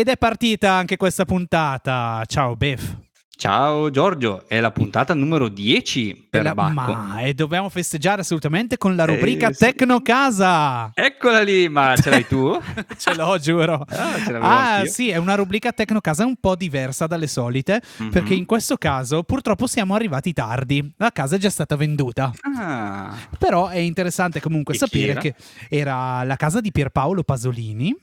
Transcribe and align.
Ed 0.00 0.08
è 0.08 0.16
partita 0.16 0.72
anche 0.72 0.96
questa 0.96 1.26
puntata. 1.26 2.22
Ciao 2.26 2.56
Bef. 2.56 2.96
Ciao 3.36 3.90
Giorgio, 3.90 4.48
è 4.48 4.58
la 4.58 4.70
puntata 4.70 5.12
numero 5.12 5.48
10 5.48 6.26
per 6.30 6.42
La- 6.42 6.54
Bacco. 6.54 6.72
ma 6.94 7.20
e 7.20 7.34
dobbiamo 7.34 7.68
festeggiare 7.68 8.22
assolutamente 8.22 8.78
con 8.78 8.96
la 8.96 9.04
rubrica 9.04 9.48
Eh. 9.48 9.52
Tecno 9.54 10.00
Casa. 10.00 10.90
Eccola 10.94 11.42
lì, 11.42 11.68
ma 11.68 11.94
ce 11.96 12.08
l'hai 12.08 12.26
tu? 12.26 12.58
Ce 12.96 13.14
l'ho, 13.14 13.36
giuro. 13.38 13.84
Ah, 13.90 14.78
Ah, 14.78 14.84
sì, 14.86 15.10
è 15.10 15.16
una 15.16 15.34
rubrica 15.34 15.70
Tecnocasa 15.70 16.24
un 16.24 16.36
po' 16.40 16.56
diversa 16.56 17.06
dalle 17.06 17.26
solite, 17.26 17.82
Mhm. 17.98 18.08
perché 18.08 18.32
in 18.32 18.46
questo 18.46 18.78
caso 18.78 19.22
purtroppo 19.22 19.66
siamo 19.66 19.94
arrivati 19.94 20.32
tardi. 20.32 20.94
La 20.96 21.10
casa 21.12 21.36
è 21.36 21.38
già 21.38 21.50
stata 21.50 21.76
venduta. 21.76 22.32
Ah, 22.56 23.14
Però 23.38 23.68
è 23.68 23.76
interessante 23.78 24.40
comunque 24.40 24.72
E 24.74 24.78
sapere 24.78 25.10
era? 25.10 25.20
che 25.20 25.34
era 25.68 26.24
la 26.24 26.36
casa 26.36 26.60
di 26.62 26.72
Pierpaolo 26.72 27.22
Pasolini. 27.22 27.94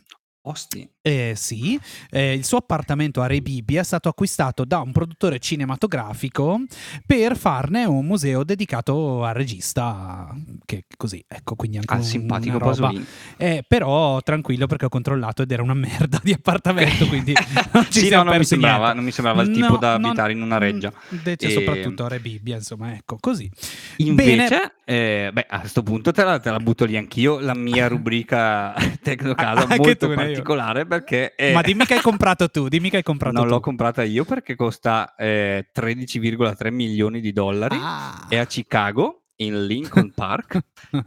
Osti. 0.47 0.89
Eh, 1.01 1.33
sì, 1.35 1.79
eh, 2.09 2.33
il 2.33 2.43
suo 2.43 2.57
appartamento 2.57 3.21
a 3.21 3.27
Re 3.27 3.41
Bibbia 3.41 3.79
è 3.81 3.83
stato 3.83 4.09
acquistato 4.09 4.65
da 4.65 4.79
un 4.79 4.91
produttore 4.91 5.39
cinematografico 5.39 6.59
per 7.05 7.37
farne 7.37 7.85
un 7.85 8.05
museo 8.05 8.43
dedicato 8.43 9.23
al 9.23 9.33
regista. 9.33 10.27
Che 10.65 10.83
così, 10.97 11.23
ecco, 11.27 11.55
quindi 11.55 11.77
anche 11.77 11.93
Al 11.93 11.99
un- 11.99 12.05
simpatico 12.05 12.57
roba. 12.57 12.91
Eh, 13.37 13.63
però 13.67 14.21
tranquillo 14.21 14.67
perché 14.67 14.85
ho 14.85 14.89
controllato 14.89 15.41
ed 15.43 15.51
era 15.51 15.61
una 15.63 15.73
merda 15.73 16.19
di 16.21 16.33
appartamento, 16.33 17.07
quindi 17.07 17.33
non 17.73 17.85
ci 17.89 17.99
Sì, 18.01 18.09
no, 18.09 18.23
non 18.23 18.37
mi, 18.37 18.43
sembrava, 18.45 18.93
non 18.93 19.03
mi 19.03 19.11
sembrava 19.11 19.41
il 19.43 19.51
tipo 19.51 19.67
No, 19.73 19.77
da 19.77 19.97
non- 19.97 20.05
abitare 20.09 20.31
in 20.33 20.41
una 20.41 20.57
reggia. 20.57 20.91
Invece 21.09 21.47
E- 21.47 21.51
soprattutto 21.51 22.03
a 22.05 22.07
Re 22.09 22.19
Bibbia, 22.19 22.55
insomma, 22.57 22.93
ecco, 22.93 23.17
così. 23.19 23.49
Invece, 23.97 24.73
eh, 24.89 25.29
beh, 25.33 25.45
a 25.49 25.59
questo 25.59 25.83
punto 25.83 26.13
te 26.13 26.23
la, 26.23 26.39
te 26.39 26.49
la 26.49 26.59
butto 26.59 26.85
lì 26.85 26.95
anch'io, 26.95 27.39
la 27.39 27.53
mia 27.53 27.87
rubrica 27.89 28.73
Tecnocasa 29.01 29.67
molto 29.75 30.07
tu, 30.07 30.13
particolare 30.13 30.85
perché 30.85 31.35
è- 31.35 31.51
Ma 31.51 31.61
dimmi 31.61 31.85
che 31.85 31.95
hai 31.95 32.01
comprato 32.01 32.49
tu, 32.49 32.69
dimmi 32.69 32.89
che 32.89 32.97
hai 32.97 33.03
comprato 33.03 33.35
non 33.35 33.47
tu. 33.47 33.51
l'ho 33.53 33.59
comprata 33.59 34.03
io 34.03 34.23
perché 34.23 34.55
costa 34.55 35.13
eh, 35.17 35.67
13,3 35.75 36.71
milioni 36.71 37.19
di 37.19 37.33
dollari. 37.33 37.77
Ah. 37.77 38.27
È 38.29 38.37
a 38.37 38.45
Chicago, 38.45 39.23
in 39.39 39.65
Lincoln 39.65 40.11
Park. 40.15 40.57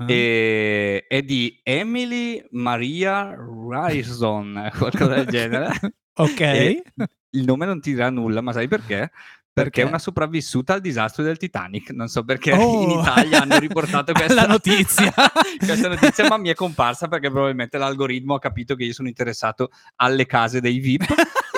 e 0.07 1.05
è 1.09 1.23
di 1.23 1.59
Emily 1.63 2.45
Maria 2.51 3.35
Ryerson, 3.35 4.71
qualcosa 4.77 5.15
del 5.15 5.27
genere. 5.27 5.73
ok. 6.15 6.41
E 6.41 6.83
il 7.31 7.45
nome 7.45 7.65
non 7.65 7.81
ti 7.81 7.93
dirà 7.93 8.11
nulla, 8.11 8.41
ma 8.41 8.53
sai 8.53 8.69
perché? 8.69 9.11
Perché 9.63 9.83
è 9.83 9.85
una 9.85 9.99
sopravvissuta 9.99 10.75
al 10.75 10.81
disastro 10.81 11.23
del 11.23 11.37
Titanic. 11.37 11.91
Non 11.91 12.09
so 12.09 12.25
perché 12.25 12.53
Oh. 12.53 12.83
in 12.83 12.91
Italia 13.01 13.43
hanno 13.43 13.59
riportato 13.59 14.13
questa 14.15 14.47
notizia. 14.47 15.13
questa 15.59 15.89
notizia, 15.89 16.29
ma 16.29 16.37
mi 16.37 16.49
è 16.49 16.55
comparsa 16.55 17.09
perché 17.09 17.31
probabilmente 17.31 17.79
l'algoritmo 17.79 18.35
ha 18.35 18.39
capito 18.39 18.75
che 18.75 18.85
io 18.85 18.93
sono 18.93 19.09
interessato 19.09 19.71
alle 19.97 20.27
case 20.27 20.61
dei 20.61 20.79
VIP. 20.79 21.05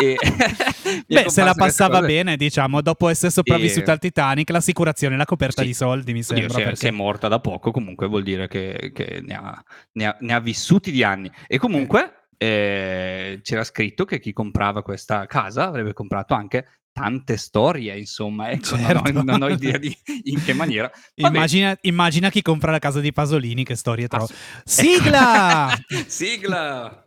e 0.00 0.16
Beh, 1.06 1.28
se 1.30 1.44
la 1.44 1.54
passava 1.54 2.00
bene, 2.00 2.36
diciamo, 2.36 2.80
dopo 2.82 3.08
essere 3.08 3.30
sopravvissuta 3.30 3.90
E- 3.90 3.94
al 3.94 3.98
Titanic, 3.98 4.50
l'assicurazione 4.50 5.16
l'ha 5.16 5.24
coperta 5.24 5.62
Sì. 5.62 5.68
di 5.68 5.74
soldi, 5.74 6.12
mi 6.12 6.20
Oddio, 6.20 6.34
sembra. 6.36 6.54
se, 6.54 6.60
perché- 6.62 6.76
se 6.76 6.88
è 6.88 6.90
morta 6.90 7.28
da 7.28 7.40
poco, 7.40 7.70
comunque 7.70 8.06
vuol 8.08 8.22
dire 8.22 8.48
che, 8.48 8.90
che 8.94 9.20
ne, 9.24 9.34
ha, 9.34 9.64
ne 9.92 10.06
ha- 10.06 10.16
ne 10.20 10.32
ha 10.34 10.40
vissuti 10.40 10.90
di 10.90 11.02
anni. 11.02 11.30
E 11.46 11.58
comunque 11.58 12.14
eh, 12.36 13.38
c'era 13.42 13.62
scritto 13.64 14.04
che 14.04 14.18
chi 14.18 14.32
comprava 14.32 14.82
questa 14.82 15.26
casa 15.26 15.66
avrebbe 15.68 15.92
comprato 15.92 16.34
anche 16.34 16.66
tante 16.92 17.36
storie, 17.36 17.96
insomma, 17.98 18.50
ecco, 18.50 18.76
non, 18.76 18.84
Certo. 18.86 19.18
ho, 19.18 19.22
non 19.22 19.42
ho 19.42 19.48
idea 19.48 19.78
di 19.78 19.96
in 20.24 20.42
che 20.44 20.52
maniera. 20.52 20.90
Immagina, 21.14 21.76
immagina 21.82 22.30
chi 22.30 22.42
compra 22.42 22.70
la 22.70 22.78
casa 22.78 23.00
di 23.00 23.12
Pasolini, 23.12 23.64
che 23.64 23.74
storie 23.74 24.08
trovo. 24.08 24.24
Ass- 24.24 24.34
Sigla! 24.64 25.70
Sigla! 26.06 27.02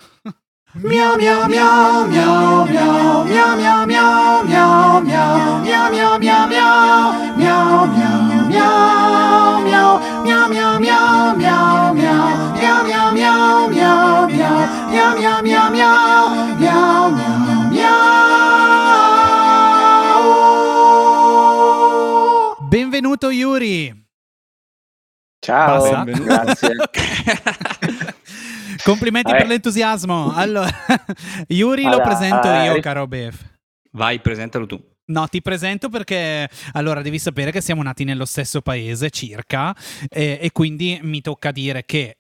Miau 0.76 1.16
miau 1.18 1.48
miau 1.48 2.06
miau 2.10 2.66
miau 2.68 3.26
miau 3.26 3.56
miau 3.56 3.86
miau 3.86 4.44
miau 4.44 4.44
miau 4.44 4.44
miau 4.44 5.12
miau 5.14 5.90
miau 5.90 5.90
miau 5.90 6.18
miau 6.20 6.48
miau 6.50 7.16
miau 7.38 7.88
miau 7.88 8.48
miau 8.50 9.15
Yuri! 23.36 24.04
Ciao, 25.40 26.04
grazie. 26.06 26.70
Complimenti 28.84 29.32
Eh. 29.32 29.36
per 29.36 29.48
l'entusiasmo. 29.48 30.34
Allora, 30.34 30.70
Yuri 31.50 31.84
lo 31.84 31.90
Allora, 31.90 32.04
presento 32.04 32.52
eh, 32.52 32.66
io, 32.66 32.80
caro 32.80 33.08
Bef. 33.08 33.44
Vai, 33.92 34.20
presentalo 34.20 34.66
tu. 34.66 34.82
No, 35.08 35.28
ti 35.28 35.42
presento 35.42 35.90
perché 35.90 36.50
allora 36.74 37.02
devi 37.04 37.20
sapere 37.20 37.52
che 37.52 37.62
siamo 37.62 37.84
nati 37.84 38.04
nello 38.04 38.26
stesso 38.26 38.62
paese 38.62 39.12
circa 39.12 39.76
eh, 40.10 40.40
e 40.42 40.52
quindi 40.52 41.00
mi 41.04 41.22
tocca 41.22 41.52
dire 41.52 41.86
che 41.86 42.18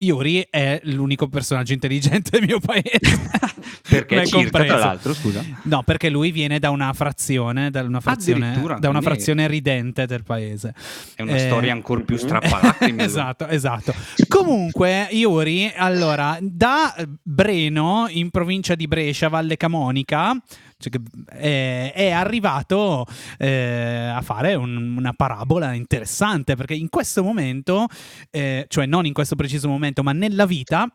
Yuri 0.00 0.46
è 0.48 0.80
l'unico 0.84 1.26
personaggio 1.28 1.72
intelligente 1.72 2.30
del 2.30 2.46
mio 2.46 2.60
paese. 2.60 3.00
Perché 3.88 4.26
circa, 4.26 4.42
compreso. 4.42 4.66
tra 4.66 4.78
l'altro, 4.78 5.14
scusa. 5.14 5.44
No, 5.62 5.82
perché 5.82 6.10
lui 6.10 6.30
viene 6.30 6.58
da 6.58 6.70
una 6.70 6.92
frazione, 6.92 7.70
da 7.70 7.82
una 7.82 8.00
frazione, 8.00 8.62
da 8.78 8.88
una 8.90 9.00
frazione 9.00 9.46
ridente 9.46 10.06
del 10.06 10.22
paese. 10.24 10.74
È 11.14 11.22
una 11.22 11.36
Eh, 11.36 11.38
storia 11.38 11.72
ancora 11.72 12.02
più 12.02 12.16
mhm. 12.16 12.20
strappalacrime. 12.20 13.04
esatto, 13.04 13.46
esatto. 13.46 13.94
Comunque, 14.28 15.08
Iuri, 15.10 15.72
allora, 15.74 16.36
da 16.40 16.94
Breno, 17.22 18.06
in 18.10 18.30
provincia 18.30 18.74
di 18.74 18.86
Brescia, 18.86 19.28
Valle 19.28 19.56
Camonica, 19.56 20.38
cioè 20.78 20.90
che, 20.92 21.00
eh, 21.38 21.92
è 21.92 22.10
arrivato 22.10 23.04
eh, 23.38 24.10
a 24.14 24.20
fare 24.22 24.54
un- 24.54 24.96
una 24.96 25.12
parabola 25.12 25.72
interessante, 25.72 26.54
perché 26.54 26.74
in 26.74 26.88
questo 26.88 27.22
momento, 27.22 27.86
eh, 28.30 28.64
cioè 28.68 28.86
non 28.86 29.04
in 29.06 29.12
questo 29.12 29.34
preciso 29.36 29.68
momento, 29.68 30.02
ma 30.02 30.12
nella 30.12 30.46
vita, 30.46 30.88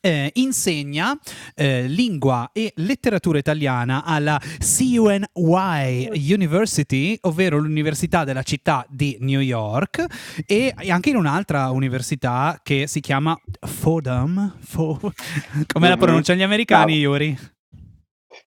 eh, 0.00 0.30
insegna 0.34 1.16
eh, 1.54 1.86
lingua 1.86 2.50
e 2.52 2.72
letteratura 2.76 3.38
italiana 3.38 4.02
alla 4.04 4.38
CUNY 4.58 6.08
University, 6.32 7.16
ovvero 7.22 7.58
l'università 7.58 8.24
della 8.24 8.42
città 8.42 8.84
di 8.88 9.16
New 9.20 9.40
York, 9.40 10.04
e 10.44 10.74
anche 10.88 11.10
in 11.10 11.16
un'altra 11.16 11.70
università 11.70 12.58
che 12.62 12.86
si 12.86 13.00
chiama 13.00 13.38
Fordham. 13.60 14.56
Fo- 14.60 14.98
Come 15.72 15.88
la 15.88 15.96
pronunciano 15.96 16.38
gli 16.38 16.42
americani, 16.42 17.00
Bravo. 17.00 17.36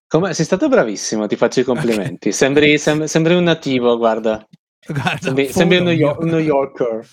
Come, 0.09 0.33
sei 0.33 0.43
stato 0.43 0.67
bravissimo, 0.69 1.27
ti 1.27 1.35
faccio 1.35 1.59
i 1.59 1.63
complimenti. 1.63 2.31
Sembri, 2.31 2.79
sem- 2.79 3.03
sembri 3.03 3.35
un 3.35 3.43
nativo, 3.43 3.95
guarda. 3.95 4.43
Guarda, 4.87 5.19
Sembri, 5.21 5.51
sembri 5.51 5.77
un 5.77 5.83
New 5.83 5.93
Yorker. 6.39 7.07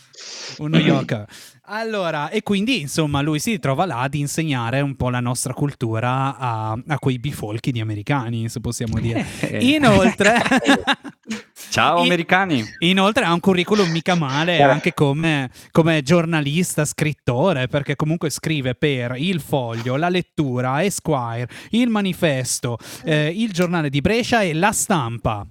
un 0.60 0.70
New 0.70 0.80
Yorker. 0.80 1.26
Allora, 1.68 2.30
e 2.30 2.42
quindi 2.44 2.82
insomma 2.82 3.20
lui 3.22 3.40
si 3.40 3.58
trova 3.58 3.86
là 3.86 4.00
ad 4.00 4.14
insegnare 4.14 4.80
un 4.80 4.94
po' 4.94 5.10
la 5.10 5.18
nostra 5.18 5.52
cultura 5.52 6.36
a, 6.38 6.78
a 6.86 6.98
quei 7.00 7.18
bifolchi 7.18 7.72
di 7.72 7.80
americani, 7.80 8.48
se 8.48 8.60
possiamo 8.60 9.00
dire. 9.00 9.26
Inoltre, 9.58 10.34
Ciao 11.70 12.02
americani! 12.02 12.62
Inoltre 12.78 13.24
ha 13.24 13.32
un 13.32 13.40
curriculum 13.40 13.90
mica 13.90 14.14
male 14.14 14.58
Eh. 14.58 14.62
anche 14.62 14.94
come, 14.94 15.50
come 15.72 16.02
giornalista, 16.02 16.84
scrittore, 16.84 17.66
perché 17.66 17.96
comunque 17.96 18.30
scrive 18.30 18.76
per 18.76 19.14
Il 19.16 19.40
Foglio, 19.40 19.96
La 19.96 20.08
Lettura, 20.08 20.84
Esquire, 20.84 21.48
Il 21.70 21.88
Manifesto, 21.88 22.78
eh, 23.04 23.28
Il 23.34 23.50
Giornale 23.52 23.90
di 23.90 24.00
Brescia 24.00 24.40
e 24.42 24.54
La 24.54 24.70
Stampa. 24.70 25.44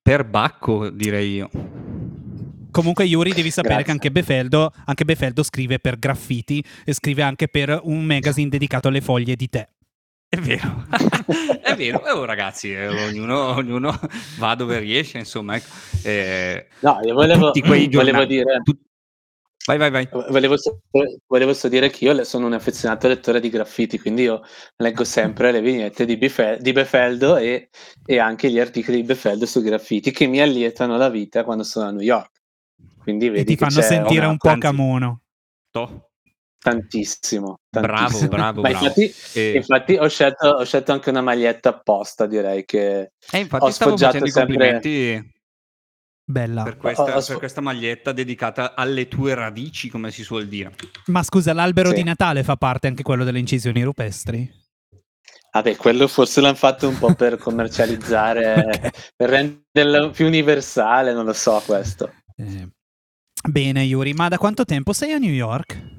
Per 0.00 0.24
Bacco, 0.24 0.88
direi 0.88 1.34
io. 1.34 1.50
Comunque 2.78 3.06
Yuri 3.06 3.32
devi 3.32 3.50
sapere 3.50 3.82
Grazie. 3.82 3.84
che 3.86 3.90
anche 3.90 4.10
Befeldo, 4.12 4.72
anche 4.84 5.04
Befeldo 5.04 5.42
scrive 5.42 5.80
per 5.80 5.98
Graffiti 5.98 6.64
e 6.84 6.92
scrive 6.92 7.22
anche 7.22 7.48
per 7.48 7.80
un 7.82 8.04
magazine 8.04 8.48
dedicato 8.48 8.86
alle 8.86 9.00
foglie 9.00 9.34
di 9.34 9.48
tè. 9.48 9.68
È 10.28 10.36
vero, 10.36 10.84
è 11.60 11.74
vero. 11.74 12.06
Eh, 12.06 12.10
oh, 12.12 12.24
ragazzi, 12.24 12.72
eh, 12.72 12.86
ognuno, 12.86 13.56
ognuno 13.56 13.98
va 14.38 14.54
dove 14.54 14.78
riesce, 14.78 15.18
insomma. 15.18 15.56
ecco. 15.56 15.66
Eh, 16.04 16.68
No, 16.78 17.00
io 17.02 17.14
volevo, 17.14 17.46
tutti 17.46 17.62
quei 17.62 17.88
volevo 17.88 18.04
giornali- 18.04 18.26
dire... 18.28 18.60
tut- 18.62 18.80
Vai, 19.66 19.76
vai, 19.76 19.90
vai. 19.90 20.08
Volevo, 20.30 20.54
volevo 21.26 21.54
so 21.54 21.68
dire 21.68 21.90
che 21.90 22.04
io 22.04 22.22
sono 22.22 22.46
un 22.46 22.52
affezionato 22.52 23.08
lettore 23.08 23.40
di 23.40 23.48
graffiti, 23.50 23.98
quindi 23.98 24.22
io 24.22 24.40
leggo 24.76 25.02
sempre 25.02 25.50
le 25.50 25.60
vignette 25.60 26.06
di, 26.06 26.16
Bife- 26.16 26.58
di 26.60 26.70
Befeldo 26.70 27.36
e, 27.38 27.70
e 28.06 28.18
anche 28.20 28.50
gli 28.52 28.60
articoli 28.60 28.98
di 28.98 29.02
Befeldo 29.02 29.46
su 29.46 29.60
graffiti 29.62 30.12
che 30.12 30.26
mi 30.28 30.40
allietano 30.40 30.96
la 30.96 31.10
vita 31.10 31.42
quando 31.42 31.64
sono 31.64 31.88
a 31.88 31.90
New 31.90 32.00
York. 32.02 32.36
Quindi 33.08 33.26
E 33.28 33.30
vedi 33.30 33.44
ti 33.46 33.56
che 33.56 33.64
fanno 33.66 33.80
sentire 33.80 34.20
una- 34.20 34.28
un 34.28 34.36
po' 34.36 34.48
anzi- 34.48 34.60
Camuno. 34.60 35.20
To. 35.70 36.02
tantissimo, 36.60 37.60
Bravo, 37.70 37.86
tantissimo. 37.96 38.28
bravo, 38.28 38.60
Ma 38.60 38.68
bravo. 38.68 38.84
infatti, 38.84 39.14
E, 39.38 39.52
infatti 39.56 39.94
ho, 39.94 40.08
scelto, 40.08 40.48
ho 40.48 40.64
scelto 40.64 40.92
anche 40.92 41.08
una 41.08 41.22
maglietta 41.22 41.70
apposta, 41.70 42.26
direi 42.26 42.64
che 42.66 43.12
e 43.30 43.38
infatti 43.38 43.64
ho 43.64 43.70
stavo 43.70 43.96
sfoggiato 43.96 44.26
sempre- 44.26 44.32
complimenti 44.32 45.32
Bella. 46.24 46.64
per 46.64 46.76
questa, 46.76 47.02
Ho- 47.04 47.16
ho 47.16 47.20
sfo- 47.20 47.30
per 47.30 47.38
questa 47.38 47.60
maglietta 47.62 48.12
dedicata 48.12 48.74
alle 48.74 49.08
tue 49.08 49.32
radici, 49.34 49.88
come 49.88 50.10
si 50.10 50.22
suol 50.22 50.48
dire. 50.48 50.74
Ma 51.06 51.22
scusa, 51.22 51.54
l'albero 51.54 51.88
Sì. 51.90 51.94
di 51.94 52.02
Natale 52.02 52.42
fa 52.42 52.56
parte 52.56 52.88
anche 52.88 53.02
quello 53.02 53.24
delle 53.24 53.38
incisioni 53.38 53.82
rupestri? 53.82 54.50
Vabbè, 55.52 55.76
quello 55.76 56.08
forse 56.08 56.40
l'hanno 56.42 56.56
fatto 56.56 56.86
un 56.88 56.98
po' 56.98 57.14
per 57.14 57.38
commercializzare, 57.38 58.52
okay. 58.90 58.90
per 59.16 59.30
renderlo 59.30 60.10
più 60.10 60.26
universale, 60.26 61.14
non 61.14 61.24
lo 61.24 61.32
so 61.32 61.62
questo. 61.64 62.12
Eh. 62.36 62.68
Bene, 63.46 63.82
Yuri, 63.82 64.12
ma 64.14 64.28
da 64.28 64.38
quanto 64.38 64.64
tempo 64.64 64.92
sei 64.92 65.12
a 65.12 65.18
New 65.18 65.32
York? 65.32 65.96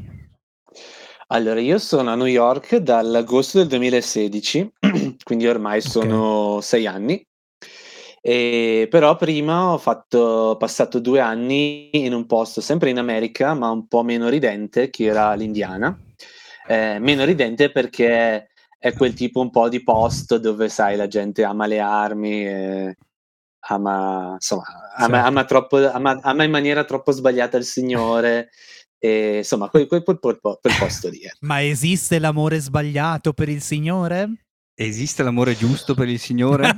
Allora, 1.28 1.60
io 1.60 1.78
sono 1.78 2.10
a 2.10 2.16
New 2.16 2.26
York 2.26 2.78
dall'agosto 2.78 3.60
del 3.60 3.68
2016, 3.68 4.72
quindi 5.24 5.48
ormai 5.48 5.80
sono 5.80 6.56
okay. 6.56 6.62
sei 6.64 6.88
anni. 6.88 7.24
E 8.22 8.88
però 8.90 9.16
prima 9.16 9.72
ho 9.72 9.78
fatto, 9.78 10.56
passato 10.58 11.00
due 11.00 11.20
anni 11.20 11.90
in 11.92 12.14
un 12.14 12.26
posto 12.26 12.62
sempre 12.62 12.90
in 12.90 12.98
America, 12.98 13.54
ma 13.54 13.70
un 13.70 13.88
po' 13.88 14.04
meno 14.04 14.28
ridente, 14.28 14.90
che 14.90 15.06
era 15.06 15.34
l'Indiana. 15.36 15.98
Eh, 16.68 16.98
meno 17.00 17.24
ridente 17.26 17.72
perché 17.72 18.50
è 18.78 18.94
quel 18.94 19.14
tipo 19.14 19.40
un 19.40 19.52
po' 19.52 19.70
di 19.70 19.84
posto 19.84 20.40
dove, 20.40 20.68
sai, 20.68 20.96
la 20.96 21.08
gente 21.08 21.44
ama 21.44 21.68
le 21.68 21.80
armi, 21.80 22.46
e 22.48 22.98
ama, 23.70 24.34
insomma, 24.34 24.64
ama, 24.96 25.16
certo. 25.16 25.28
ama, 25.28 25.46
troppo, 25.46 25.92
ama, 25.92 26.20
ama, 26.22 26.44
in 26.44 26.52
maniera 26.52 26.84
troppo 26.84 27.12
sbagliata 27.12 27.58
il 27.58 27.66
Signore. 27.66 28.50
E, 29.02 29.38
insomma, 29.38 29.70
quel, 29.70 29.88
quel, 29.88 30.04
quel, 30.04 30.20
quel 30.20 30.60
posto 30.78 31.08
lì. 31.08 31.20
Eh. 31.20 31.32
Ma 31.40 31.64
esiste 31.64 32.20
l'amore 32.20 32.60
sbagliato 32.60 33.32
per 33.32 33.48
il 33.48 33.62
Signore? 33.62 34.48
Esiste 34.76 35.24
l'amore 35.24 35.56
giusto 35.56 35.94
per 35.94 36.10
il 36.10 36.20
Signore? 36.20 36.68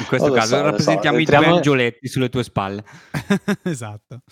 In 0.00 0.06
questo 0.06 0.28
oh, 0.28 0.32
caso 0.32 0.56
so, 0.56 0.62
rappresentiamo 0.62 1.16
so. 1.16 1.20
i 1.20 1.24
Entriamo... 1.24 1.46
due 1.46 1.56
angioletti 1.56 2.08
sulle 2.08 2.28
tue 2.28 2.42
spalle. 2.42 2.84
esatto. 3.62 4.22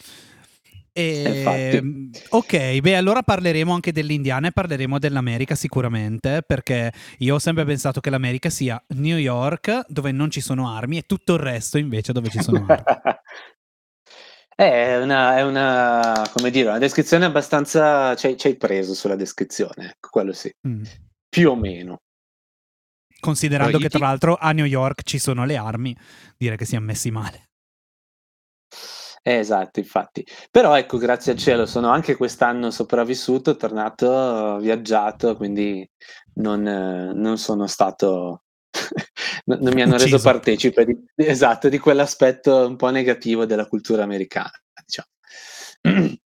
E, 0.99 2.11
ok, 2.31 2.81
beh, 2.81 2.97
allora 2.97 3.23
parleremo 3.23 3.73
anche 3.73 3.93
dell'Indiana 3.93 4.49
e 4.49 4.53
parleremo 4.53 4.99
dell'America 4.99 5.55
sicuramente, 5.55 6.43
perché 6.45 6.93
io 7.19 7.37
ho 7.37 7.39
sempre 7.39 7.65
pensato 7.65 8.01
che 8.01 8.11
l'America 8.11 8.51
sia 8.51 8.83
New 8.97 9.17
York, 9.17 9.85
dove 9.87 10.11
non 10.11 10.29
ci 10.29 10.41
sono 10.41 10.75
armi, 10.75 10.99
e 10.99 11.03
tutto 11.03 11.35
il 11.35 11.39
resto 11.39 11.79
invece 11.79 12.13
dove 12.13 12.29
ci 12.31 12.43
sono 12.43 12.67
armi. 12.67 12.83
È 14.59 15.01
una, 15.01 15.37
è 15.37 15.45
una, 15.45 16.29
come 16.33 16.51
dire, 16.51 16.69
una 16.69 16.79
descrizione 16.79 17.25
abbastanza. 17.25 18.17
Ci 18.17 18.37
hai 18.43 18.57
preso 18.57 18.93
sulla 18.93 19.15
descrizione, 19.15 19.91
ecco, 19.91 20.09
quello 20.11 20.33
sì. 20.33 20.53
Mm. 20.67 20.83
Più 21.29 21.51
o 21.51 21.55
meno. 21.55 21.99
Considerando 23.21 23.79
che, 23.79 23.89
tra 23.89 24.01
l'altro, 24.01 24.37
a 24.37 24.51
New 24.51 24.65
York 24.65 25.03
ci 25.05 25.21
sono 25.21 25.45
le 25.45 25.57
armi, 25.57 25.97
direi 26.37 26.57
che 26.57 26.65
siamo 26.65 26.87
messi 26.87 27.13
male. 27.13 27.48
Eh, 29.23 29.35
esatto, 29.39 29.79
infatti. 29.81 30.27
Però 30.51 30.77
ecco, 30.77 30.99
grazie 30.99 31.33
al 31.33 31.39
cielo, 31.39 31.67
sono 31.67 31.89
anche 31.89 32.17
quest'anno 32.17 32.71
sopravvissuto, 32.71 33.57
tornato, 33.57 34.59
viaggiato, 34.59 35.37
quindi 35.37 35.89
non, 36.35 36.63
non 36.63 37.39
sono 37.39 37.67
stato, 37.67 38.45
non 39.47 39.73
mi 39.75 39.83
hanno 39.83 39.95
Ucciso. 39.95 40.17
reso 40.17 40.23
partecipe 40.23 40.85
di, 40.85 40.97
esatto, 41.17 41.69
di 41.69 41.79
quell'aspetto 41.79 42.67
un 42.67 42.77
po' 42.77 42.91
negativo 42.91 43.45
della 43.45 43.67
cultura 43.67 44.03
americana, 44.03 44.53
diciamo. 44.85 46.17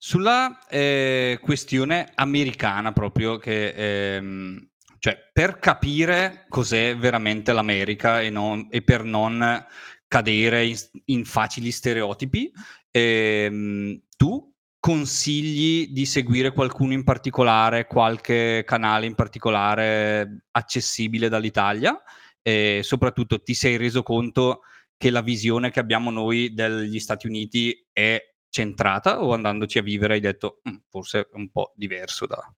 Sulla 0.00 0.58
eh, 0.68 1.38
questione 1.42 2.12
americana 2.14 2.92
proprio, 2.92 3.38
che 3.38 4.16
ehm, 4.16 4.68
cioè 4.98 5.30
per 5.32 5.58
capire 5.58 6.46
cos'è 6.48 6.96
veramente 6.96 7.52
l'America 7.52 8.20
e, 8.20 8.30
non, 8.30 8.66
e 8.70 8.82
per 8.82 9.04
non 9.04 9.66
cadere 10.08 10.66
in, 10.66 10.76
in 11.06 11.24
facili 11.24 11.70
stereotipi. 11.70 12.50
Ehm, 12.90 14.00
tu 14.16 14.52
consigli 14.80 15.88
di 15.92 16.06
seguire 16.06 16.52
qualcuno 16.52 16.92
in 16.92 17.04
particolare, 17.04 17.86
qualche 17.86 18.64
canale 18.66 19.06
in 19.06 19.14
particolare 19.14 20.46
accessibile 20.52 21.28
dall'Italia? 21.28 22.00
E 22.42 22.80
soprattutto 22.82 23.42
ti 23.42 23.54
sei 23.54 23.76
reso 23.76 24.02
conto 24.02 24.62
che 24.96 25.10
la 25.10 25.20
visione 25.20 25.70
che 25.70 25.80
abbiamo 25.80 26.10
noi 26.10 26.52
degli 26.54 26.98
Stati 26.98 27.26
Uniti 27.26 27.86
è 27.92 28.20
centrata 28.50 29.22
o 29.22 29.32
andandoci 29.32 29.78
a 29.78 29.82
vivere 29.82 30.14
hai 30.14 30.20
detto 30.20 30.60
mm, 30.68 30.76
forse 30.88 31.20
è 31.20 31.28
un 31.32 31.50
po' 31.50 31.72
diverso 31.76 32.26
da... 32.26 32.52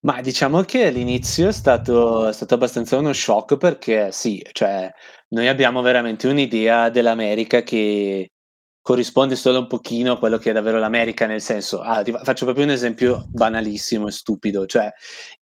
Ma 0.00 0.20
diciamo 0.20 0.62
che 0.62 0.86
all'inizio 0.86 1.48
è 1.48 1.52
stato, 1.52 2.28
è 2.28 2.32
stato 2.32 2.54
abbastanza 2.54 2.96
uno 2.96 3.12
shock 3.12 3.56
perché 3.58 4.10
sì, 4.12 4.44
cioè 4.52 4.90
noi 5.28 5.48
abbiamo 5.48 5.82
veramente 5.82 6.28
un'idea 6.28 6.88
dell'America 6.88 7.62
che 7.62 8.30
corrisponde 8.82 9.36
solo 9.36 9.58
un 9.58 9.66
pochino 9.66 10.12
a 10.12 10.18
quello 10.18 10.38
che 10.38 10.50
è 10.50 10.52
davvero 10.54 10.78
l'America, 10.78 11.26
nel 11.26 11.42
senso, 11.42 11.80
ah, 11.80 12.02
ti 12.02 12.12
faccio 12.12 12.44
proprio 12.46 12.64
un 12.64 12.70
esempio 12.70 13.26
banalissimo 13.28 14.08
e 14.08 14.10
stupido, 14.10 14.64
cioè 14.66 14.90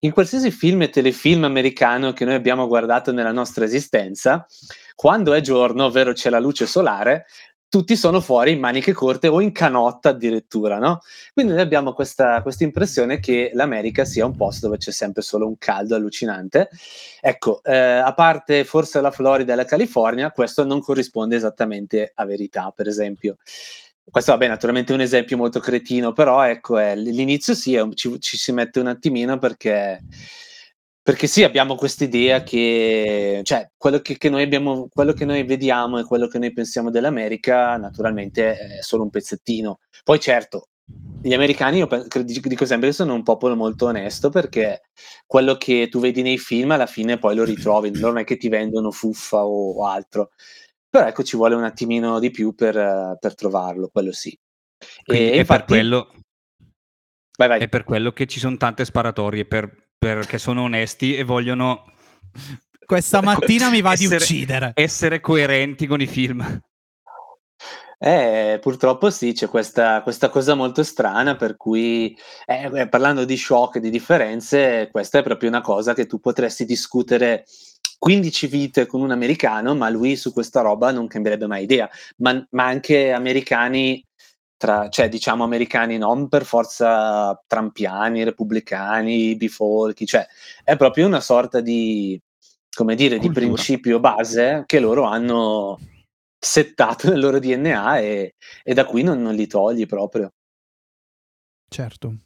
in 0.01 0.13
qualsiasi 0.13 0.51
film 0.51 0.83
e 0.83 0.91
telefilm 0.91 1.45
americano 1.45 2.13
che 2.13 2.25
noi 2.25 2.35
abbiamo 2.35 2.67
guardato 2.67 3.13
nella 3.13 3.33
nostra 3.33 3.65
esistenza, 3.65 4.45
quando 4.95 5.33
è 5.33 5.41
giorno, 5.41 5.85
ovvero 5.85 6.13
c'è 6.13 6.29
la 6.29 6.41
luce 6.41 6.67
solare, 6.67 7.27
tutti 7.69 7.97
sono 7.97 8.21
fuori 8.21 8.53
in 8.53 8.61
maniche 8.61 8.93
corte 8.93 9.29
o 9.29 9.41
in 9.41 9.53
canotta 9.53 10.11
addirittura, 10.11 10.79
no? 10.79 11.01
Quindi 11.33 11.53
noi 11.53 11.61
abbiamo 11.61 11.93
questa, 11.93 12.43
impressione 12.61 13.21
che 13.21 13.51
l'America 13.53 14.05
sia 14.05 14.25
un 14.25 14.37
posto 14.37 14.67
dove 14.67 14.79
c'è 14.79 14.91
sempre 14.91 15.23
solo 15.23 15.47
un 15.47 15.59
caldo 15.59 15.95
allucinante. 15.95 16.71
Ecco, 17.21 17.63
eh, 17.63 17.77
a 17.77 18.13
parte 18.15 18.65
forse 18.65 19.01
la 19.01 19.11
Florida 19.11 19.53
e 19.53 19.57
la 19.57 19.65
California, 19.65 20.31
questo 20.31 20.65
non 20.65 20.81
corrisponde 20.81 21.37
esattamente 21.37 22.13
a 22.15 22.25
verità, 22.25 22.73
per 22.75 22.89
esempio. 22.89 23.37
Questo 24.11 24.33
vabbè, 24.33 24.49
naturalmente 24.49 24.93
è 24.93 24.95
un 24.95 25.03
esempio 25.03 25.37
molto 25.37 25.61
cretino, 25.61 26.13
però 26.13 26.43
ecco, 26.43 26.79
è, 26.79 26.97
l'inizio 26.97 27.55
sì, 27.55 27.75
è, 27.75 27.87
ci, 27.93 28.19
ci 28.21 28.39
si 28.39 28.53
mette 28.53 28.81
un 28.81 28.87
attimino 28.87 29.39
perché 29.39 30.01
perché 31.09 31.27
sì, 31.27 31.43
abbiamo 31.43 31.75
questa 31.75 32.05
idea 32.05 32.43
che, 32.43 33.41
cioè, 33.43 33.71
quello 33.79 34.01
che, 34.01 34.19
che, 34.19 34.29
noi 34.29 34.43
abbiamo, 34.43 34.89
quello 34.93 35.15
che 35.15 35.25
noi 35.25 35.43
vediamo 35.43 35.99
e 35.99 36.05
quello 36.05 36.27
che 36.27 36.39
noi 36.39 36.53
pensiamo 36.53 36.91
dell'America, 36.91 37.79
naturalmente 37.79 38.77
è 38.77 38.83
solo 38.83 39.05
un 39.05 39.09
pezzettino. 39.09 39.79
Poi, 40.05 40.21
certo, 40.21 40.69
gli 41.23 41.33
americani, 41.33 41.79
io 41.79 41.89
dico 42.25 42.67
sempre 42.67 42.91
che 42.91 42.95
sono 42.95 43.15
un 43.15 43.23
popolo 43.23 43.57
molto 43.57 43.87
onesto 43.87 44.29
perché 44.29 44.83
quello 45.25 45.57
che 45.57 45.89
tu 45.91 45.99
vedi 45.99 46.21
nei 46.21 46.37
film 46.37 46.73
alla 46.73 46.85
fine 46.85 47.17
poi 47.17 47.37
lo 47.37 47.45
ritrovi, 47.45 47.91
non 47.99 48.19
è 48.19 48.25
che 48.25 48.37
ti 48.37 48.51
vendono 48.51 48.91
fuffa 48.91 49.47
o, 49.47 49.79
o 49.79 49.87
altro. 49.87 50.33
Però 50.91 51.07
ecco, 51.07 51.23
ci 51.23 51.39
vuole 51.39 51.55
un 51.55 51.65
attimino 51.65 52.19
di 52.19 52.31
più 52.31 52.55
per, 52.55 53.17
per 53.19 53.35
trovarlo, 53.35 53.89
quello 53.91 54.13
sì. 54.13 54.39
e, 55.07 55.17
e 55.17 55.39
infatti, 55.39 55.59
per 55.61 55.65
quello... 55.65 56.13
Vai, 57.39 57.49
vai. 57.49 57.61
È 57.61 57.69
per 57.69 57.85
quello 57.85 58.13
che 58.13 58.27
ci 58.27 58.39
sono 58.39 58.59
tante 58.59 58.85
sparatorie 58.85 59.47
per 59.47 59.88
perché 59.99 60.39
sono 60.39 60.63
onesti 60.63 61.17
e 61.17 61.25
vogliono... 61.25 61.85
Questa 62.85 63.21
mattina 63.21 63.69
mi 63.69 63.83
va 63.83 63.93
essere, 63.93 64.17
di 64.17 64.23
uccidere. 64.23 64.71
Essere 64.75 65.21
coerenti 65.21 65.87
con 65.87 66.01
i 66.01 66.07
film. 66.07 66.63
Eh, 68.01 68.59
purtroppo 68.63 69.11
sì, 69.11 69.33
c'è 69.33 69.49
questa, 69.49 70.03
questa, 70.03 70.29
cosa 70.29 70.55
molto 70.55 70.85
strana 70.85 71.35
per 71.35 71.57
cui, 71.57 72.17
eh, 72.47 72.71
eh 72.73 72.89
parlando 72.89 73.25
di 73.25 73.37
shock 73.37 73.77
e 73.77 73.81
di 73.81 73.91
differenze, 73.91 74.89
questa 74.93 75.19
è 75.19 75.23
proprio 75.25 75.51
una 75.51 75.61
cosa 75.61 75.95
che 75.95 76.07
tu 76.07 76.21
potresti 76.21 76.65
discutere 76.65 77.45
15 77.99 78.47
vite 78.47 78.87
con 78.87 79.01
un 79.01 79.11
americano, 79.11 79.75
ma 79.75 79.91
lui 79.91 80.15
su 80.17 80.33
questa 80.33 80.61
roba 80.61 80.93
non 80.93 81.09
cambierebbe 81.09 81.49
mai 81.49 81.65
idea. 81.65 81.91
Ma, 82.19 82.47
ma 82.51 82.67
anche 82.67 83.11
americani 83.11 84.03
tra, 84.59 84.89
cioè 84.91 85.09
diciamo 85.09 85.45
americani 85.45 85.97
non 85.97 86.29
per 86.29 86.45
forza 86.45 87.41
trampiani, 87.47 88.25
repubblicani, 88.25 89.37
bifolchi, 89.37 90.05
cioè 90.05 90.27
è 90.63 90.77
proprio 90.77 91.07
una 91.07 91.21
sorta 91.21 91.61
di, 91.61 92.21
come 92.75 92.95
dire, 92.95 93.17
Cultura. 93.17 93.41
di 93.41 93.47
principio 93.47 94.01
base 94.01 94.65
che 94.67 94.81
loro 94.81 95.05
hanno 95.05 95.79
settato 96.39 97.09
nel 97.09 97.21
loro 97.21 97.39
DNA 97.39 97.99
e, 98.01 98.35
e 98.63 98.75
da 98.75 98.85
qui 98.85 99.03
non, 99.03 99.23
non, 99.23 99.35
li 99.35 99.47
togli 99.47 99.87
proprio. 99.87 100.33
Certo. 101.69 102.17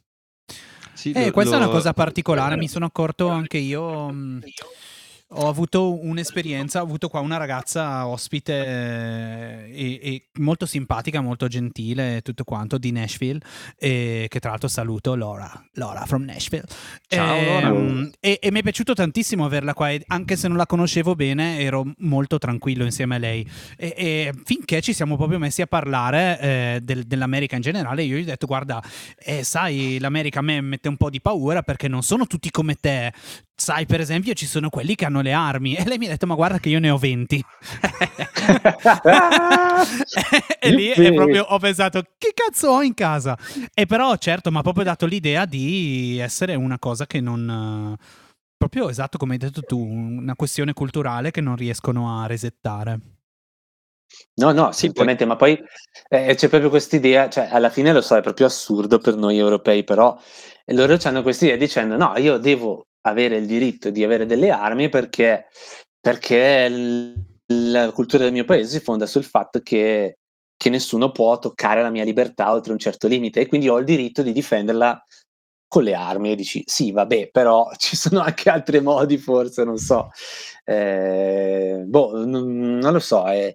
Sì, 0.93 1.11
eh, 1.11 1.25
lo, 1.25 1.31
questa 1.31 1.57
lo... 1.57 1.61
è 1.61 1.65
una 1.65 1.73
cosa 1.73 1.93
particolare, 1.93 2.57
mi 2.57 2.67
sono 2.67 2.85
accorto 2.85 3.27
anche 3.27 3.57
io. 3.57 4.09
Mh, 4.09 4.41
ho 5.35 5.47
avuto 5.47 6.03
un'esperienza, 6.03 6.79
ho 6.79 6.83
avuto 6.83 7.09
qua 7.09 7.19
una 7.19 7.37
ragazza 7.37 8.07
ospite 8.07 8.53
eh, 8.53 9.71
e, 9.71 9.99
e, 10.01 10.27
molto 10.39 10.65
simpatica, 10.65 11.21
molto 11.21 11.47
gentile, 11.47 12.21
tutto 12.21 12.43
quanto, 12.43 12.77
di 12.77 12.91
Nashville, 12.91 13.39
e, 13.77 14.27
che 14.29 14.39
tra 14.39 14.51
l'altro 14.51 14.67
saluto, 14.67 15.15
Laura, 15.15 15.51
Laura 15.73 16.05
from 16.05 16.23
Nashville. 16.23 16.65
Ciao 17.07 17.35
e, 17.35 17.45
Laura. 17.45 18.09
E, 18.19 18.39
e, 18.41 18.51
mi 18.51 18.59
è 18.59 18.63
piaciuto 18.63 18.93
tantissimo 18.93 19.45
averla 19.45 19.73
qua, 19.73 19.91
anche 20.07 20.35
se 20.35 20.47
non 20.47 20.57
la 20.57 20.65
conoscevo 20.65 21.15
bene, 21.15 21.59
ero 21.59 21.85
molto 21.99 22.37
tranquillo 22.37 22.83
insieme 22.83 23.15
a 23.15 23.19
lei. 23.19 23.49
E, 23.77 24.33
finché 24.43 24.81
ci 24.81 24.93
siamo 24.93 25.17
proprio 25.17 25.39
messi 25.39 25.61
a 25.61 25.67
parlare 25.67 26.39
eh, 26.39 26.79
del, 26.83 27.03
dell'America 27.03 27.55
in 27.55 27.61
generale, 27.61 28.03
io 28.03 28.17
gli 28.17 28.21
ho 28.21 28.25
detto, 28.25 28.45
guarda, 28.45 28.81
eh, 29.17 29.43
sai, 29.43 29.97
l'America 29.99 30.39
a 30.39 30.43
me 30.43 30.61
mette 30.61 30.89
un 30.89 30.97
po' 30.97 31.09
di 31.09 31.21
paura 31.21 31.63
perché 31.63 31.87
non 31.87 32.03
sono 32.03 32.27
tutti 32.27 32.51
come 32.51 32.75
te, 32.75 33.11
sai, 33.55 33.85
per 33.85 33.99
esempio, 33.99 34.33
ci 34.33 34.45
sono 34.45 34.69
quelli 34.69 34.95
che 34.95 35.05
hanno 35.05 35.21
le 35.21 35.33
armi. 35.33 35.75
E 35.75 35.85
lei 35.85 35.97
mi 35.97 36.07
ha 36.07 36.09
detto, 36.09 36.25
ma 36.25 36.35
guarda 36.35 36.59
che 36.59 36.69
io 36.69 36.79
ne 36.79 36.89
ho 36.89 36.97
20. 36.97 37.43
e 40.59 40.71
lì 40.71 40.87
è 40.87 41.13
proprio, 41.13 41.43
ho 41.43 41.59
pensato, 41.59 42.01
che 42.17 42.31
cazzo 42.33 42.69
ho 42.69 42.81
in 42.81 42.93
casa? 42.93 43.37
E 43.73 43.85
però, 43.85 44.15
certo, 44.17 44.51
mi 44.51 44.57
ha 44.57 44.61
proprio 44.61 44.83
dato 44.83 45.05
l'idea 45.05 45.45
di 45.45 46.17
essere 46.19 46.55
una 46.55 46.79
cosa 46.79 47.05
che 47.05 47.21
non... 47.21 47.95
Proprio 48.57 48.89
esatto 48.89 49.17
come 49.17 49.33
hai 49.33 49.39
detto 49.39 49.61
tu, 49.61 49.77
una 49.77 50.35
questione 50.35 50.71
culturale 50.71 51.31
che 51.31 51.41
non 51.41 51.57
riescono 51.57 52.21
a 52.21 52.27
resettare. 52.27 52.99
No, 54.35 54.51
no, 54.51 54.71
sicuramente, 54.71 55.25
ma 55.25 55.35
poi 55.35 55.59
eh, 56.07 56.35
c'è 56.35 56.47
proprio 56.47 56.69
quest'idea, 56.69 57.29
cioè 57.29 57.49
alla 57.51 57.69
fine 57.69 57.91
lo 57.91 58.01
so, 58.01 58.15
è 58.15 58.21
proprio 58.21 58.45
assurdo 58.45 58.99
per 58.99 59.15
noi 59.15 59.37
europei, 59.37 59.83
però 59.83 60.17
loro 60.67 60.97
hanno 61.03 61.21
quest'idea 61.21 61.57
dicendo 61.57 61.97
no, 61.97 62.13
io 62.17 62.37
devo 62.37 62.87
avere 63.03 63.37
il 63.37 63.45
diritto 63.45 63.89
di 63.89 64.03
avere 64.03 64.25
delle 64.25 64.49
armi 64.49 64.89
perché, 64.89 65.47
perché 65.99 66.69
la 67.47 67.91
cultura 67.91 68.23
del 68.23 68.33
mio 68.33 68.45
paese 68.45 68.77
si 68.77 68.83
fonda 68.83 69.05
sul 69.05 69.23
fatto 69.23 69.61
che, 69.61 70.17
che 70.55 70.69
nessuno 70.69 71.11
può 71.11 71.37
toccare 71.39 71.81
la 71.81 71.89
mia 71.89 72.03
libertà 72.03 72.51
oltre 72.51 72.71
un 72.71 72.79
certo 72.79 73.07
limite 73.07 73.41
e 73.41 73.47
quindi 73.47 73.69
ho 73.69 73.77
il 73.77 73.85
diritto 73.85 74.21
di 74.21 74.31
difenderla 74.31 75.03
con 75.67 75.83
le 75.83 75.95
armi 75.95 76.31
e 76.31 76.35
dici 76.35 76.63
sì, 76.67 76.91
vabbè, 76.91 77.29
però 77.31 77.69
ci 77.77 77.95
sono 77.95 78.21
anche 78.21 78.49
altri 78.49 78.79
modi, 78.79 79.17
forse, 79.17 79.63
non 79.63 79.77
so. 79.77 80.11
Eh, 80.63 81.83
boh, 81.85 82.25
non, 82.25 82.77
non, 82.77 82.93
lo 82.93 82.99
so, 82.99 83.25
è, 83.25 83.51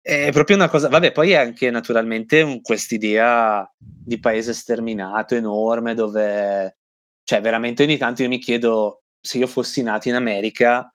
è, 0.00 0.30
proprio 0.30 0.56
una 0.56 0.68
cosa. 0.68 0.88
Vabbè, 0.88 1.12
poi 1.12 1.32
è 1.32 1.36
anche 1.36 1.70
naturalmente 1.70 2.60
quest'idea 2.62 3.66
di 3.78 4.20
paese 4.20 4.52
sterminato 4.52 5.34
enorme 5.34 5.94
dove 5.94 6.77
cioè, 7.28 7.42
veramente 7.42 7.82
ogni 7.82 7.98
tanto 7.98 8.22
io 8.22 8.28
mi 8.28 8.38
chiedo 8.38 9.02
se 9.20 9.36
io 9.36 9.46
fossi 9.46 9.82
nato 9.82 10.08
in 10.08 10.14
America, 10.14 10.90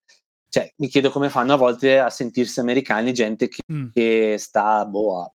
cioè, 0.49 0.67
mi 0.77 0.87
chiedo 0.87 1.11
come 1.11 1.29
fanno 1.29 1.53
a 1.53 1.57
volte 1.57 1.99
a 1.99 2.09
sentirsi 2.09 2.59
americani 2.59 3.13
gente 3.13 3.47
che, 3.47 3.61
mm. 3.71 3.89
che 3.93 4.37
sta 4.39 4.83
boh, 4.83 5.21
a 5.21 5.31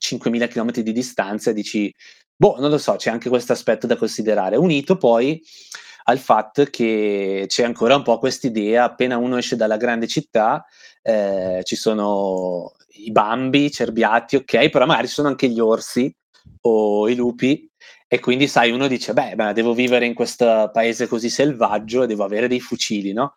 5.000 0.00 0.48
km 0.48 0.70
di 0.82 0.92
distanza 0.92 1.50
e 1.50 1.54
dici, 1.54 1.92
boh, 2.36 2.60
non 2.60 2.70
lo 2.70 2.78
so, 2.78 2.94
c'è 2.94 3.10
anche 3.10 3.28
questo 3.28 3.50
aspetto 3.50 3.88
da 3.88 3.96
considerare. 3.96 4.54
Unito 4.54 4.96
poi 4.96 5.42
al 6.04 6.18
fatto 6.18 6.62
che 6.66 7.46
c'è 7.48 7.64
ancora 7.64 7.96
un 7.96 8.04
po' 8.04 8.20
quest'idea, 8.20 8.84
appena 8.84 9.16
uno 9.16 9.38
esce 9.38 9.56
dalla 9.56 9.76
grande 9.76 10.06
città, 10.06 10.64
eh, 11.02 11.62
ci 11.64 11.74
sono 11.74 12.74
i 12.90 13.10
bambi, 13.10 13.64
i 13.64 13.72
cerbiati, 13.72 14.36
ok, 14.36 14.68
però 14.68 14.86
magari 14.86 15.08
ci 15.08 15.14
sono 15.14 15.26
anche 15.26 15.48
gli 15.48 15.58
orsi 15.58 16.14
o 16.60 17.08
i 17.08 17.16
lupi 17.16 17.69
e 18.12 18.18
quindi, 18.18 18.48
sai, 18.48 18.72
uno 18.72 18.88
dice, 18.88 19.12
beh, 19.12 19.36
beh, 19.36 19.52
devo 19.52 19.72
vivere 19.72 20.04
in 20.04 20.14
questo 20.14 20.68
paese 20.72 21.06
così 21.06 21.30
selvaggio 21.30 22.02
e 22.02 22.08
devo 22.08 22.24
avere 22.24 22.48
dei 22.48 22.58
fucili, 22.58 23.12
no? 23.12 23.36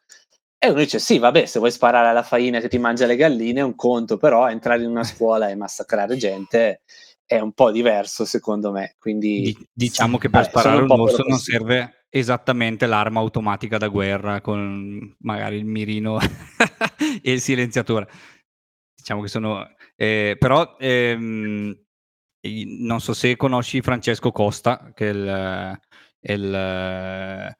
E 0.58 0.68
uno 0.68 0.80
dice, 0.80 0.98
sì, 0.98 1.20
vabbè, 1.20 1.46
se 1.46 1.60
vuoi 1.60 1.70
sparare 1.70 2.08
alla 2.08 2.24
faina 2.24 2.60
che 2.60 2.70
ti 2.70 2.80
mangia 2.80 3.06
le 3.06 3.16
galline 3.16 3.60
è 3.60 3.64
un 3.64 3.76
conto, 3.76 4.18
però 4.18 4.50
entrare 4.50 4.82
in 4.82 4.90
una 4.90 5.04
scuola 5.04 5.48
e 5.48 5.56
massacrare 5.56 6.18
gente 6.18 6.82
è 7.24 7.40
un 7.40 7.52
po' 7.52 7.70
diverso, 7.70 8.26
secondo 8.26 8.72
me. 8.72 8.96
Quindi, 8.98 9.56
diciamo 9.72 10.18
che 10.18 10.32
per 10.32 10.42
vabbè, 10.42 10.50
sparare 10.50 10.82
un, 10.82 10.90
un 10.90 11.00
orso 11.02 11.22
non 11.22 11.38
serve 11.38 12.06
esattamente 12.10 12.88
l'arma 12.88 13.20
automatica 13.20 13.78
da 13.78 13.90
guerra 13.90 14.42
con 14.42 15.16
magari 15.20 15.58
il 15.58 15.66
mirino 15.66 16.18
e 17.22 17.32
il 17.32 17.42
silenziatore. 17.42 18.10
Diciamo 18.96 19.22
che 19.22 19.28
sono... 19.28 19.72
Eh, 19.96 20.36
però... 20.40 20.78
Ehm, 20.80 21.83
non 22.44 23.00
so 23.00 23.14
se 23.14 23.36
conosci 23.36 23.82
Francesco 23.82 24.32
Costa, 24.32 24.92
che 24.94 25.10
è 25.10 25.14
il, 25.14 25.80
è 26.20 26.34
il 26.34 27.58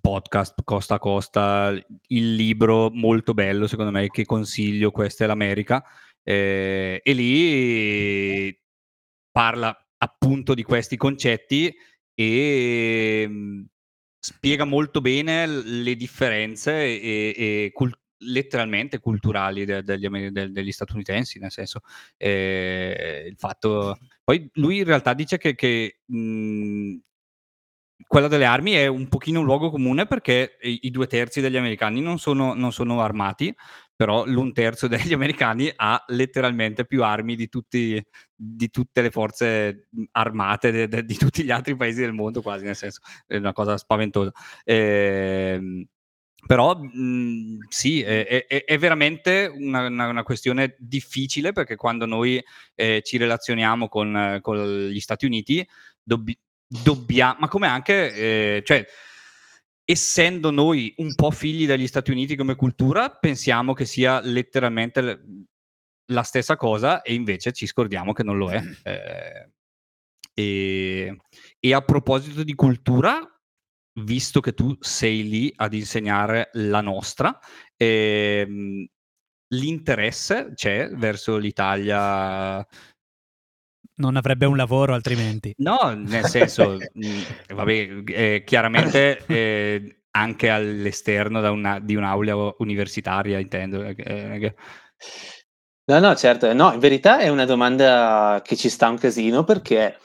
podcast 0.00 0.62
Costa 0.64 0.98
Costa, 0.98 1.72
il 2.08 2.34
libro 2.34 2.90
molto 2.90 3.34
bello 3.34 3.66
secondo 3.66 3.90
me 3.90 4.08
che 4.08 4.24
consiglio, 4.24 4.90
questa 4.90 5.24
è 5.24 5.26
l'America, 5.26 5.84
eh, 6.22 7.00
e 7.02 7.12
lì 7.12 8.58
parla 9.30 9.76
appunto 9.98 10.54
di 10.54 10.62
questi 10.62 10.96
concetti 10.96 11.74
e 12.14 13.26
mh, 13.28 13.64
spiega 14.18 14.64
molto 14.64 15.00
bene 15.00 15.46
le 15.46 15.94
differenze 15.96 16.72
e, 16.72 17.34
e 17.36 17.70
cult- 17.72 18.00
letteralmente 18.24 18.98
culturali 18.98 19.64
de- 19.64 19.82
degli, 19.82 20.08
de- 20.30 20.50
degli, 20.50 20.72
statunitensi, 20.72 21.38
nel 21.38 21.50
senso 21.50 21.80
eh, 22.16 23.26
il 23.28 23.36
fatto... 23.36 23.98
Poi 24.24 24.48
lui 24.54 24.78
in 24.78 24.84
realtà 24.84 25.14
dice 25.14 25.38
che, 25.38 25.54
che 25.54 26.00
mh, 26.04 26.96
quella 28.06 28.28
delle 28.28 28.44
armi 28.44 28.72
è 28.72 28.86
un 28.86 29.08
pochino 29.08 29.40
un 29.40 29.46
luogo 29.46 29.70
comune 29.70 30.06
perché 30.06 30.58
i, 30.62 30.80
i 30.82 30.90
due 30.90 31.06
terzi 31.06 31.40
degli 31.40 31.56
americani 31.56 32.00
non 32.00 32.18
sono, 32.18 32.54
non 32.54 32.72
sono, 32.72 33.00
armati, 33.00 33.54
però 33.94 34.24
l'un 34.26 34.52
terzo 34.52 34.86
degli 34.88 35.12
americani 35.12 35.72
ha 35.74 36.02
letteralmente 36.08 36.84
più 36.84 37.02
armi 37.04 37.36
di, 37.36 37.48
tutti, 37.48 38.02
di 38.34 38.70
tutte 38.70 39.02
le 39.02 39.10
forze 39.10 39.88
armate 40.12 40.70
de, 40.70 40.88
de, 40.88 41.04
di 41.04 41.16
tutti 41.16 41.42
gli 41.42 41.50
altri 41.50 41.76
paesi 41.76 42.00
del 42.00 42.12
mondo, 42.12 42.42
quasi, 42.42 42.64
nel 42.64 42.76
senso 42.76 43.00
è 43.26 43.36
una 43.36 43.52
cosa 43.52 43.76
spaventosa. 43.76 44.32
Eh, 44.64 45.86
però 46.46 46.76
mh, 46.76 47.66
sì, 47.68 48.02
è, 48.02 48.46
è, 48.46 48.64
è 48.64 48.78
veramente 48.78 49.50
una, 49.54 49.86
una, 49.86 50.08
una, 50.08 50.22
questione 50.22 50.74
difficile 50.78 51.52
perché 51.52 51.76
quando 51.76 52.04
noi 52.04 52.42
eh, 52.74 53.00
ci 53.04 53.16
relazioniamo 53.16 53.88
con, 53.88 54.38
con, 54.40 54.88
gli 54.88 55.00
Stati 55.00 55.26
Uniti 55.26 55.66
dobbi- 56.02 56.38
dobbiamo, 56.66 57.36
ma 57.40 57.48
come 57.48 57.68
anche, 57.68 58.14
eh, 58.56 58.62
cioè, 58.64 58.84
essendo 59.84 60.50
noi 60.50 60.92
un 60.98 61.14
po' 61.14 61.30
figli 61.30 61.66
degli 61.66 61.86
Stati 61.86 62.10
Uniti 62.10 62.36
come 62.36 62.56
cultura, 62.56 63.10
pensiamo 63.10 63.72
che 63.72 63.84
sia 63.84 64.20
letteralmente 64.20 65.20
la 66.06 66.22
stessa 66.22 66.56
cosa 66.56 67.02
e 67.02 67.14
invece 67.14 67.52
ci 67.52 67.66
scordiamo 67.66 68.12
che 68.12 68.22
non 68.22 68.36
lo 68.36 68.50
è. 68.50 68.62
Eh, 68.82 69.50
e, 70.34 71.16
e 71.58 71.74
a 71.74 71.82
proposito 71.82 72.42
di 72.42 72.54
cultura, 72.54 73.31
visto 73.94 74.40
che 74.40 74.54
tu 74.54 74.74
sei 74.80 75.28
lì 75.28 75.52
ad 75.56 75.74
insegnare 75.74 76.50
la 76.54 76.80
nostra, 76.80 77.38
ehm, 77.76 78.86
l'interesse 79.48 80.52
c'è 80.54 80.88
verso 80.90 81.36
l'Italia? 81.36 82.66
Non 83.94 84.16
avrebbe 84.16 84.46
un 84.46 84.56
lavoro 84.56 84.94
altrimenti. 84.94 85.52
No, 85.58 85.92
nel 85.94 86.24
senso, 86.24 86.78
mh, 86.92 87.06
mm, 87.06 87.20
vabbè, 87.54 88.02
eh, 88.06 88.42
chiaramente 88.44 89.24
eh, 89.26 90.04
anche 90.12 90.48
all'esterno 90.48 91.50
una, 91.52 91.78
di 91.78 91.94
un'aula 91.94 92.54
universitaria, 92.58 93.38
intendo. 93.38 93.82
Eh, 93.84 93.94
eh 93.96 94.54
No, 95.84 95.98
no, 95.98 96.14
certo. 96.14 96.52
No, 96.52 96.72
in 96.72 96.78
verità 96.78 97.18
è 97.18 97.28
una 97.28 97.44
domanda 97.44 98.40
che 98.44 98.54
ci 98.54 98.68
sta 98.68 98.88
un 98.88 98.98
casino 98.98 99.42
perché 99.42 99.98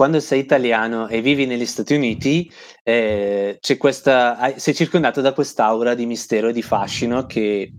quando 0.00 0.18
sei 0.20 0.40
italiano 0.40 1.08
e 1.08 1.20
vivi 1.20 1.44
negli 1.44 1.66
Stati 1.66 1.92
Uniti, 1.92 2.50
eh, 2.82 3.58
c'è 3.60 3.76
questa, 3.76 4.54
sei 4.56 4.74
circondato 4.74 5.20
da 5.20 5.34
quest'aura 5.34 5.92
di 5.92 6.06
mistero 6.06 6.48
e 6.48 6.54
di 6.54 6.62
fascino 6.62 7.26
che, 7.26 7.70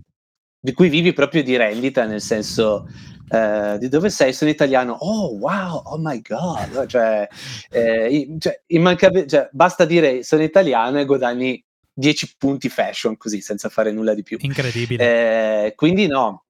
di 0.60 0.72
cui 0.72 0.88
vivi 0.88 1.12
proprio 1.12 1.42
di 1.42 1.56
rendita, 1.56 2.04
nel 2.04 2.20
senso 2.20 2.86
eh, 3.28 3.76
di 3.80 3.88
dove 3.88 4.08
sei? 4.08 4.32
Sono 4.32 4.52
italiano. 4.52 4.92
Oh, 5.00 5.36
wow, 5.36 5.82
oh 5.84 5.98
my 5.98 6.20
god. 6.20 6.86
Cioè, 6.86 7.26
eh, 7.70 8.36
cioè, 8.38 8.62
immancabil- 8.66 9.26
cioè, 9.26 9.48
basta 9.50 9.84
dire 9.84 10.22
sono 10.22 10.44
italiano 10.44 11.00
e 11.00 11.04
guadagni 11.04 11.60
10 11.92 12.36
punti 12.38 12.68
fashion 12.68 13.16
così, 13.16 13.40
senza 13.40 13.68
fare 13.68 13.90
nulla 13.90 14.14
di 14.14 14.22
più. 14.22 14.36
Incredibile. 14.40 15.64
Eh, 15.64 15.74
quindi 15.74 16.06
no, 16.06 16.44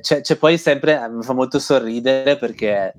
c'è, 0.00 0.20
c'è, 0.20 0.36
poi 0.36 0.58
sempre, 0.58 1.02
eh, 1.02 1.08
mi 1.08 1.22
fa 1.22 1.32
molto 1.32 1.58
sorridere 1.58 2.36
perché 2.36 2.94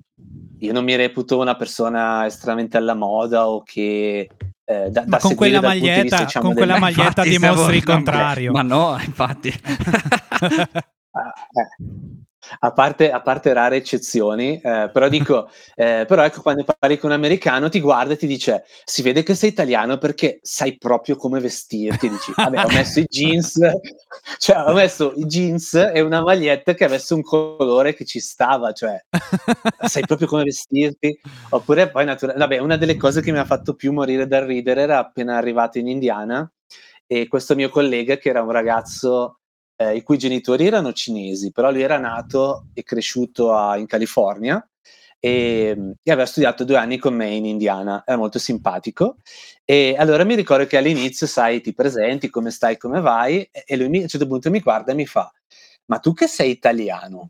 io 0.59 0.73
non 0.73 0.83
mi 0.83 0.95
reputo 0.95 1.39
una 1.39 1.55
persona 1.55 2.25
estremamente 2.25 2.77
alla 2.77 2.95
moda 2.95 3.49
o 3.49 3.63
che 3.63 4.29
eh, 4.65 4.89
da, 4.89 5.03
ma 5.07 5.17
da 5.17 5.19
con 5.19 5.35
quella 5.35 5.61
maglietta, 5.61 6.01
vista, 6.01 6.23
diciamo, 6.23 6.45
con 6.45 6.55
quella 6.55 6.79
maglietta 6.79 7.23
dimostri 7.23 7.77
il 7.77 7.83
contrario. 7.83 8.51
Ma 8.51 8.61
no, 8.61 8.97
infatti. 9.01 9.49
ah, 11.11 11.33
eh 11.51 12.27
a 12.59 12.71
parte, 12.71 13.11
a 13.11 13.21
parte 13.21 13.53
rare 13.53 13.77
eccezioni, 13.77 14.59
eh, 14.59 14.89
però 14.91 15.07
dico, 15.09 15.49
eh, 15.75 16.05
però 16.07 16.23
ecco 16.23 16.41
quando 16.41 16.63
parli 16.63 16.97
con 16.97 17.09
un 17.11 17.15
americano 17.15 17.69
ti 17.69 17.79
guarda 17.79 18.13
e 18.13 18.17
ti 18.17 18.27
dice 18.27 18.63
si 18.83 19.01
vede 19.01 19.23
che 19.23 19.35
sei 19.35 19.49
italiano 19.49 19.97
perché 19.97 20.39
sai 20.41 20.77
proprio 20.77 21.15
come 21.15 21.39
vestirti, 21.39 22.09
dici 22.09 22.33
vabbè 22.35 22.65
ho 22.65 22.69
messo 22.69 22.99
i 22.99 23.05
jeans, 23.07 23.59
cioè 24.39 24.63
ho 24.67 24.73
messo 24.73 25.13
i 25.15 25.25
jeans 25.25 25.73
e 25.73 26.01
una 26.01 26.21
maglietta 26.21 26.73
che 26.73 26.85
avesse 26.85 27.13
un 27.13 27.21
colore 27.21 27.93
che 27.93 28.05
ci 28.05 28.19
stava, 28.19 28.71
cioè 28.71 28.99
sai 29.85 30.05
proprio 30.05 30.27
come 30.27 30.43
vestirti, 30.43 31.19
oppure 31.49 31.89
poi 31.89 32.05
naturalmente, 32.05 32.47
vabbè 32.47 32.61
una 32.61 32.77
delle 32.77 32.97
cose 32.97 33.21
che 33.21 33.31
mi 33.31 33.39
ha 33.39 33.45
fatto 33.45 33.73
più 33.73 33.91
morire 33.91 34.27
dal 34.27 34.45
ridere 34.45 34.81
era 34.81 34.99
appena 34.99 35.37
arrivato 35.37 35.77
in 35.77 35.87
Indiana 35.87 36.49
e 37.11 37.27
questo 37.27 37.55
mio 37.55 37.69
collega 37.69 38.17
che 38.17 38.29
era 38.29 38.43
un 38.43 38.51
ragazzo 38.51 39.38
eh, 39.81 39.95
i 39.95 40.03
cui 40.03 40.17
genitori 40.17 40.67
erano 40.67 40.91
cinesi, 40.91 41.51
però 41.51 41.71
lui 41.71 41.81
era 41.81 41.97
nato 41.97 42.67
e 42.73 42.83
cresciuto 42.83 43.53
a, 43.53 43.77
in 43.77 43.85
California 43.85 44.61
e, 45.19 45.95
e, 46.03 46.11
aveva 46.11 46.25
studiato 46.25 46.65
due 46.65 46.75
anni 46.77 46.97
con 46.97 47.13
me 47.13 47.29
in 47.29 47.45
Indiana, 47.45 48.03
era 48.05 48.17
molto 48.17 48.39
simpatico. 48.39 49.17
E 49.63 49.95
allora 49.97 50.25
mi 50.25 50.35
ricordo 50.35 50.65
che 50.65 50.77
all'inizio, 50.77 51.27
sai, 51.27 51.61
ti 51.61 51.73
presenti, 51.73 52.29
come 52.29 52.51
stai, 52.51 52.77
come 52.77 52.99
vai, 52.99 53.47
e 53.51 53.77
lui 53.77 53.87
mi, 53.87 53.99
a 53.99 54.01
un 54.01 54.07
certo 54.09 54.27
punto 54.27 54.49
mi 54.49 54.59
guarda 54.59 54.91
e 54.91 54.95
mi 54.95 55.05
fa, 55.05 55.31
ma 55.85 55.99
tu 55.99 56.13
che 56.13 56.27
sei 56.27 56.51
italiano, 56.51 57.29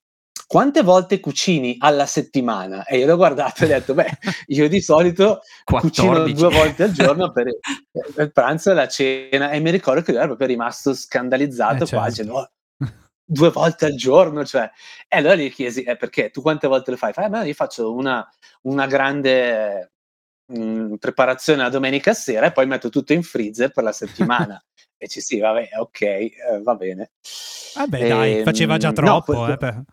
quante 0.49 0.81
volte 0.81 1.19
cucini 1.19 1.75
alla 1.77 2.07
settimana? 2.07 2.83
E 2.83 2.97
io 2.97 3.05
l'ho 3.05 3.17
guardato 3.17 3.61
e 3.61 3.65
ho 3.65 3.67
detto, 3.67 3.93
beh, 3.93 4.17
io 4.47 4.67
di 4.67 4.81
solito 4.81 5.41
14. 5.63 6.01
cucino 6.01 6.27
due 6.33 6.57
volte 6.57 6.83
al 6.85 6.91
giorno 6.91 7.31
per 7.31 7.45
il 8.17 8.31
pranzo 8.31 8.71
e 8.71 8.73
la 8.73 8.87
cena. 8.87 9.51
E 9.51 9.59
mi 9.59 9.69
ricordo 9.69 10.01
che 10.01 10.09
lui 10.09 10.17
era 10.17 10.25
proprio 10.25 10.47
rimasto 10.47 10.95
scandalizzato 10.95 11.83
eh, 11.83 11.85
certo. 11.85 11.95
qua, 11.97 12.07
dicendo, 12.07 12.33
oh, 12.33 12.49
due 13.23 13.51
volte 13.51 13.85
al 13.85 13.93
giorno, 13.93 14.43
cioè. 14.43 14.67
E 15.07 15.17
allora 15.17 15.35
gli 15.35 15.53
chiesi, 15.53 15.83
eh, 15.83 15.95
perché 15.95 16.31
tu 16.31 16.41
quante 16.41 16.67
volte 16.67 16.89
lo 16.89 16.97
fai? 16.97 17.13
Fai, 17.13 17.29
ma 17.29 17.43
io 17.43 17.53
faccio 17.53 17.93
una, 17.93 18.27
una 18.63 18.87
grande 18.87 19.91
mh, 20.47 20.61
mm, 20.63 20.93
preparazione 20.95 21.61
la 21.61 21.69
domenica 21.69 22.13
sera 22.13 22.47
e 22.47 22.51
poi 22.51 22.65
metto 22.65 22.89
tutto 22.89 23.13
in 23.13 23.21
freezer 23.21 23.69
per 23.69 23.83
la 23.83 23.91
settimana. 23.91 24.59
e 24.97 25.07
ci 25.07 25.21
sì, 25.21 25.37
vabbè, 25.37 25.69
ok, 25.77 26.01
eh, 26.01 26.33
va 26.63 26.73
bene. 26.73 27.11
Vabbè, 27.75 28.07
dai, 28.07 28.37
ehm, 28.39 28.43
faceva 28.43 28.77
già 28.77 28.91
troppo. 28.91 29.33
No, 29.33 29.55
poi, 29.55 29.67
eh, 29.69 29.83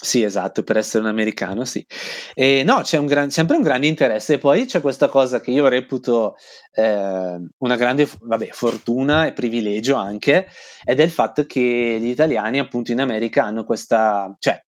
sì, 0.00 0.22
esatto, 0.22 0.62
per 0.62 0.76
essere 0.76 1.02
un 1.02 1.08
americano, 1.08 1.64
sì. 1.64 1.84
E 2.32 2.62
no, 2.62 2.82
c'è 2.82 2.98
un 2.98 3.06
gran, 3.06 3.30
sempre 3.30 3.56
un 3.56 3.62
grande 3.62 3.88
interesse. 3.88 4.34
E 4.34 4.38
poi 4.38 4.64
c'è 4.66 4.80
questa 4.80 5.08
cosa 5.08 5.40
che 5.40 5.50
io 5.50 5.66
reputo 5.66 6.36
eh, 6.72 7.36
una 7.58 7.76
grande 7.76 8.08
vabbè, 8.20 8.50
fortuna 8.52 9.26
e 9.26 9.32
privilegio 9.32 9.96
anche, 9.96 10.46
ed 10.84 11.00
è 11.00 11.02
il 11.02 11.10
fatto 11.10 11.46
che 11.46 11.98
gli 12.00 12.08
italiani, 12.08 12.60
appunto, 12.60 12.92
in 12.92 13.00
America 13.00 13.42
hanno 13.44 13.64
questa. 13.64 14.34
cioè, 14.38 14.62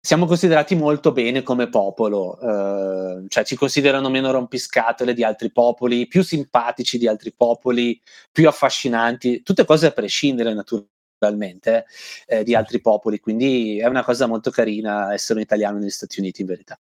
siamo 0.00 0.26
considerati 0.26 0.74
molto 0.74 1.12
bene 1.12 1.42
come 1.42 1.68
popolo, 1.68 2.38
eh, 2.40 3.24
cioè 3.28 3.44
ci 3.44 3.56
considerano 3.56 4.10
meno 4.10 4.30
rompiscatole 4.32 5.14
di 5.14 5.22
altri 5.24 5.52
popoli, 5.52 6.06
più 6.08 6.22
simpatici 6.22 6.98
di 6.98 7.06
altri 7.08 7.32
popoli, 7.32 7.98
più 8.32 8.48
affascinanti, 8.48 9.42
tutte 9.42 9.64
cose 9.64 9.86
a 9.86 9.90
prescindere 9.92 10.52
naturalmente 10.52 10.93
naturalmente, 11.24 11.86
eh, 12.26 12.44
di 12.44 12.54
altri 12.54 12.80
popoli. 12.80 13.18
Quindi 13.20 13.78
è 13.78 13.86
una 13.86 14.04
cosa 14.04 14.26
molto 14.26 14.50
carina 14.50 15.12
essere 15.12 15.38
un 15.38 15.44
italiano 15.44 15.78
negli 15.78 15.90
Stati 15.90 16.20
Uniti, 16.20 16.42
in 16.42 16.46
verità. 16.46 16.78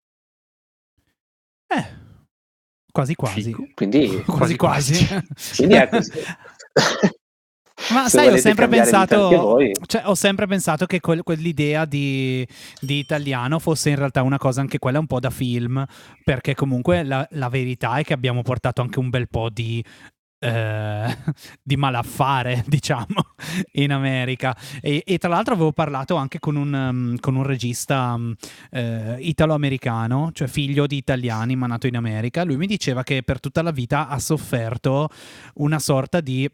Eh, 1.68 1.86
quasi 2.92 3.16
quasi. 3.16 3.56
Quindi, 3.74 4.22
quasi 4.28 4.56
quasi. 4.56 5.08
Quindi 5.56 5.76
è 5.76 5.90
così. 5.90 6.12
Ma 7.92 8.08
sai, 8.08 8.30
ho 8.30 8.38
sempre, 8.38 8.70
pensato, 8.70 9.58
cioè, 9.88 10.04
ho 10.06 10.16
sempre 10.16 10.48
pensato 10.48 10.86
che 10.86 11.02
quel, 11.02 11.22
quell'idea 11.22 11.84
di, 11.84 12.48
di, 12.80 13.00
italiano 13.00 13.60
fosse 13.60 13.90
in 13.90 13.98
realtà 13.98 14.22
una 14.22 14.38
cosa 14.38 14.62
anche 14.62 14.80
quella 14.80 15.00
un 15.00 15.08
po' 15.08 15.20
da 15.20 15.30
film, 15.30 15.84
perché 16.24 16.56
comunque 16.56 17.04
la, 17.04 17.28
la 17.32 17.50
verità 17.50 17.98
è 17.98 18.04
che 18.04 18.14
abbiamo 18.14 18.42
portato 18.42 18.82
anche 18.82 19.00
un 19.00 19.10
bel 19.10 19.28
po' 19.28 19.50
di 19.50 19.84
eh, 20.44 21.18
di 21.64 21.78
malaffare, 21.78 22.64
diciamo, 22.68 23.34
in 23.74 23.92
America. 23.92 24.56
E, 24.82 25.04
e, 25.06 25.18
tra 25.18 25.30
l'altro 25.30 25.54
avevo 25.54 25.72
parlato 25.72 26.16
anche 26.16 26.40
con 26.40 26.56
un, 26.56 26.74
um, 26.74 27.20
con 27.20 27.36
un 27.36 27.44
regista 27.44 28.14
um, 28.16 28.36
eh, 28.72 29.16
italo-americano, 29.20 30.32
cioè 30.34 30.48
figlio 30.48 30.86
di 30.86 30.98
italiani 30.98 31.56
ma 31.56 31.68
nato 31.68 31.88
in 31.88 31.96
America. 31.96 32.44
Lui 32.44 32.58
mi 32.58 32.68
diceva 32.68 33.04
che 33.04 33.24
per 33.24 33.40
tutta 33.40 33.62
la 33.62 33.72
vita 33.72 34.08
ha 34.08 34.20
sofferto 34.20 35.10
una 35.56 35.80
sorta 35.80 36.20
di 36.20 36.50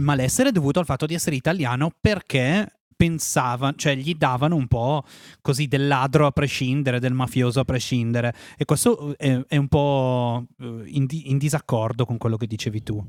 malessere 0.00 0.52
dovuto 0.52 0.80
al 0.80 0.84
fatto 0.84 1.06
di 1.06 1.14
essere 1.14 1.36
italiano 1.36 1.90
perché 1.98 2.77
pensavano, 2.98 3.76
cioè 3.76 3.94
gli 3.94 4.14
davano 4.14 4.56
un 4.56 4.66
po' 4.66 5.04
così 5.40 5.68
del 5.68 5.86
ladro 5.86 6.26
a 6.26 6.32
prescindere, 6.32 6.98
del 6.98 7.12
mafioso 7.12 7.60
a 7.60 7.64
prescindere. 7.64 8.34
E 8.56 8.64
questo 8.64 9.14
è, 9.16 9.40
è 9.46 9.56
un 9.56 9.68
po' 9.68 10.44
eh, 10.60 10.82
in, 10.86 11.06
in, 11.08 11.38
disaccordo 11.38 12.04
con 12.04 12.18
quello 12.18 12.36
che 12.36 12.48
dicevi 12.48 12.82
tu. 12.82 13.02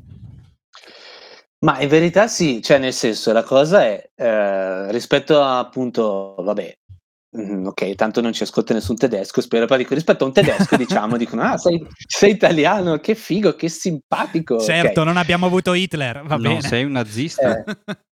Ma 1.66 1.82
in 1.82 1.90
verità 1.90 2.28
sì, 2.28 2.62
cioè 2.62 2.78
nel 2.78 2.94
senso 2.94 3.34
la 3.34 3.44
cosa 3.44 3.84
è 3.84 4.12
eh, 4.16 4.92
rispetto 4.92 5.42
a 5.42 5.58
appunto, 5.58 6.36
vabbè, 6.38 6.78
Mm, 7.38 7.68
ok, 7.68 7.94
tanto 7.94 8.22
non 8.22 8.34
ci 8.34 8.42
ascolta 8.42 8.74
nessun 8.74 8.96
tedesco, 8.96 9.40
spero, 9.42 9.68
però 9.68 9.78
dico, 9.78 9.94
rispetto 9.94 10.24
a 10.24 10.28
un 10.28 10.34
tedesco 10.34 10.76
diciamo, 10.78 11.16
dicono, 11.16 11.44
ah, 11.44 11.58
sei, 11.58 11.86
sei 12.08 12.32
italiano, 12.32 12.98
che 12.98 13.14
figo, 13.14 13.54
che 13.54 13.70
simpatico. 13.70 14.60
Certo, 14.60 15.02
okay. 15.02 15.06
non 15.06 15.18
abbiamo 15.18 15.46
avuto 15.46 15.76
Hitler, 15.76 16.24
va 16.24 16.38
no, 16.38 16.42
bene. 16.42 16.62
sei 16.62 16.86
un 16.86 16.94
nazista. 16.94 17.64
Eh, 17.64 17.78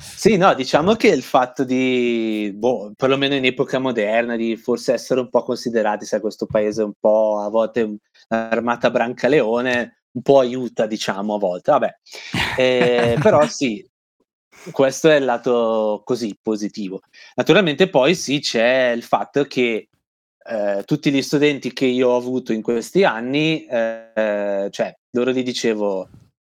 sì, 0.00 0.36
no, 0.36 0.54
diciamo 0.54 0.94
che 0.94 1.08
il 1.08 1.22
fatto 1.22 1.62
di, 1.62 2.50
boh, 2.54 2.92
perlomeno 2.96 3.34
in 3.34 3.44
epoca 3.44 3.78
moderna, 3.78 4.34
di 4.34 4.56
forse 4.56 4.94
essere 4.94 5.20
un 5.20 5.28
po' 5.28 5.42
considerati, 5.42 6.06
sai, 6.06 6.20
questo 6.20 6.46
paese 6.46 6.82
un 6.82 6.94
po' 6.98 7.40
a 7.40 7.50
volte 7.50 7.96
un'armata 8.28 8.90
brancaleone, 8.90 10.02
un 10.12 10.22
po' 10.22 10.38
aiuta, 10.38 10.86
diciamo, 10.86 11.34
a 11.34 11.38
volte, 11.38 11.70
vabbè. 11.70 11.96
Eh, 12.56 13.18
però 13.22 13.46
sì, 13.46 13.86
questo 14.72 15.10
è 15.10 15.16
il 15.16 15.24
lato 15.24 16.02
così 16.04 16.36
positivo. 16.40 17.00
Naturalmente 17.34 17.88
poi 17.88 18.14
sì 18.14 18.40
c'è 18.40 18.92
il 18.94 19.02
fatto 19.02 19.44
che 19.44 19.88
eh, 20.42 20.82
tutti 20.84 21.12
gli 21.12 21.22
studenti 21.22 21.72
che 21.72 21.84
io 21.86 22.08
ho 22.10 22.16
avuto 22.16 22.52
in 22.52 22.62
questi 22.62 23.04
anni, 23.04 23.66
eh, 23.66 24.68
cioè 24.70 24.96
loro 25.10 25.30
gli 25.32 25.42
dicevo, 25.42 26.08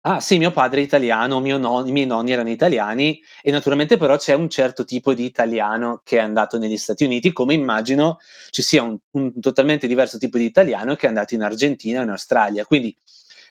ah 0.02 0.20
sì, 0.20 0.38
mio 0.38 0.52
padre 0.52 0.82
è 0.82 0.84
italiano, 0.84 1.40
non- 1.40 1.88
i 1.88 1.92
miei 1.92 2.06
nonni 2.06 2.32
erano 2.32 2.50
italiani 2.50 3.22
e 3.42 3.52
naturalmente 3.52 3.98
però 3.98 4.18
c'è 4.18 4.34
un 4.34 4.50
certo 4.50 4.84
tipo 4.84 5.14
di 5.14 5.26
italiano 5.26 6.02
che 6.04 6.18
è 6.18 6.22
andato 6.22 6.58
negli 6.58 6.78
Stati 6.78 7.04
Uniti, 7.04 7.32
come 7.32 7.54
immagino 7.54 8.18
ci 8.50 8.62
sia 8.62 8.82
un, 8.84 8.98
un 9.12 9.40
totalmente 9.40 9.88
diverso 9.88 10.18
tipo 10.18 10.38
di 10.38 10.46
italiano 10.46 10.96
che 10.96 11.06
è 11.06 11.10
andato 11.10 11.36
in 11.36 11.44
Argentina 11.44 12.00
o 12.00 12.04
in 12.04 12.10
Australia. 12.10 12.66
Quindi, 12.66 12.96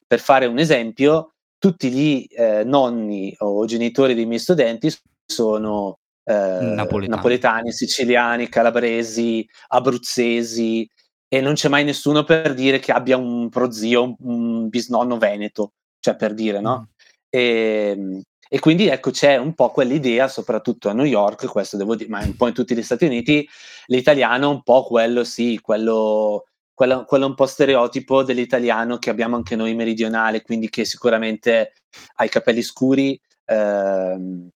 per 0.06 0.18
fare 0.20 0.46
un 0.46 0.58
esempio, 0.58 1.34
tutti 1.58 1.90
gli 1.90 2.26
eh, 2.30 2.64
nonni 2.64 3.34
o 3.38 3.64
genitori 3.66 4.14
dei 4.14 4.26
miei 4.26 4.40
studenti 4.40 4.92
sono 5.24 5.98
eh, 6.24 6.32
napoletani. 6.32 7.08
napoletani. 7.08 7.72
siciliani, 7.72 8.48
calabresi, 8.48 9.46
abruzzesi 9.68 10.88
e 11.28 11.40
non 11.40 11.54
c'è 11.54 11.68
mai 11.68 11.84
nessuno 11.84 12.24
per 12.24 12.54
dire 12.54 12.80
che 12.80 12.90
abbia 12.92 13.16
un 13.16 13.48
prozio, 13.50 14.16
un 14.20 14.68
bisnonno 14.68 15.16
veneto, 15.16 15.74
cioè 16.00 16.16
per 16.16 16.34
dire, 16.34 16.60
no? 16.60 16.90
E, 17.28 17.94
ehm, 17.96 18.22
e, 18.48 18.58
quindi 18.58 18.88
ecco 18.88 19.10
c'è 19.10 19.36
un 19.36 19.54
po' 19.54 19.70
quell'idea, 19.70 20.26
soprattutto 20.28 20.88
a 20.88 20.92
New 20.92 21.04
York, 21.04 21.46
questo 21.46 21.76
devo 21.76 21.94
dire, 21.94 22.08
ma 22.10 22.20
un 22.20 22.36
po' 22.36 22.48
in 22.48 22.54
tutti 22.54 22.74
gli 22.74 22.82
Stati 22.82 23.04
Uniti, 23.04 23.48
l'italiano 23.86 24.50
è 24.50 24.54
un 24.54 24.62
po' 24.62 24.84
quello, 24.84 25.22
sì, 25.24 25.58
quello 25.62 26.44
quello, 26.80 27.04
quello 27.04 27.26
un 27.26 27.34
po' 27.34 27.44
stereotipo 27.44 28.22
dell'italiano 28.22 28.96
che 28.96 29.10
abbiamo 29.10 29.36
anche 29.36 29.54
noi 29.54 29.74
meridionale, 29.74 30.40
quindi 30.40 30.70
che 30.70 30.86
sicuramente 30.86 31.74
ha 32.14 32.24
i 32.24 32.30
capelli 32.30 32.62
scuri, 32.62 33.20
ehm, 33.44 34.48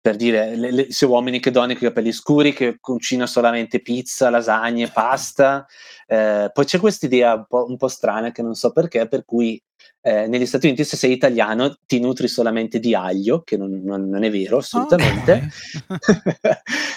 per 0.00 0.16
dire 0.16 0.56
le, 0.56 0.72
le, 0.72 0.86
sia 0.90 1.06
uomini 1.06 1.38
che 1.38 1.52
donne 1.52 1.74
con 1.74 1.86
i 1.86 1.88
capelli 1.90 2.10
scuri, 2.10 2.52
che 2.52 2.78
cucina 2.80 3.26
solamente 3.26 3.80
pizza, 3.82 4.30
lasagne, 4.30 4.88
pasta. 4.88 5.64
Eh, 6.08 6.50
poi 6.52 6.64
c'è 6.64 6.80
questa 6.80 7.06
idea 7.06 7.34
un 7.34 7.44
po', 7.46 7.64
un 7.68 7.76
po', 7.76 7.86
strana 7.88 8.32
che 8.32 8.42
non 8.42 8.54
so 8.54 8.72
perché, 8.72 9.06
per 9.06 9.24
cui 9.24 9.62
eh, 10.02 10.26
negli 10.26 10.46
Stati 10.46 10.66
Uniti 10.66 10.84
se 10.84 10.96
sei 10.96 11.12
italiano 11.12 11.76
ti 11.86 12.00
nutri 12.00 12.28
solamente 12.28 12.78
di 12.80 12.94
aglio, 12.94 13.42
che 13.42 13.56
non, 13.56 13.82
non, 13.84 14.08
non 14.08 14.22
è 14.22 14.30
vero 14.30 14.58
assolutamente. 14.58 15.50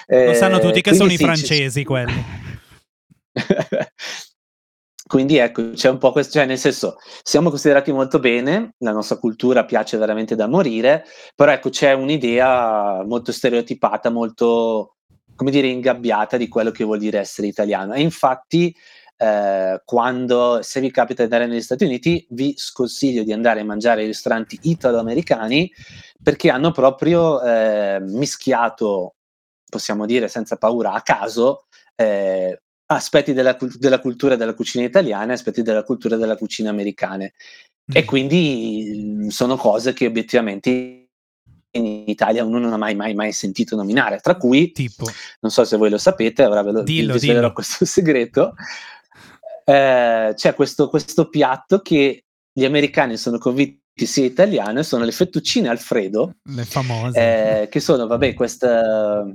Okay. 0.07 0.27
Lo 0.27 0.33
sanno 0.33 0.59
tutti 0.59 0.81
che 0.81 0.91
eh, 0.91 0.95
sono 0.95 1.09
sì, 1.09 1.15
i 1.15 1.17
francesi 1.17 1.83
c- 1.83 1.85
quelli. 1.85 2.23
Quindi 5.05 5.37
ecco, 5.37 5.71
c'è 5.71 5.89
un 5.89 5.99
po' 5.99 6.11
questo, 6.11 6.33
cioè 6.33 6.45
nel 6.45 6.57
senso, 6.57 6.95
siamo 7.21 7.49
considerati 7.49 7.91
molto 7.91 8.17
bene, 8.19 8.73
la 8.79 8.91
nostra 8.91 9.17
cultura 9.17 9.63
piace 9.63 9.97
veramente 9.97 10.35
da 10.35 10.47
morire, 10.47 11.03
però 11.35 11.51
ecco, 11.51 11.69
c'è 11.69 11.93
un'idea 11.93 13.03
molto 13.05 13.31
stereotipata, 13.31 14.09
molto, 14.09 14.95
come 15.35 15.51
dire, 15.51 15.67
ingabbiata 15.67 16.37
di 16.37 16.47
quello 16.47 16.71
che 16.71 16.83
vuol 16.83 16.97
dire 16.97 17.19
essere 17.19 17.45
italiano. 17.45 17.93
E 17.93 18.01
infatti, 18.01 18.75
eh, 19.23 19.81
quando, 19.85 20.59
se 20.61 20.81
vi 20.81 20.91
capita 20.91 21.25
di 21.25 21.31
andare 21.31 21.49
negli 21.49 21.61
Stati 21.61 21.85
Uniti, 21.85 22.25
vi 22.31 22.53
sconsiglio 22.57 23.23
di 23.23 23.31
andare 23.31 23.61
a 23.61 23.63
mangiare 23.63 24.01
ai 24.01 24.07
ristoranti 24.07 24.59
italo-americani 24.63 25.71
perché 26.21 26.49
hanno 26.49 26.71
proprio 26.71 27.41
eh, 27.41 27.99
mischiato, 28.01 29.15
possiamo 29.69 30.05
dire 30.05 30.27
senza 30.27 30.57
paura, 30.57 30.91
a 30.91 31.01
caso, 31.01 31.67
eh, 31.95 32.61
aspetti 32.87 33.31
della, 33.31 33.57
della 33.77 34.01
cultura 34.01 34.35
della 34.35 34.53
cucina 34.53 34.83
italiana 34.83 35.31
e 35.31 35.35
aspetti 35.35 35.61
della 35.61 35.83
cultura 35.83 36.17
della 36.17 36.35
cucina 36.35 36.69
americana. 36.69 37.23
Mm. 37.23 37.95
E 37.95 38.03
quindi 38.03 39.03
mhmm, 39.05 39.27
sono 39.29 39.55
cose 39.55 39.93
che 39.93 40.05
obiettivamente 40.05 41.07
in 41.75 42.03
Italia 42.07 42.43
uno 42.43 42.59
non 42.59 42.73
ha 42.73 42.77
mai, 42.77 42.93
mai, 42.93 43.13
mai 43.13 43.31
sentito 43.31 43.77
nominare, 43.77 44.19
tra 44.19 44.35
cui, 44.35 44.73
tipo. 44.73 45.07
non 45.39 45.51
so 45.51 45.63
se 45.63 45.77
voi 45.77 45.89
lo 45.89 45.97
sapete, 45.97 46.45
ora 46.45 46.61
ve 46.61 46.71
lo 46.71 46.83
dillo, 46.83 47.13
vi 47.13 47.19
dillo. 47.19 47.53
questo 47.53 47.85
segreto, 47.85 48.55
eh, 49.65 50.33
c'è 50.35 50.53
questo, 50.53 50.89
questo 50.89 51.29
piatto 51.29 51.81
che 51.81 52.25
gli 52.51 52.65
americani 52.65 53.17
sono 53.17 53.37
convinti 53.37 53.81
sia 54.05 54.25
italiano, 54.25 54.83
sono 54.83 55.05
le 55.05 55.11
fettuccine 55.11 55.69
Alfredo, 55.69 56.37
le 56.43 56.65
famose, 56.65 57.61
eh, 57.61 57.67
che 57.67 57.79
sono, 57.79 58.07
vabbè, 58.07 58.33
questa 58.33 59.25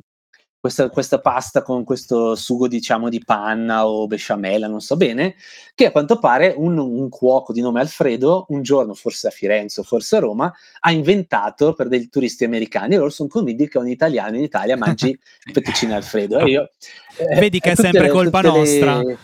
questa, 0.61 0.91
questa, 0.91 1.21
pasta 1.21 1.63
con 1.63 1.85
questo 1.85 2.35
sugo, 2.35 2.67
diciamo, 2.67 3.09
di 3.09 3.23
panna 3.25 3.87
o 3.87 4.09
besciamella, 4.09 4.67
non 4.67 4.81
so 4.81 4.97
bene, 4.97 5.37
che 5.75 5.87
a 5.87 5.91
quanto 5.93 6.19
pare 6.19 6.53
un, 6.57 6.77
un, 6.79 7.09
cuoco 7.09 7.53
di 7.53 7.61
nome 7.61 7.81
Alfredo, 7.81 8.47
un 8.49 8.63
giorno, 8.63 8.95
forse 8.95 9.29
a 9.29 9.31
Firenze 9.31 9.81
o 9.81 9.85
forse 9.85 10.17
a 10.17 10.21
Roma, 10.21 10.53
ha 10.81 10.91
inventato 10.91 11.75
per 11.75 11.87
dei 11.87 12.09
turisti 12.09 12.45
americani 12.45 12.95
e 12.95 12.99
loro 12.99 13.11
sono 13.11 13.29
convinti 13.29 13.69
che 13.69 13.79
un 13.79 13.89
italiano 13.89 14.37
in 14.37 14.43
Italia 14.43 14.77
mangi 14.77 15.17
fettuccine 15.53 15.95
Alfredo. 15.95 16.39
E 16.39 16.51
io, 16.51 16.71
eh, 17.19 17.39
Vedi 17.39 17.61
che 17.61 17.73
è 17.73 17.75
sempre 17.77 18.03
le, 18.03 18.11
colpa 18.11 18.41
nostra. 18.41 19.01
Le... 19.01 19.19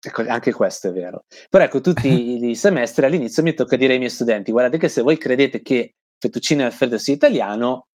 Ecco, 0.00 0.24
anche 0.28 0.52
questo 0.52 0.88
è 0.88 0.92
vero. 0.92 1.24
Però 1.48 1.64
ecco, 1.64 1.80
tutti 1.80 2.08
i 2.48 2.54
semestri 2.54 3.04
all'inizio 3.04 3.42
mi 3.42 3.54
tocca 3.54 3.76
dire 3.76 3.94
ai 3.94 3.98
miei 3.98 4.10
studenti, 4.10 4.50
guardate 4.52 4.78
che 4.78 4.88
se 4.88 5.02
voi 5.02 5.18
credete 5.18 5.60
che 5.60 5.94
fettuccine 6.18 6.64
Alfredo 6.64 6.98
sia 6.98 7.14
italiano, 7.14 7.88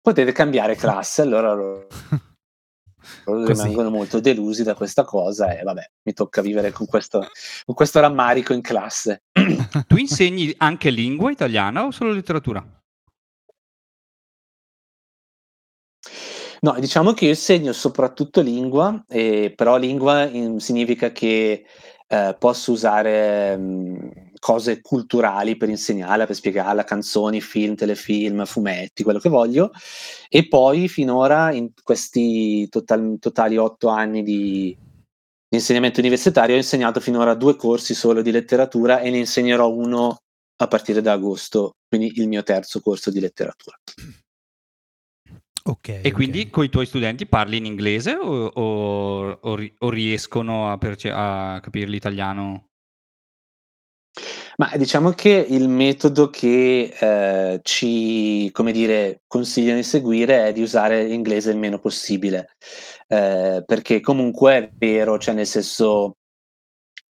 potete 0.00 0.32
cambiare 0.32 0.74
classe. 0.74 1.22
Allora 1.22 1.52
loro, 1.52 1.86
loro 3.26 3.46
rimangono 3.46 3.90
molto 3.90 4.20
delusi 4.20 4.62
da 4.62 4.74
questa 4.74 5.04
cosa 5.04 5.56
e 5.58 5.62
vabbè, 5.62 5.90
mi 6.02 6.12
tocca 6.12 6.40
vivere 6.40 6.72
con 6.72 6.86
questo, 6.86 7.26
con 7.64 7.74
questo 7.74 8.00
rammarico 8.00 8.52
in 8.52 8.62
classe. 8.62 9.24
tu 9.86 9.96
insegni 9.96 10.54
anche 10.58 10.90
lingua 10.90 11.30
italiana 11.30 11.84
o 11.84 11.90
solo 11.90 12.12
letteratura? 12.12 12.79
No, 16.62 16.78
diciamo 16.78 17.12
che 17.12 17.24
io 17.24 17.30
insegno 17.30 17.72
soprattutto 17.72 18.42
lingua, 18.42 19.02
eh, 19.08 19.52
però 19.56 19.78
lingua 19.78 20.24
in, 20.24 20.60
significa 20.60 21.10
che 21.10 21.64
eh, 22.06 22.36
posso 22.38 22.72
usare 22.72 23.56
mh, 23.56 24.32
cose 24.38 24.82
culturali 24.82 25.56
per 25.56 25.70
insegnarla, 25.70 26.26
per 26.26 26.34
spiegarla, 26.34 26.84
canzoni, 26.84 27.40
film, 27.40 27.76
telefilm, 27.76 28.44
fumetti, 28.44 29.02
quello 29.02 29.18
che 29.18 29.30
voglio. 29.30 29.70
E 30.28 30.48
poi 30.48 30.88
finora, 30.88 31.50
in 31.52 31.70
questi 31.82 32.68
total, 32.68 33.16
totali 33.18 33.56
otto 33.56 33.88
anni 33.88 34.22
di 34.22 34.76
insegnamento 35.48 36.00
universitario, 36.00 36.54
ho 36.54 36.58
insegnato 36.58 37.00
finora 37.00 37.34
due 37.34 37.56
corsi 37.56 37.94
solo 37.94 38.20
di 38.20 38.30
letteratura 38.30 39.00
e 39.00 39.10
ne 39.10 39.18
insegnerò 39.18 39.68
uno 39.70 40.18
a 40.56 40.68
partire 40.68 41.00
da 41.00 41.12
agosto, 41.12 41.76
quindi 41.88 42.12
il 42.16 42.28
mio 42.28 42.42
terzo 42.42 42.80
corso 42.80 43.10
di 43.10 43.20
letteratura. 43.20 43.78
Okay, 45.62 46.00
e 46.02 46.12
quindi 46.12 46.40
okay. 46.40 46.50
con 46.50 46.64
i 46.64 46.68
tuoi 46.70 46.86
studenti 46.86 47.26
parli 47.26 47.58
in 47.58 47.66
inglese 47.66 48.14
o, 48.14 48.46
o, 48.46 49.38
o, 49.40 49.58
o 49.78 49.90
riescono 49.90 50.70
a, 50.70 50.78
perce- 50.78 51.12
a 51.12 51.60
capire 51.62 51.86
l'italiano? 51.86 52.70
Ma 54.56 54.70
diciamo 54.76 55.12
che 55.12 55.46
il 55.48 55.68
metodo 55.68 56.28
che 56.28 56.94
eh, 56.98 57.60
ci, 57.62 58.50
come 58.52 58.72
dire, 58.72 59.22
consigliano 59.26 59.76
di 59.76 59.82
seguire 59.84 60.48
è 60.48 60.52
di 60.52 60.62
usare 60.62 61.04
l'inglese 61.04 61.50
il 61.50 61.56
meno 61.56 61.78
possibile, 61.78 62.56
eh, 63.08 63.62
perché 63.64 64.00
comunque 64.00 64.56
è 64.56 64.70
vero, 64.74 65.18
cioè 65.18 65.34
nel 65.34 65.46
senso, 65.46 66.16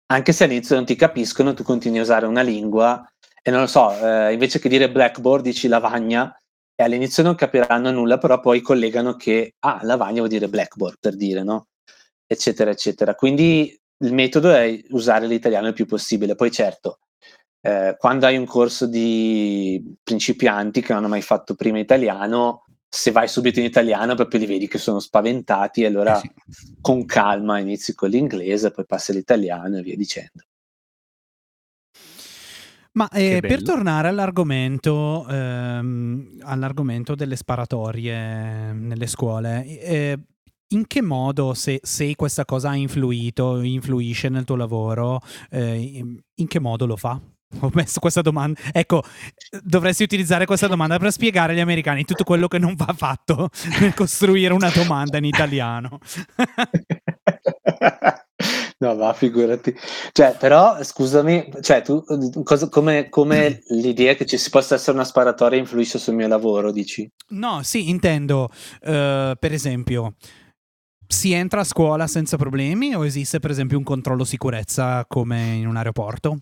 anche 0.06 0.32
se 0.32 0.44
all'inizio 0.44 0.76
non 0.76 0.84
ti 0.84 0.94
capiscono, 0.94 1.54
tu 1.54 1.62
continui 1.64 1.98
a 1.98 2.02
usare 2.02 2.26
una 2.26 2.42
lingua 2.42 3.04
e 3.42 3.50
non 3.50 3.60
lo 3.60 3.66
so, 3.66 3.90
eh, 3.90 4.32
invece 4.32 4.60
che 4.60 4.68
dire 4.68 4.90
blackboard 4.90 5.42
dici 5.42 5.66
lavagna 5.66 6.32
e 6.82 6.84
all'inizio 6.84 7.22
non 7.22 7.34
capiranno 7.34 7.90
nulla, 7.90 8.18
però 8.18 8.40
poi 8.40 8.60
collegano 8.60 9.14
che, 9.14 9.54
ah, 9.60 9.80
lavagna 9.82 10.18
vuol 10.18 10.28
dire 10.28 10.48
blackboard, 10.48 10.96
per 11.00 11.16
dire, 11.16 11.42
no? 11.42 11.68
Eccetera, 12.26 12.70
eccetera. 12.70 13.14
Quindi 13.14 13.78
il 13.98 14.12
metodo 14.12 14.52
è 14.52 14.82
usare 14.90 15.26
l'italiano 15.26 15.68
il 15.68 15.74
più 15.74 15.86
possibile. 15.86 16.34
Poi 16.34 16.50
certo, 16.50 16.98
eh, 17.60 17.94
quando 17.98 18.26
hai 18.26 18.36
un 18.36 18.46
corso 18.46 18.86
di 18.86 19.96
principianti 20.02 20.80
che 20.80 20.92
non 20.92 20.98
hanno 21.02 21.12
mai 21.12 21.22
fatto 21.22 21.54
prima 21.54 21.78
italiano, 21.78 22.64
se 22.88 23.10
vai 23.10 23.28
subito 23.28 23.60
in 23.60 23.64
italiano 23.64 24.14
proprio 24.14 24.40
li 24.40 24.46
vedi 24.46 24.68
che 24.68 24.78
sono 24.78 24.98
spaventati 24.98 25.82
e 25.82 25.86
allora 25.86 26.16
eh 26.16 26.20
sì. 26.20 26.30
con 26.80 27.06
calma 27.06 27.58
inizi 27.58 27.94
con 27.94 28.10
l'inglese, 28.10 28.70
poi 28.70 28.84
passi 28.86 29.12
all'italiano 29.12 29.78
e 29.78 29.82
via 29.82 29.96
dicendo. 29.96 30.42
Ma 32.94 33.08
eh, 33.08 33.40
per 33.40 33.62
tornare 33.62 34.08
all'argomento, 34.08 35.26
ehm, 35.26 36.40
all'argomento, 36.42 37.14
delle 37.14 37.36
sparatorie 37.36 38.72
nelle 38.74 39.06
scuole, 39.06 39.64
eh, 39.80 40.18
in 40.68 40.86
che 40.86 41.00
modo, 41.00 41.54
se, 41.54 41.80
se, 41.82 42.14
questa 42.16 42.44
cosa 42.44 42.70
ha 42.70 42.76
influito, 42.76 43.60
influisce 43.60 44.28
nel 44.28 44.44
tuo 44.44 44.56
lavoro, 44.56 45.20
eh, 45.50 46.04
in 46.34 46.46
che 46.46 46.60
modo 46.60 46.84
lo 46.84 46.96
fa? 46.96 47.18
Ho 47.60 47.70
messo 47.74 48.00
questa 48.00 48.22
domanda. 48.22 48.60
Ecco, 48.72 49.02
dovresti 49.62 50.02
utilizzare 50.02 50.46
questa 50.46 50.66
domanda 50.66 50.98
per 50.98 51.12
spiegare 51.12 51.52
agli 51.52 51.60
americani 51.60 52.04
tutto 52.04 52.24
quello 52.24 52.48
che 52.48 52.58
non 52.58 52.74
va 52.74 52.94
fatto 52.96 53.50
nel 53.80 53.94
costruire 53.94 54.52
una 54.54 54.70
domanda 54.70 55.18
in 55.18 55.24
italiano. 55.24 55.98
no, 58.82 58.94
ma 58.96 59.12
figurati. 59.12 59.74
Cioè, 60.10 60.36
però, 60.38 60.82
scusami, 60.82 61.50
cioè, 61.60 61.82
tu, 61.82 62.02
cosa, 62.42 62.68
come, 62.68 63.08
come 63.08 63.62
l'idea 63.68 64.14
che 64.14 64.26
ci 64.26 64.36
si 64.36 64.50
possa 64.50 64.74
essere 64.74 64.96
una 64.96 65.04
sparatoria 65.04 65.58
influisce 65.58 65.98
sul 65.98 66.14
mio 66.14 66.26
lavoro, 66.26 66.72
dici? 66.72 67.08
No, 67.28 67.62
sì, 67.62 67.88
intendo, 67.88 68.44
uh, 68.44 69.34
per 69.38 69.52
esempio, 69.52 70.14
si 71.06 71.32
entra 71.32 71.60
a 71.60 71.64
scuola 71.64 72.08
senza 72.08 72.36
problemi 72.36 72.94
o 72.94 73.06
esiste, 73.06 73.38
per 73.38 73.52
esempio, 73.52 73.78
un 73.78 73.84
controllo 73.84 74.24
sicurezza 74.24 75.04
come 75.06 75.54
in 75.54 75.68
un 75.68 75.76
aeroporto? 75.76 76.38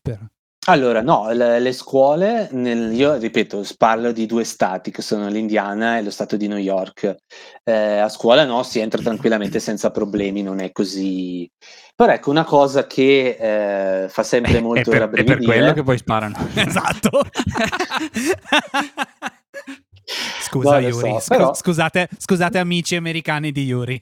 Per... 0.00 0.18
Allora, 0.66 1.02
no, 1.02 1.32
le, 1.32 1.58
le 1.58 1.72
scuole, 1.72 2.48
nel, 2.52 2.92
io 2.92 3.16
ripeto, 3.16 3.66
parlo 3.76 4.12
di 4.12 4.26
due 4.26 4.44
stati 4.44 4.92
che 4.92 5.02
sono 5.02 5.26
l'Indiana 5.26 5.98
e 5.98 6.02
lo 6.02 6.10
stato 6.10 6.36
di 6.36 6.46
New 6.46 6.58
York. 6.58 7.16
Eh, 7.64 7.98
a 7.98 8.08
scuola 8.08 8.44
no, 8.44 8.62
si 8.62 8.78
entra 8.78 9.02
tranquillamente 9.02 9.58
senza 9.58 9.90
problemi, 9.90 10.40
non 10.40 10.60
è 10.60 10.70
così. 10.70 11.50
Però 11.96 12.12
ecco, 12.12 12.30
una 12.30 12.44
cosa 12.44 12.86
che 12.86 14.04
eh, 14.04 14.08
fa 14.08 14.22
sempre 14.22 14.60
molto 14.62 14.92
è 14.92 14.98
per, 14.98 15.10
è 15.10 15.24
per 15.24 15.42
quello 15.42 15.72
che 15.72 15.82
poi 15.82 15.98
sparano. 15.98 16.36
esatto. 16.54 17.22
Scusa, 20.42 20.78
no, 20.78 20.78
Yuri. 20.78 21.20
So, 21.20 21.24
però... 21.26 21.54
scusate, 21.54 22.08
scusate, 22.16 22.58
amici 22.58 22.94
americani 22.94 23.50
di 23.50 23.64
Yuri. 23.64 24.00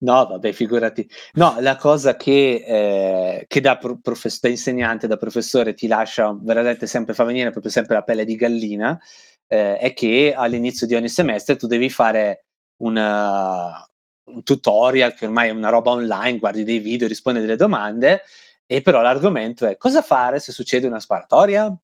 No, 0.00 0.26
vabbè, 0.26 0.52
figurati. 0.52 1.08
No, 1.34 1.56
la 1.60 1.76
cosa 1.76 2.16
che, 2.16 2.64
eh, 2.66 3.44
che 3.46 3.60
da, 3.60 3.76
profes- 3.78 4.40
da, 4.40 4.48
insegnante, 4.48 5.06
da 5.06 5.16
professore 5.16 5.72
ti 5.74 5.86
lascia 5.86 6.36
veramente 6.40 6.86
sempre, 6.86 7.14
fa 7.14 7.24
venire 7.24 7.50
proprio 7.50 7.70
sempre 7.70 7.94
la 7.94 8.02
pelle 8.02 8.24
di 8.24 8.34
gallina, 8.36 8.98
eh, 9.46 9.78
è 9.78 9.92
che 9.94 10.34
all'inizio 10.36 10.86
di 10.86 10.94
ogni 10.94 11.08
semestre 11.08 11.56
tu 11.56 11.66
devi 11.66 11.88
fare 11.90 12.46
una, 12.82 13.86
un 14.30 14.42
tutorial, 14.42 15.14
che 15.14 15.26
ormai 15.26 15.48
è 15.48 15.52
una 15.52 15.70
roba 15.70 15.90
online, 15.92 16.38
guardi 16.38 16.64
dei 16.64 16.78
video, 16.80 17.08
rispondi 17.08 17.40
delle 17.40 17.56
domande, 17.56 18.22
e 18.66 18.82
però 18.82 19.00
l'argomento 19.00 19.66
è 19.66 19.76
cosa 19.76 20.02
fare 20.02 20.40
se 20.40 20.52
succede 20.52 20.86
una 20.86 21.00
sparatoria? 21.00 21.74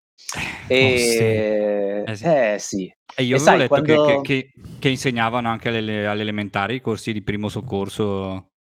E... 0.66 0.84
Oh, 0.84 0.96
sì. 0.96 2.10
Eh, 2.10 2.16
sì. 2.16 2.24
Eh, 2.24 2.56
sì. 2.58 2.94
E 3.16 3.22
io 3.24 3.36
e 3.36 3.38
avevo 3.38 3.44
sai, 3.44 3.58
letto 3.58 3.68
quando... 3.68 4.04
che, 4.04 4.20
che, 4.22 4.52
che, 4.78 4.88
insegnavano 4.88 5.48
anche 5.48 5.68
alle, 5.68 6.06
alle 6.06 6.22
elementari 6.22 6.76
i 6.76 6.80
corsi 6.80 7.12
di 7.12 7.22
primo 7.22 7.48
soccorso 7.48 8.52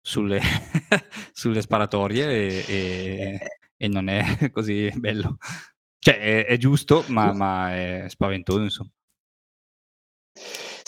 sulle, 0.00 0.40
sulle 1.32 1.62
sparatorie 1.62 2.28
e, 2.28 2.64
e, 2.68 2.74
eh. 2.74 3.38
e, 3.76 3.88
non 3.88 4.08
è 4.08 4.22
così 4.52 4.90
bello. 4.94 5.38
Cioè, 5.98 6.18
è, 6.18 6.44
è 6.46 6.56
giusto, 6.58 7.04
ma, 7.08 7.32
ma, 7.32 7.74
è 7.74 8.04
spaventoso, 8.08 8.62
insomma. 8.62 8.90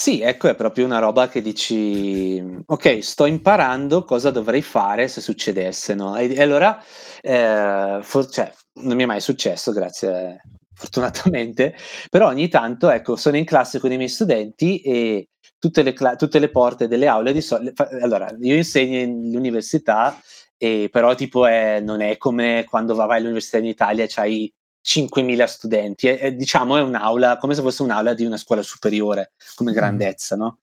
Sì, 0.01 0.21
ecco, 0.21 0.47
è 0.47 0.55
proprio 0.55 0.85
una 0.85 1.01
roba 1.01 1.29
che 1.29 1.43
dici, 1.43 2.41
ok, 2.65 3.03
sto 3.03 3.27
imparando 3.27 4.05
cosa 4.05 4.31
dovrei 4.31 4.63
fare 4.63 5.09
se 5.09 5.21
succedesse, 5.21 5.95
no? 5.95 6.15
E, 6.17 6.33
e 6.33 6.41
allora, 6.41 6.81
eh, 7.21 7.99
for- 8.03 8.29
cioè, 8.29 8.53
non 8.81 8.97
mi 8.97 9.03
è 9.03 9.07
mai 9.07 9.21
successo, 9.21 9.73
grazie 9.73 10.41
fortunatamente, 10.79 11.75
però 12.09 12.29
ogni 12.29 12.49
tanto 12.49 12.88
ecco, 12.88 13.17
sono 13.17 13.37
in 13.37 13.45
classe 13.45 13.81
con 13.81 13.91
i 13.91 13.97
miei 13.97 14.09
studenti 14.09 14.81
e 14.81 15.31
tutte 15.59 15.83
le, 15.83 15.93
cla- 15.93 16.14
tutte 16.14 16.38
le 16.38 16.51
porte 16.51 16.87
delle 16.87 17.09
aule 17.09 17.33
di 17.33 17.41
solito... 17.41 17.88
Allora, 18.01 18.33
io 18.41 18.55
insegno 18.55 19.01
all'università, 19.03 20.21
e 20.57 20.88
però 20.91 21.14
tipo 21.17 21.47
è, 21.47 21.81
non 21.81 22.01
è 22.01 22.17
come 22.17 22.64
quando 22.69 22.95
vai 22.95 23.19
all'università 23.19 23.59
in 23.59 23.64
Italia 23.64 24.05
e 24.05 24.09
c'hai 24.09 24.53
5.000 24.85 25.45
studenti, 25.45 26.07
è, 26.09 26.19
è, 26.19 26.33
diciamo 26.33 26.77
è 26.77 26.81
un'aula, 26.81 27.38
come 27.38 27.55
se 27.55 27.62
fosse 27.62 27.83
un'aula 27.83 28.14
di 28.14 28.25
una 28.25 28.37
scuola 28.37 28.62
superiore, 28.62 29.33
come 29.57 29.73
mm. 29.73 29.75
grandezza, 29.75 30.37
no? 30.37 30.61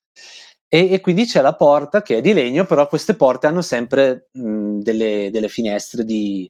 E, 0.67 0.91
e, 0.91 0.99
quindi 0.99 1.25
c'è 1.25 1.41
la 1.41 1.55
porta 1.55 2.01
che 2.01 2.17
è 2.17 2.21
di 2.21 2.33
legno, 2.33 2.65
però 2.65 2.87
queste 2.87 3.15
porte 3.15 3.47
hanno 3.47 3.61
sempre 3.61 4.29
mh, 4.31 4.79
delle, 4.79 5.29
delle, 5.31 5.47
finestre 5.47 6.03
di, 6.03 6.49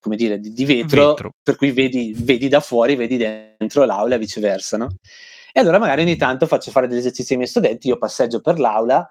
come 0.00 0.16
dire, 0.16 0.38
di, 0.40 0.52
di 0.52 0.64
vetro, 0.64 1.08
vetro, 1.08 1.34
per 1.42 1.56
cui 1.56 1.72
vedi, 1.72 2.14
vedi, 2.16 2.48
da 2.48 2.60
fuori, 2.60 2.96
vedi 2.96 3.16
dentro 3.16 3.84
l'aula 3.84 4.16
e 4.16 4.18
viceversa, 4.18 4.76
no? 4.76 4.88
E 5.52 5.60
allora 5.60 5.78
magari 5.78 6.02
ogni 6.02 6.16
tanto 6.16 6.46
faccio 6.46 6.70
fare 6.70 6.86
degli 6.86 6.98
esercizi 6.98 7.32
ai 7.32 7.38
miei 7.38 7.50
studenti, 7.50 7.88
io 7.88 7.98
passeggio 7.98 8.40
per 8.40 8.58
l'aula 8.58 9.08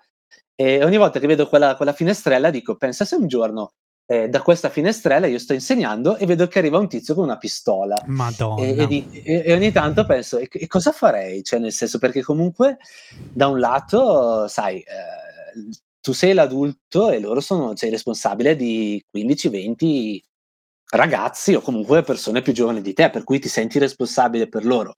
e 0.56 0.84
ogni 0.84 0.97
volta 0.97 1.19
che 1.19 1.27
vedo 1.27 1.47
quella, 1.47 1.75
quella 1.75 1.93
finestrella 1.93 2.49
dico, 2.49 2.75
pensa 2.75 3.06
se 3.06 3.15
un 3.15 3.27
giorno 3.27 3.73
eh, 4.06 4.30
da 4.30 4.41
questa 4.41 4.69
finestrella 4.69 5.27
io 5.27 5.39
sto 5.39 5.53
insegnando 5.53 6.15
e 6.15 6.25
vedo 6.25 6.47
che 6.47 6.60
arriva 6.60 6.77
un 6.77 6.88
tizio 6.88 7.13
con 7.13 7.25
una 7.25 7.38
pistola. 7.38 8.01
Madonna. 8.06 8.63
E, 8.63 8.77
e 8.77 8.88
di- 8.88 9.21
e- 9.23 9.43
e 9.45 9.53
ogni 9.53 9.71
tanto 9.71 10.06
penso, 10.06 10.38
e, 10.38 10.67
cosa 10.67 10.91
farei? 10.91 11.43
Cioè, 11.43 11.60
nel 11.60 11.73
senso, 11.73 11.99
perché 11.99 12.21
comunque 12.21 12.77
da 13.34 13.47
un 13.47 13.60
lato, 13.60 14.47
sai, 14.47 14.80
eh, 14.80 15.69
tu 15.99 16.13
sei 16.13 16.34
l'adulto 16.34 17.12
e 17.12 17.19
loro 17.19 17.41
sono, 17.41 17.75
sei 17.75 17.89
responsabile 17.89 18.56
di 18.56 19.03
15-20 19.13 20.21
ragazzi 20.89 21.54
o 21.54 21.62
comunque 21.62 22.02
persone 22.04 22.41
più 22.41 22.54
giovani 22.54 22.82
di 22.82 22.93
te, 22.93 23.10
per 23.10 23.23
cui 23.23 23.39
ti 23.39 23.50
senti 23.50 23.80
responsabile 23.80 24.47
per 24.47 24.65
loro. 24.65 24.95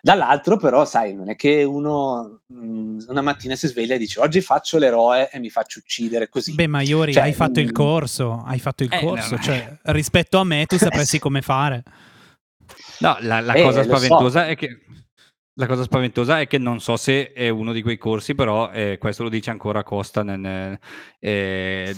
Dall'altro, 0.00 0.58
però, 0.58 0.84
sai, 0.84 1.14
non 1.14 1.30
è 1.30 1.34
che 1.34 1.62
uno 1.62 2.42
mh, 2.46 3.04
una 3.08 3.22
mattina 3.22 3.56
si 3.56 3.68
sveglia 3.68 3.94
e 3.94 3.98
dice 3.98 4.20
oggi 4.20 4.42
faccio 4.42 4.76
l'eroe 4.76 5.30
e 5.30 5.38
mi 5.38 5.48
faccio 5.48 5.78
uccidere 5.78 6.28
così. 6.28 6.52
Beh, 6.54 6.66
ma 6.66 6.82
Iori, 6.82 7.14
Cioè, 7.14 7.22
hai 7.22 7.32
fatto 7.32 7.58
il 7.60 7.70
mm, 7.70 7.72
corso, 7.72 8.42
hai 8.44 8.58
fatto 8.58 8.82
il 8.82 8.92
Eh, 8.92 9.00
corso, 9.00 9.34
no, 9.36 9.42
cioè 9.42 9.78
rispetto 9.84 10.38
a 10.38 10.44
me 10.44 10.66
tu 10.66 10.76
sapresti 10.76 11.18
come 11.18 11.40
fare. 11.40 11.82
No, 13.00 13.16
la, 13.20 13.40
la 13.40 13.54
Eh, 13.54 13.62
cosa 13.62 13.78
lo 13.78 13.84
so. 13.84 13.96
spaventosa 13.96 14.46
è 14.46 14.56
che 14.56 14.78
la 15.56 15.66
cosa 15.66 15.84
spaventosa 15.84 16.40
è 16.40 16.46
che 16.46 16.58
non 16.58 16.80
so 16.80 16.96
se 16.96 17.32
è 17.32 17.48
uno 17.48 17.72
di 17.72 17.80
quei 17.80 17.96
corsi, 17.96 18.34
però 18.34 18.70
eh, 18.72 18.98
questo 18.98 19.22
lo 19.22 19.28
dice 19.28 19.50
ancora 19.50 19.82
Costa 19.82 20.22
nel- 20.22 20.38
nel- 20.40 20.78
eh, 21.20 21.94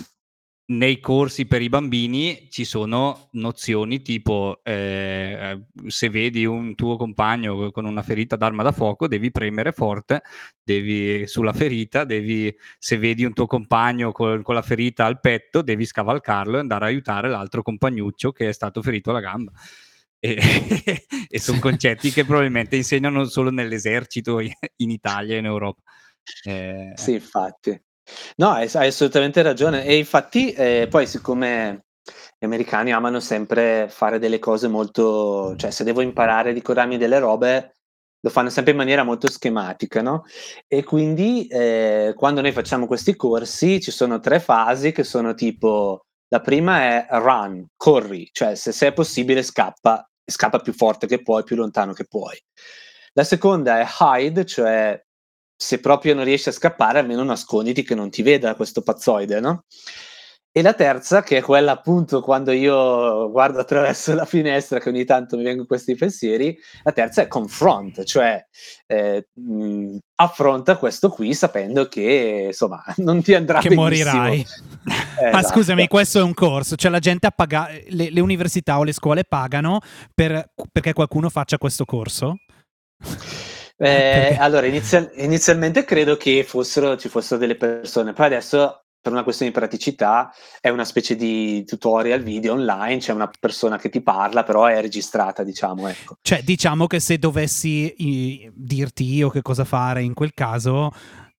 nei 0.68 0.98
corsi 0.98 1.46
per 1.46 1.62
i 1.62 1.68
bambini 1.68 2.48
ci 2.50 2.64
sono 2.64 3.28
nozioni 3.32 4.02
tipo 4.02 4.60
eh, 4.64 5.66
se 5.86 6.10
vedi 6.10 6.44
un 6.44 6.74
tuo 6.74 6.96
compagno 6.96 7.70
con 7.70 7.84
una 7.84 8.02
ferita 8.02 8.34
d'arma 8.34 8.64
da 8.64 8.72
fuoco 8.72 9.06
devi 9.06 9.30
premere 9.30 9.70
forte 9.70 10.22
devi, 10.64 11.24
sulla 11.28 11.52
ferita 11.52 12.02
devi, 12.02 12.52
se 12.78 12.98
vedi 12.98 13.24
un 13.24 13.32
tuo 13.32 13.46
compagno 13.46 14.10
col- 14.10 14.42
con 14.42 14.56
la 14.56 14.62
ferita 14.62 15.04
al 15.04 15.20
petto 15.20 15.62
devi 15.62 15.84
scavalcarlo 15.84 16.56
e 16.56 16.60
andare 16.60 16.86
a 16.86 16.88
aiutare 16.88 17.28
l'altro 17.28 17.62
compagnuccio 17.62 18.32
che 18.32 18.48
è 18.48 18.52
stato 18.52 18.82
ferito 18.82 19.10
alla 19.10 19.20
gamba. 19.20 19.52
E, 20.18 20.36
e 21.28 21.38
sono 21.38 21.60
concetti 21.60 22.10
che 22.10 22.24
probabilmente 22.24 22.74
insegnano 22.74 23.24
solo 23.26 23.50
nell'esercito 23.50 24.40
in 24.40 24.90
Italia 24.90 25.36
e 25.36 25.38
in 25.38 25.44
Europa. 25.44 25.82
Eh, 26.42 26.92
Sì, 26.96 27.12
infatti. 27.12 27.80
No, 28.36 28.50
hai, 28.50 28.68
hai 28.74 28.88
assolutamente 28.88 29.42
ragione. 29.42 29.84
E 29.84 29.96
infatti, 29.96 30.52
eh, 30.52 30.86
poi 30.90 31.06
siccome 31.06 31.86
gli 32.38 32.44
americani 32.44 32.92
amano 32.92 33.20
sempre 33.20 33.88
fare 33.88 34.18
delle 34.18 34.38
cose 34.38 34.68
molto, 34.68 35.54
cioè 35.56 35.70
se 35.70 35.84
devo 35.84 36.00
imparare 36.00 36.50
a 36.50 36.52
ricordarmi 36.52 36.98
delle 36.98 37.18
robe, 37.18 37.72
lo 38.20 38.30
fanno 38.30 38.50
sempre 38.50 38.72
in 38.72 38.78
maniera 38.78 39.04
molto 39.04 39.30
schematica, 39.30 40.02
no? 40.02 40.24
E 40.66 40.84
quindi 40.84 41.46
eh, 41.46 42.12
quando 42.16 42.40
noi 42.40 42.52
facciamo 42.52 42.86
questi 42.86 43.14
corsi 43.16 43.80
ci 43.80 43.90
sono 43.90 44.20
tre 44.20 44.40
fasi 44.40 44.92
che 44.92 45.04
sono 45.04 45.34
tipo, 45.34 46.06
la 46.28 46.40
prima 46.40 46.80
è 46.80 47.06
run, 47.10 47.66
corri, 47.76 48.28
cioè 48.32 48.54
se, 48.54 48.72
se 48.72 48.88
è 48.88 48.92
possibile 48.92 49.42
scappa, 49.42 50.08
scappa 50.24 50.58
più 50.60 50.72
forte 50.72 51.06
che 51.06 51.22
puoi, 51.22 51.44
più 51.44 51.56
lontano 51.56 51.92
che 51.92 52.04
puoi. 52.06 52.36
La 53.14 53.24
seconda 53.24 53.80
è 53.80 53.86
hide, 54.00 54.44
cioè 54.44 55.00
se 55.56 55.80
proprio 55.80 56.14
non 56.14 56.24
riesci 56.24 56.48
a 56.48 56.52
scappare, 56.52 56.98
almeno 56.98 57.24
nasconditi 57.24 57.82
che 57.82 57.94
non 57.94 58.10
ti 58.10 58.22
veda 58.22 58.54
questo 58.54 58.82
pazzoide, 58.82 59.40
no? 59.40 59.64
E 60.56 60.62
la 60.62 60.72
terza, 60.72 61.22
che 61.22 61.36
è 61.36 61.42
quella 61.42 61.72
appunto 61.72 62.22
quando 62.22 62.50
io 62.50 63.30
guardo 63.30 63.58
attraverso 63.58 64.14
la 64.14 64.24
finestra, 64.24 64.80
che 64.80 64.88
ogni 64.88 65.04
tanto 65.04 65.36
mi 65.36 65.42
vengono 65.42 65.66
questi 65.66 65.94
pensieri, 65.94 66.56
la 66.82 66.92
terza 66.92 67.20
è 67.20 67.28
confront, 67.28 68.04
cioè 68.04 68.42
eh, 68.86 69.28
mh, 69.34 69.96
affronta 70.14 70.78
questo 70.78 71.10
qui 71.10 71.34
sapendo 71.34 71.88
che 71.88 72.44
insomma 72.46 72.82
non 73.04 73.20
ti 73.22 73.34
andrà 73.34 73.60
che 73.60 73.68
benissimo. 73.68 74.14
morirai. 74.14 74.40
Eh, 74.40 74.44
Ma 75.30 75.40
esatto. 75.40 75.56
scusami, 75.58 75.88
questo 75.88 76.20
è 76.20 76.22
un 76.22 76.32
corso, 76.32 76.74
cioè 76.74 76.90
la 76.90 77.00
gente 77.00 77.26
ha 77.26 77.32
paga- 77.32 77.68
le, 77.88 78.08
le 78.08 78.20
università 78.20 78.78
o 78.78 78.84
le 78.84 78.92
scuole 78.92 79.24
pagano 79.24 79.80
per- 80.14 80.52
perché 80.72 80.94
qualcuno 80.94 81.28
faccia 81.28 81.58
questo 81.58 81.84
corso? 81.84 82.36
Eh, 83.78 83.84
Perché- 83.84 84.36
allora, 84.38 84.66
inizial- 84.66 85.10
inizialmente 85.16 85.84
credo 85.84 86.16
che 86.16 86.44
fossero, 86.44 86.96
ci 86.96 87.08
fossero 87.08 87.38
delle 87.38 87.56
persone, 87.56 88.12
poi 88.14 88.26
adesso 88.26 88.80
per 89.00 89.12
una 89.12 89.22
questione 89.22 89.52
di 89.52 89.56
praticità 89.58 90.32
è 90.60 90.68
una 90.68 90.84
specie 90.84 91.14
di 91.14 91.64
tutorial 91.64 92.22
video 92.22 92.54
online, 92.54 92.98
c'è 92.98 93.12
una 93.12 93.30
persona 93.38 93.76
che 93.78 93.88
ti 93.88 94.00
parla, 94.02 94.42
però 94.42 94.64
è 94.64 94.80
registrata, 94.80 95.44
diciamo, 95.44 95.86
ecco. 95.88 96.16
Cioè, 96.22 96.42
diciamo 96.42 96.86
che 96.88 96.98
se 97.00 97.18
dovessi 97.18 97.94
i- 97.98 98.50
dirti 98.52 99.04
io 99.04 99.28
che 99.28 99.42
cosa 99.42 99.64
fare 99.64 100.02
in 100.02 100.12
quel 100.14 100.32
caso, 100.34 100.90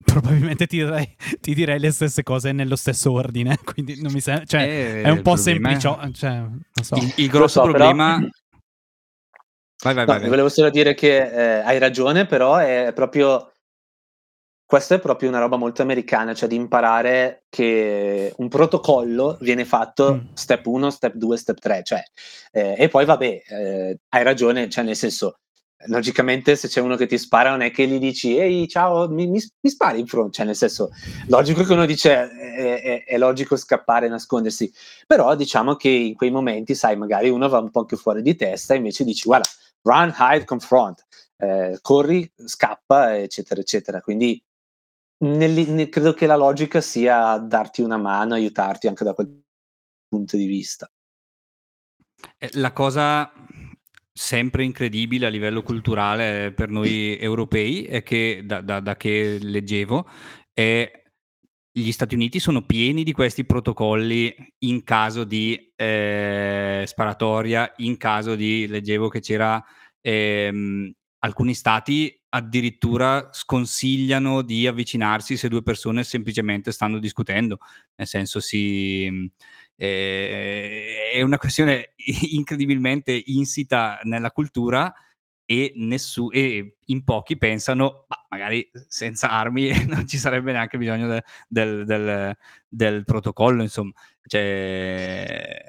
probabilmente 0.01 0.65
ti 0.67 0.77
direi, 0.77 1.13
ti 1.41 1.53
direi 1.53 1.79
le 1.79 1.91
stesse 1.91 2.23
cose 2.23 2.53
nello 2.53 2.77
stesso 2.77 3.11
ordine. 3.11 3.57
Quindi 3.65 3.99
non 4.01 4.13
mi 4.13 4.21
sembra. 4.21 4.45
Cioè, 4.45 4.61
Eh, 4.61 5.01
è 5.01 5.09
un 5.09 5.21
po' 5.21 5.35
semplice. 5.35 5.97
Cioè, 6.13 6.43
so. 6.81 6.95
il, 6.95 7.13
il 7.17 7.27
grosso 7.29 7.63
so, 7.65 7.71
però- 7.71 7.89
problema 7.89 8.19
vai 9.83 9.93
vai 9.93 10.05
No, 10.05 10.11
vai, 10.11 10.19
vai. 10.21 10.29
volevo 10.29 10.49
solo 10.49 10.69
dire 10.69 10.93
che 10.93 11.15
eh, 11.17 11.59
hai 11.63 11.77
ragione, 11.79 12.25
però 12.25 12.55
è 12.57 12.91
proprio 12.93 13.51
questa 14.65 14.95
è 14.95 14.99
proprio 14.99 15.29
una 15.29 15.39
roba 15.39 15.55
molto 15.55 15.81
americana, 15.81 16.33
cioè 16.33 16.49
di 16.49 16.55
imparare 16.55 17.45
che 17.47 18.33
un 18.37 18.49
protocollo 18.49 19.37
viene 19.39 19.63
fatto 19.63 20.15
Mm. 20.15 20.33
step 20.33 20.65
1, 20.65 20.89
step 20.91 21.13
2, 21.13 21.37
step 21.37 21.57
3, 21.59 21.83
cioè, 21.83 22.03
eh, 22.51 22.75
e 22.77 22.89
poi 22.89 23.05
vabbè, 23.05 23.41
eh, 23.47 23.99
hai 24.09 24.23
ragione, 24.23 24.67
cioè 24.69 24.83
nel 24.83 24.97
senso, 24.97 25.39
logicamente 25.87 26.55
se 26.55 26.67
c'è 26.67 26.81
uno 26.81 26.95
che 26.95 27.05
ti 27.05 27.17
spara 27.17 27.51
non 27.51 27.61
è 27.61 27.71
che 27.71 27.87
gli 27.87 27.99
dici 27.99 28.35
ehi 28.35 28.67
ciao 28.67 29.07
mi, 29.09 29.27
mi- 29.27 29.41
mi 29.61 29.69
spari 29.69 29.99
in 29.99 30.07
fronte, 30.07 30.33
cioè 30.33 30.45
nel 30.45 30.55
senso, 30.55 30.89
logico 31.27 31.63
che 31.63 31.73
uno 31.73 31.85
dice 31.85 32.29
è, 32.29 32.81
è- 32.81 33.03
è 33.05 33.17
logico 33.17 33.55
scappare, 33.55 34.07
nascondersi, 34.09 34.71
però 35.05 35.35
diciamo 35.35 35.75
che 35.75 35.89
in 35.89 36.15
quei 36.15 36.31
momenti, 36.31 36.73
sai, 36.75 36.95
magari 36.97 37.29
uno 37.29 37.47
va 37.49 37.59
un 37.59 37.69
po' 37.71 37.85
più 37.85 37.97
fuori 37.97 38.21
di 38.21 38.35
testa 38.35 38.73
invece 38.75 39.03
dici 39.03 39.23
guarda, 39.25 39.47
run, 39.83 40.13
hide, 40.17 40.45
confront, 40.45 41.05
eh, 41.37 41.77
corri, 41.81 42.29
scappa, 42.35 43.17
eccetera, 43.17 43.61
eccetera, 43.61 44.01
quindi 44.01 44.41
Nelli- 45.19 45.65
ne- 45.71 45.89
credo 45.89 46.13
che 46.13 46.27
la 46.27 46.35
logica 46.35 46.79
sia 46.79 47.37
darti 47.37 47.81
una 47.81 47.97
mano, 47.97 48.35
aiutarti 48.35 48.87
anche 48.87 49.03
da 49.03 49.13
quel 49.15 49.43
punto 50.07 50.37
di 50.37 50.45
vista. 50.45 50.87
Eh, 52.37 52.49
La 52.53 52.71
cosa 52.71 53.31
sempre 54.17 54.63
incredibile 54.63 55.27
a 55.27 55.29
livello 55.29 55.61
culturale 55.61 56.51
per 56.51 56.69
noi 56.69 57.17
europei 57.19 57.83
è 57.83 58.01
che 58.01 58.41
da, 58.43 58.61
da- 58.61 58.79
da 58.79 58.95
che 58.97 59.37
leggevo 59.39 60.07
è 60.51 60.91
gli 61.71 61.91
Stati 61.91 62.15
Uniti 62.15 62.39
sono 62.39 62.65
pieni 62.65 63.03
di 63.03 63.11
questi 63.11 63.45
protocolli 63.45 64.33
in 64.65 64.83
caso 64.83 65.23
di 65.23 65.71
eh, 65.75 66.83
sparatoria, 66.87 67.71
in 67.77 67.97
caso 67.97 68.33
di 68.33 68.65
leggevo 68.65 69.07
che 69.09 69.19
c'era 69.19 69.63
ehm, 70.01 70.91
alcuni 71.19 71.53
stati 71.53 72.19
addirittura 72.29 73.29
sconsigliano 73.31 74.41
di 74.41 74.65
avvicinarsi 74.65 75.37
se 75.37 75.47
due 75.47 75.61
persone 75.61 76.03
semplicemente 76.03 76.71
stanno 76.71 76.97
discutendo, 76.97 77.59
nel 77.95 78.07
senso 78.07 78.39
si 78.39 79.31
eh, 79.77 81.11
è 81.13 81.21
una 81.21 81.37
questione 81.37 81.93
incredibilmente 82.31 83.21
insita 83.27 83.99
nella 84.03 84.31
cultura 84.31 84.93
e, 85.45 85.71
nessu- 85.75 86.33
e 86.33 86.77
in 86.85 87.03
pochi 87.03 87.37
pensano, 87.37 88.05
ma 88.07 88.25
magari 88.29 88.69
senza 88.87 89.29
armi 89.29 89.71
non 89.87 90.07
ci 90.07 90.17
sarebbe 90.17 90.51
neanche 90.51 90.77
bisogno 90.77 91.07
de- 91.07 91.23
del, 91.47 91.85
del- 91.85 92.35
del 92.67 93.03
protocollo, 93.05 93.61
insomma. 93.61 93.91
Cioè, 94.25 95.63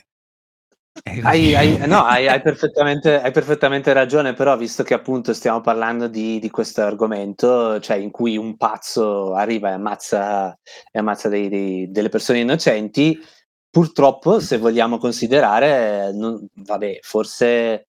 Hai, 1.22 1.54
hai- 1.54 1.78
no, 1.86 2.04
hai, 2.04 2.26
hai 2.28 2.40
perfettamente, 2.42 3.20
hai 3.20 3.30
perfettamente 3.30 3.92
ragione, 3.92 4.32
però 4.34 4.56
visto 4.56 4.82
che 4.82 4.94
appunto 4.94 5.32
stiamo 5.32 5.60
parlando 5.60 6.08
di, 6.08 6.38
di 6.40 6.50
questo 6.50 6.82
argomento, 6.82 7.78
cioè 7.80 7.96
in 7.98 8.10
cui 8.10 8.36
un 8.36 8.56
pazzo 8.56 9.34
arriva 9.34 9.68
e 9.70 9.72
ammazza, 9.72 10.58
e 10.90 10.98
ammazza 10.98 11.28
dei- 11.28 11.48
dei- 11.48 11.90
delle 11.90 12.08
persone 12.08 12.40
innocenti, 12.40 13.16
purtroppo 13.70 14.40
se 14.40 14.58
vogliamo 14.58 14.98
considerare, 14.98 16.12
non- 16.12 16.46
vabbè, 16.54 16.98
forse, 17.02 17.88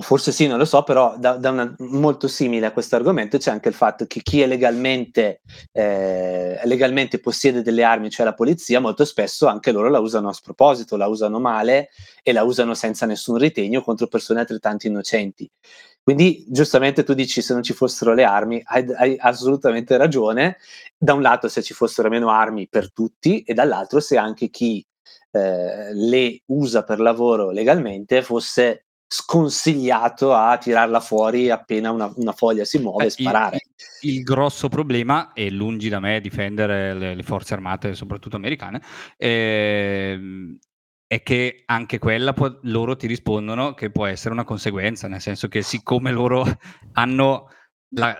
forse 0.00 0.32
sì, 0.32 0.46
non 0.46 0.58
lo 0.58 0.64
so, 0.64 0.82
però 0.82 1.16
da, 1.18 1.36
da 1.36 1.50
una- 1.50 1.74
molto 1.78 2.26
simile 2.28 2.66
a 2.66 2.72
questo 2.72 2.96
argomento 2.96 3.36
c'è 3.38 3.50
anche 3.50 3.68
il 3.68 3.74
fatto 3.74 4.06
che 4.06 4.20
chi 4.22 4.44
legalmente, 4.46 5.42
eh, 5.72 6.60
legalmente 6.64 7.20
possiede 7.20 7.62
delle 7.62 7.82
armi, 7.84 8.10
cioè 8.10 8.24
la 8.26 8.34
polizia, 8.34 8.80
molto 8.80 9.04
spesso 9.04 9.46
anche 9.46 9.72
loro 9.72 9.88
la 9.90 9.98
usano 10.00 10.28
a 10.30 10.32
sproposito, 10.32 10.96
la 10.96 11.06
usano 11.06 11.38
male 11.40 11.90
e 12.22 12.32
la 12.32 12.42
usano 12.44 12.74
senza 12.74 13.04
nessun 13.06 13.36
ritegno 13.38 13.82
contro 13.82 14.06
persone 14.06 14.40
altrettanto 14.40 14.86
innocenti. 14.86 15.50
Quindi, 16.02 16.44
giustamente, 16.48 17.04
tu 17.04 17.12
dici 17.14 17.42
se 17.42 17.52
non 17.52 17.62
ci 17.62 17.72
fossero 17.74 18.14
le 18.14 18.24
armi, 18.24 18.60
hai, 18.64 18.84
hai 18.94 19.16
assolutamente 19.18 19.96
ragione. 19.96 20.56
Da 20.96 21.12
un 21.14 21.22
lato, 21.22 21.48
se 21.48 21.62
ci 21.62 21.74
fossero 21.74 22.08
meno 22.08 22.30
armi 22.30 22.68
per 22.68 22.92
tutti, 22.92 23.42
e 23.42 23.54
dall'altro, 23.54 24.00
se 24.00 24.16
anche 24.16 24.48
chi 24.50 24.84
eh, 25.30 25.94
le 25.94 26.42
usa 26.46 26.82
per 26.84 27.00
lavoro 27.00 27.50
legalmente 27.50 28.22
fosse 28.22 28.86
sconsigliato 29.12 30.32
a 30.32 30.56
tirarla 30.56 31.00
fuori 31.00 31.50
appena 31.50 31.90
una, 31.90 32.12
una 32.14 32.32
foglia 32.32 32.64
si 32.64 32.78
muove 32.78 33.06
e 33.06 33.10
sparare. 33.10 33.60
Il, 34.02 34.14
il, 34.14 34.22
grosso 34.22 34.68
problema, 34.68 35.32
e 35.32 35.50
lungi 35.50 35.88
da 35.88 35.98
me 35.98 36.20
difendere 36.20 36.94
le, 36.94 37.14
le 37.16 37.22
forze 37.24 37.54
armate, 37.54 37.94
soprattutto 37.94 38.36
americane, 38.36 38.80
eh, 39.16 40.56
è 41.08 41.22
che 41.24 41.64
anche 41.66 41.98
quella 41.98 42.32
può, 42.32 42.56
loro 42.62 42.94
ti 42.94 43.08
rispondono 43.08 43.74
che 43.74 43.90
può 43.90 44.06
essere 44.06 44.32
una 44.32 44.44
conseguenza, 44.44 45.08
nel 45.08 45.20
senso 45.20 45.48
che 45.48 45.62
siccome 45.62 46.12
loro 46.12 46.44
hanno 46.94 47.48
la, 47.96 48.16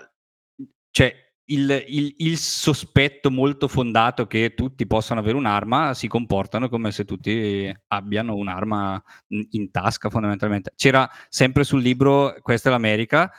cioè 0.91 1.15
il, 1.51 1.85
il, 1.89 2.15
il, 2.19 2.37
sospetto 2.39 3.31
molto 3.31 3.69
fondato 3.69 4.27
che 4.27 4.55
tutti 4.55 4.87
possano 4.87 5.21
avere 5.21 5.37
un'arma, 5.37 5.95
si 5.95 6.09
comportano 6.09 6.69
come 6.69 6.93
se 6.93 7.05
tutti 7.05 7.73
abbiano 7.89 8.35
un'arma 8.37 9.03
in, 9.29 9.71
tasca 9.71 10.11
fondamentalmente. 10.11 10.73
C'era 10.77 11.09
sempre 11.29 11.65
sul 11.65 11.83
libro 11.83 12.37
Questa 12.41 12.69
è 12.69 12.73
l'America, 12.73 13.33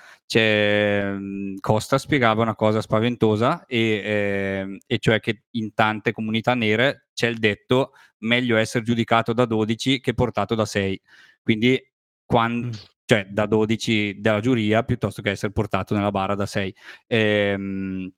Costa 1.60 1.98
spiegava 1.98 2.42
una 2.42 2.56
cosa 2.56 2.82
spaventosa 2.82 3.66
e, 3.66 3.80
eh, 3.80 4.78
e 4.86 5.00
cioè 5.00 5.20
che 5.20 5.44
in 5.52 5.74
tante 5.74 6.12
comunità 6.12 6.54
nere 6.54 7.08
c'è 7.14 7.28
il 7.28 7.38
detto 7.38 7.92
meglio 8.20 8.56
essere 8.58 8.84
giudicato 8.84 9.34
da 9.34 9.46
12 9.46 10.00
che 10.00 10.14
portato 10.14 10.56
da 10.56 10.66
6. 10.66 11.02
Quindi 11.42 11.82
quando, 12.26 12.68
mm 12.68 12.91
cioè 13.12 13.26
da 13.30 13.46
12 13.46 14.22
della 14.22 14.40
giuria 14.40 14.84
piuttosto 14.84 15.22
che 15.22 15.32
essere 15.32 15.52
portato 15.52 15.94
nella 15.94 16.12
bara 16.12 16.34
da 16.34 16.46
6. 16.46 16.74
Ehm, 17.08 18.10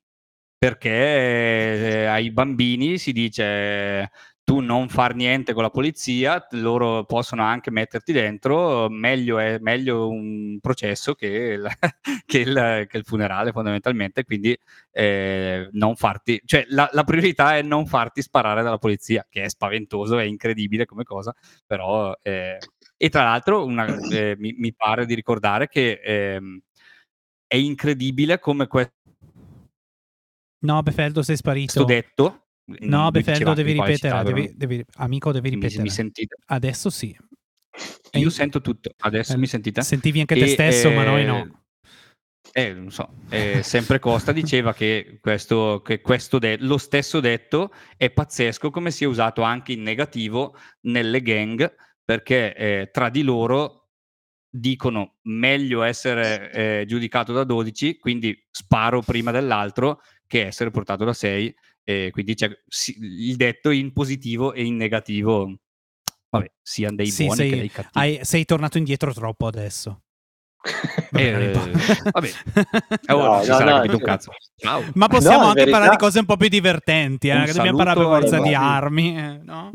perché 0.56 2.02
eh, 2.02 2.04
ai 2.06 2.30
bambini 2.30 2.96
si 2.98 3.10
dice 3.10 4.08
tu 4.44 4.60
non 4.60 4.88
far 4.88 5.14
niente 5.14 5.54
con 5.54 5.62
la 5.62 5.70
polizia, 5.70 6.46
loro 6.52 7.04
possono 7.06 7.42
anche 7.42 7.70
metterti 7.70 8.12
dentro, 8.12 8.88
meglio 8.90 9.38
è 9.38 9.58
meglio 9.58 10.08
un 10.08 10.58
processo 10.60 11.14
che 11.14 11.26
il, 11.26 11.66
che 12.26 12.38
il, 12.38 12.86
che 12.88 12.98
il 12.98 13.04
funerale 13.04 13.52
fondamentalmente, 13.52 14.22
quindi 14.24 14.56
eh, 14.92 15.68
non 15.72 15.96
farti, 15.96 16.40
cioè 16.44 16.66
la, 16.68 16.88
la, 16.92 17.04
priorità 17.04 17.56
è 17.56 17.62
non 17.62 17.86
farti 17.86 18.20
sparare 18.20 18.62
dalla 18.62 18.78
polizia, 18.78 19.26
che 19.28 19.42
è 19.44 19.48
spaventoso, 19.48 20.18
è 20.18 20.24
incredibile 20.24 20.84
come 20.84 21.04
cosa, 21.04 21.34
però 21.66 22.14
eh, 22.22 22.58
e 22.96 23.08
tra 23.08 23.24
l'altro 23.24 23.64
una, 23.64 23.86
eh, 24.10 24.36
mi, 24.38 24.54
mi, 24.56 24.72
pare 24.74 25.06
di 25.06 25.14
ricordare 25.14 25.68
che 25.68 26.00
ehm, 26.02 26.60
è 27.46 27.56
incredibile 27.56 28.38
come 28.38 28.66
questo... 28.66 28.92
No, 30.64 30.82
Befeldo 30.82 31.22
sei 31.22 31.36
sparito. 31.36 31.72
Questo 31.72 31.84
detto... 31.84 32.38
No, 32.66 33.10
Befeldo 33.10 33.52
devi 33.52 33.72
ripetere, 33.72 34.22
devi, 34.24 34.52
devi, 34.56 34.84
amico 34.94 35.32
devi 35.32 35.50
ripetere. 35.50 35.76
Mi, 35.76 35.82
mi 35.82 35.90
sentite? 35.90 36.36
Adesso 36.46 36.88
sì. 36.88 37.14
Io 38.12 38.30
sento 38.30 38.60
tutto, 38.60 38.92
adesso 39.00 39.34
eh, 39.34 39.36
mi 39.36 39.46
sentite? 39.46 39.82
Sentivi 39.82 40.20
anche 40.20 40.34
e, 40.34 40.40
te 40.40 40.48
stesso, 40.48 40.88
eh, 40.88 40.94
ma 40.94 41.04
noi 41.04 41.24
no. 41.24 41.64
Eh, 42.52 42.72
non 42.72 42.90
so, 42.92 43.16
eh, 43.30 43.62
sempre 43.62 43.98
Costa 43.98 44.30
diceva 44.30 44.72
che, 44.72 45.18
questo, 45.20 45.82
che 45.84 46.00
questo 46.00 46.38
de- 46.38 46.56
lo 46.60 46.78
stesso 46.78 47.18
detto 47.18 47.72
è 47.96 48.10
pazzesco 48.10 48.70
come 48.70 48.92
sia 48.92 49.08
usato 49.08 49.42
anche 49.42 49.72
in 49.72 49.82
negativo 49.82 50.56
nelle 50.82 51.20
gang 51.20 51.74
perché 52.04 52.54
eh, 52.54 52.90
tra 52.92 53.08
di 53.08 53.22
loro 53.22 53.88
dicono 54.48 55.16
meglio 55.22 55.82
essere 55.82 56.50
eh, 56.82 56.84
giudicato 56.86 57.32
da 57.32 57.44
12, 57.44 57.98
quindi 57.98 58.36
sparo 58.50 59.02
prima 59.02 59.30
dell'altro, 59.30 60.00
che 60.26 60.46
essere 60.46 60.70
portato 60.70 61.04
da 61.04 61.12
6. 61.12 61.54
E 61.86 62.10
quindi 62.12 62.34
c'è 62.34 62.50
sì, 62.66 62.96
il 62.98 63.36
detto 63.36 63.70
in 63.70 63.92
positivo 63.92 64.54
e 64.54 64.64
in 64.64 64.76
negativo, 64.76 65.58
vabbè, 66.30 66.50
sia 66.62 66.90
dei 66.90 67.06
sì, 67.08 67.24
buoni 67.24 67.36
sei, 67.36 67.50
che 67.50 67.56
dei 67.56 67.70
cattivi. 67.70 68.04
Hai, 68.04 68.24
sei 68.24 68.44
tornato 68.44 68.78
indietro 68.78 69.12
troppo 69.12 69.46
adesso. 69.46 70.03
Eh, 71.12 71.52
vabbè, 72.10 72.30
no. 73.06 73.42
Ciao. 74.56 74.82
Ma 74.94 75.08
possiamo 75.08 75.44
anche 75.44 75.58
verità... 75.60 75.70
parlare 75.70 75.90
di 75.90 76.02
cose 76.02 76.18
un 76.20 76.24
po' 76.24 76.36
più 76.36 76.48
divertenti. 76.48 77.28
Eh? 77.28 77.52
Dobbiamo 77.52 77.76
parlare 77.76 77.98
per 77.98 78.08
forza 78.08 78.40
di 78.40 78.54
armi. 78.54 79.16
Eh, 79.16 79.40
no? 79.44 79.70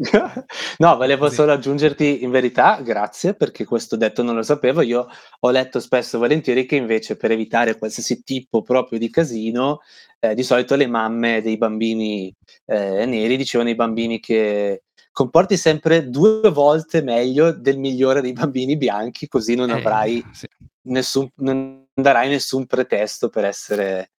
no, 0.78 0.98
volevo 0.98 1.30
sì. 1.30 1.36
solo 1.36 1.52
aggiungerti 1.52 2.24
in 2.24 2.32
verità, 2.32 2.80
grazie 2.82 3.36
perché 3.36 3.66
questo 3.66 3.96
detto 3.96 4.24
non 4.24 4.36
lo 4.36 4.42
sapevo. 4.42 4.82
Io 4.82 5.08
ho 5.40 5.50
letto 5.52 5.80
spesso 5.80 6.16
e 6.16 6.20
volentieri 6.20 6.66
che 6.66 6.76
invece 6.76 7.18
per 7.18 7.32
evitare 7.32 7.78
qualsiasi 7.78 8.24
tipo 8.24 8.64
proprio 8.64 8.98
di 8.98 9.12
casino, 9.12 9.82
eh, 10.20 10.34
di 10.34 10.44
solito 10.44 10.76
le 10.76 10.88
mamme 10.88 11.42
dei 11.42 11.58
bambini 11.58 12.34
eh, 12.66 13.06
neri 13.06 13.38
dicevano 13.38 13.70
ai 13.70 13.76
bambini 13.76 14.20
che 14.20 14.84
comporti 15.12 15.58
sempre 15.58 16.10
due 16.10 16.50
volte 16.50 17.02
meglio 17.02 17.52
del 17.52 17.78
migliore 17.78 18.22
dei 18.22 18.34
bambini 18.34 18.78
bianchi, 18.78 19.28
così 19.28 19.54
non 19.56 19.70
eh, 19.70 19.74
avrai 19.74 20.26
sì. 20.32 20.48
Nessun, 20.84 21.30
non 21.36 21.86
darai 21.94 22.30
nessun 22.30 22.66
pretesto 22.66 23.30
per 23.30 23.46
essere, 23.46 24.12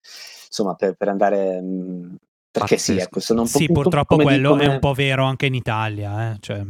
insomma, 0.47 0.75
per, 0.75 0.95
per 0.95 1.09
andare... 1.09 1.61
Mh, 1.61 2.17
perché 2.51 2.75
Pazzesco. 2.75 2.99
sì, 2.99 3.05
ecco, 3.05 3.21
sono 3.21 3.43
un 3.43 3.51
po' 3.51 3.59
Sì, 3.59 3.67
purtroppo 3.67 4.17
quello 4.17 4.55
dicono... 4.55 4.63
è 4.63 4.75
un 4.75 4.81
po' 4.81 4.93
vero 4.93 5.25
anche 5.25 5.47
in 5.47 5.55
Italia, 5.55 6.33
eh? 6.33 6.37
cioè, 6.41 6.61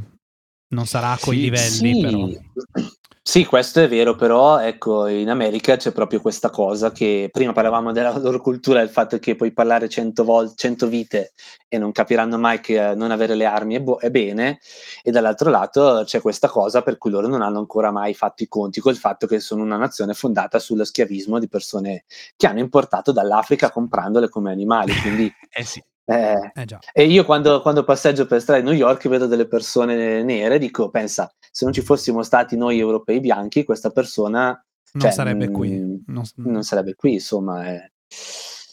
non 0.69 0.87
sarà 0.87 1.13
a 1.13 1.19
quei 1.19 1.39
sì, 1.39 1.45
livelli, 1.45 1.95
sì. 1.95 2.01
però. 2.01 2.91
Sì, 3.31 3.45
questo 3.45 3.81
è 3.81 3.87
vero, 3.89 4.17
però 4.17 4.59
ecco, 4.59 5.07
in 5.07 5.31
America 5.31 5.77
c'è 5.77 5.93
proprio 5.93 6.21
questa 6.21 6.51
cosa 6.51 6.91
che 6.91 7.29
prima 7.31 7.53
parlavamo 7.53 7.93
della 7.93 8.19
loro 8.19 8.41
cultura, 8.41 8.81
del 8.81 8.89
fatto 8.89 9.21
che 9.21 9.37
puoi 9.37 9.53
parlare 9.53 9.89
cento, 9.89 10.25
vol- 10.25 10.53
cento 10.57 10.89
vite 10.89 11.31
e 11.69 11.79
non 11.79 11.93
capiranno 11.93 12.39
mai 12.39 12.59
che 12.59 12.91
eh, 12.91 12.97
non 12.97 13.13
avere 13.13 13.37
le 13.37 13.45
armi 13.45 13.77
è, 13.77 13.81
bo- 13.81 14.01
è, 14.01 14.11
bene, 14.11 14.59
e 15.05 15.13
dall'altro 15.13 15.49
lato 15.49 16.03
c'è 16.05 16.21
questa 16.21 16.49
cosa 16.49 16.83
per 16.83 16.99
cui 16.99 17.13
loro 17.13 17.29
non 17.29 17.41
hanno 17.43 17.61
ancora 17.61 17.93
mai 17.93 18.15
fatto 18.15 18.43
i 18.43 18.49
conti 18.49 18.81
col 18.81 18.97
fatto 18.97 19.29
che 19.29 19.39
sono 19.39 19.63
una 19.63 19.77
nazione 19.77 20.13
fondata 20.13 20.59
sullo 20.59 20.85
schiavismo 20.85 21.39
di 21.39 21.47
persone 21.47 22.07
che 22.37 22.49
hanno 22.49 22.59
importato 22.59 23.13
dall'Africa 23.13 23.71
comprandole 23.71 24.29
come 24.29 24.51
animali, 24.51 24.93
quindi 24.95 25.33
eh 25.51 25.63
sì. 25.63 25.81
Eh, 26.11 26.51
eh 26.55 26.67
e 26.93 27.05
io 27.05 27.25
quando, 27.25 27.61
quando, 27.61 27.85
passeggio 27.85 28.27
per 28.27 28.41
strada 28.41 28.61
di 28.61 28.67
New 28.67 28.77
York 28.77 29.07
vedo 29.09 29.27
delle 29.27 29.47
persone 29.47 30.25
nere, 30.25 30.59
dico, 30.59 30.91
pensa, 30.91 31.33
se 31.53 31.65
non 31.65 31.73
ci 31.73 31.83
fossimo 31.83 32.25
stati 32.25 32.57
noi 32.57 32.81
europei 32.81 33.21
bianchi, 33.21 33.65
questa 33.65 33.91
persona 33.91 34.61
non 34.93 35.03
cioè, 35.03 35.13
sarebbe 35.13 35.49
mh, 35.49 35.53
qui. 35.53 35.71
Mm, 35.71 35.95
non... 36.07 36.25
non... 36.37 36.63
sarebbe 36.65 36.95
qui, 36.97 37.13
insomma. 37.13 37.73
Eh. 37.73 37.93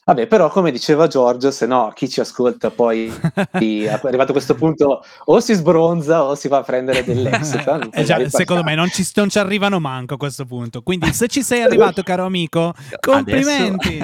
Vabbè, 0.03 0.25
però 0.25 0.49
come 0.49 0.71
diceva 0.71 1.05
Giorgio, 1.05 1.51
se 1.51 1.67
no 1.67 1.91
chi 1.93 2.09
ci 2.09 2.21
ascolta 2.21 2.71
poi 2.71 3.11
arrivato 3.51 4.31
a 4.31 4.31
questo 4.31 4.55
punto 4.55 5.03
o 5.25 5.39
si 5.39 5.53
sbronza 5.53 6.23
o 6.23 6.33
si 6.33 6.47
va 6.47 6.59
a 6.59 6.63
prendere 6.63 7.03
dell'extra. 7.03 7.77
eh 7.91 8.03
già, 8.03 8.27
secondo 8.29 8.63
me 8.63 8.73
non 8.73 8.87
ci, 8.89 9.05
non 9.15 9.29
ci, 9.29 9.37
arrivano 9.37 9.79
manco 9.79 10.15
a 10.15 10.17
questo 10.17 10.45
punto. 10.45 10.81
Quindi 10.81 11.13
se 11.13 11.27
ci 11.27 11.43
sei 11.43 11.61
arrivato, 11.61 12.01
caro 12.01 12.25
amico, 12.25 12.73
complimenti. 12.99 13.99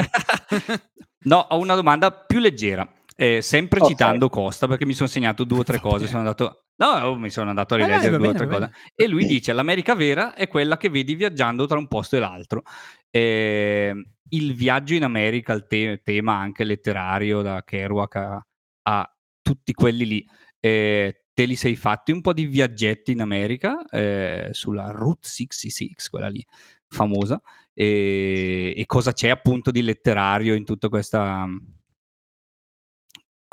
No, 1.24 1.48
ho 1.50 1.58
una 1.58 1.76
domanda 1.76 2.12
più 2.12 2.40
leggera. 2.40 2.88
Eh, 3.16 3.42
sempre 3.42 3.80
okay. 3.80 3.92
citando 3.92 4.30
Costa, 4.30 4.68
perché 4.68 4.86
mi 4.86 4.94
sono 4.94 5.10
segnato 5.10 5.44
due 5.44 5.60
o 5.60 5.64
tre 5.64 5.80
cose. 5.80 6.08
Sono 6.08 6.20
andato, 6.20 6.66
no, 6.78 6.88
oh, 6.88 7.16
mi 7.16 7.30
sono 7.30 7.50
andato 7.50 7.76
a 7.76 7.80
eh, 7.80 7.86
rileggere 7.86 8.16
eh, 8.16 8.18
due 8.20 8.28
o 8.28 8.34
tre 8.34 8.48
cose. 8.48 8.72
E 8.96 9.08
lui 9.08 9.26
dice: 9.26 9.54
L'America 9.54 9.96
vera 9.96 10.34
è 10.34 10.48
quella 10.48 10.78
che 10.78 10.90
vedi 10.90 11.16
viaggiando 11.16 11.66
tra 11.66 11.78
un 11.78 11.88
posto 11.88 12.16
e 12.16 12.20
l'altro. 12.20 12.64
Eh, 13.10 13.94
il 14.30 14.54
viaggio 14.56 14.94
in 14.96 15.04
America, 15.04 15.54
il 15.54 15.66
te- 15.68 16.02
tema 16.04 16.36
anche 16.36 16.64
letterario, 16.64 17.42
da 17.42 17.64
Kerouac 17.64 18.16
a, 18.16 18.46
a 18.84 19.18
tutti 19.42 19.74
quelli 19.74 20.06
lì. 20.06 20.28
Eh, 20.60 21.26
te 21.34 21.46
li 21.46 21.56
sei 21.56 21.76
fatti 21.76 22.12
un 22.12 22.22
po' 22.22 22.34
di 22.34 22.46
viaggetti 22.46 23.12
in 23.12 23.22
America 23.22 23.84
eh, 23.90 24.50
sulla 24.52 24.92
Route 24.92 25.28
66, 25.28 25.96
quella 26.10 26.30
lì 26.30 26.44
famosa. 26.88 27.42
E, 27.74 28.74
e 28.76 28.86
cosa 28.86 29.14
c'è 29.14 29.30
appunto 29.30 29.72
di 29.72 29.82
letterario 29.82 30.54
in 30.54 30.64
tutta 30.64 30.90
questa 30.90 31.48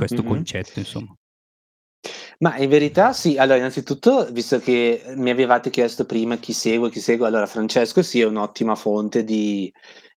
questo 0.00 0.22
mm-hmm. 0.22 0.32
concetto, 0.32 0.78
insomma. 0.78 1.14
Ma 2.38 2.56
in 2.56 2.70
verità 2.70 3.12
sì, 3.12 3.36
allora 3.36 3.58
innanzitutto, 3.58 4.26
visto 4.32 4.58
che 4.58 5.02
mi 5.16 5.28
avevate 5.28 5.68
chiesto 5.68 6.06
prima 6.06 6.36
chi 6.36 6.54
segue, 6.54 6.88
chi 6.88 6.98
segue, 6.98 7.26
allora 7.26 7.44
Francesco 7.46 8.02
sì 8.02 8.20
è 8.20 8.24
un'ottima 8.24 8.74
fonte 8.74 9.24
di 9.24 9.70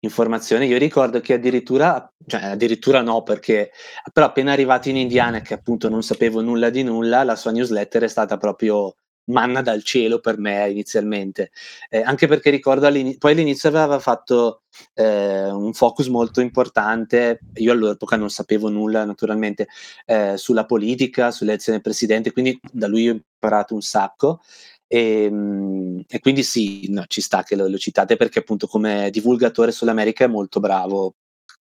informazione. 0.01 0.67
Io 0.67 0.77
ricordo 0.77 1.19
che 1.19 1.33
addirittura, 1.33 2.13
cioè 2.27 2.43
addirittura 2.43 3.01
no, 3.01 3.23
perché 3.23 3.71
però 4.13 4.27
appena 4.27 4.51
arrivato 4.51 4.89
in 4.89 4.97
Indiana, 4.97 5.41
che 5.41 5.55
appunto 5.55 5.89
non 5.89 6.03
sapevo 6.03 6.41
nulla 6.41 6.69
di 6.69 6.83
nulla, 6.83 7.23
la 7.23 7.35
sua 7.35 7.49
newsletter 7.49 8.03
è 8.03 8.07
stata 8.07 8.37
proprio 8.37 8.93
manna 9.31 9.61
dal 9.61 9.83
cielo 9.83 10.19
per 10.19 10.37
me 10.37 10.69
inizialmente, 10.69 11.51
eh, 11.89 12.01
anche 12.01 12.27
perché 12.27 12.49
ricordo 12.49 12.85
all'inizio, 12.85 13.19
poi 13.19 13.31
all'inizio 13.31 13.69
aveva 13.69 13.99
fatto 13.99 14.63
eh, 14.93 15.49
un 15.49 15.73
focus 15.73 16.07
molto 16.07 16.41
importante, 16.41 17.39
io 17.55 17.71
all'epoca 17.71 18.15
non 18.15 18.29
sapevo 18.29 18.69
nulla 18.69 19.05
naturalmente, 19.05 19.67
eh, 20.05 20.37
sulla 20.37 20.65
politica, 20.65 21.31
sull'elezione 21.31 21.79
del 21.79 21.87
presidente, 21.87 22.31
quindi 22.31 22.59
da 22.71 22.87
lui 22.87 23.09
ho 23.09 23.13
imparato 23.13 23.73
un 23.73 23.81
sacco. 23.81 24.41
E, 24.87 25.23
ehm, 25.23 26.03
e 26.07 26.19
quindi 26.19 26.43
sì, 26.43 26.91
no, 26.91 27.05
ci 27.07 27.21
sta 27.21 27.43
che 27.43 27.55
lo, 27.55 27.67
lo 27.67 27.77
citate 27.77 28.17
perché 28.17 28.39
appunto 28.39 28.67
come 28.67 29.09
divulgatore 29.09 29.71
sull'America 29.71 30.25
è 30.25 30.27
molto 30.27 30.59
bravo, 30.59 31.15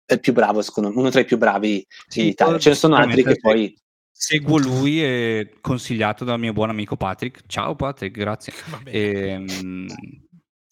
è 0.03 0.19
più 0.19 0.34
bravo, 0.34 0.63
secondo 0.63 0.89
me, 0.89 0.97
uno 0.97 1.12
tra 1.12 1.20
i 1.20 1.26
più 1.26 1.38
bravi 1.38 1.86
sì, 2.07 2.22
in 2.22 2.28
Italia. 2.28 2.57
Ce 2.57 2.70
ne 2.70 2.76
sono 2.76 2.95
altri 2.95 3.24
che 3.24 3.38
poi 3.39 3.76
Seguo 4.22 4.57
lui 4.57 5.01
e 5.01 5.53
consigliato 5.61 6.26
dal 6.26 6.38
mio 6.38 6.51
buon 6.51 6.70
amico 6.70 6.97
Patrick. 6.97 7.43
Ciao 7.47 7.74
Patrick, 7.78 8.17
grazie. 8.17 8.51
E, 8.86 9.30
ehm, 9.30 9.88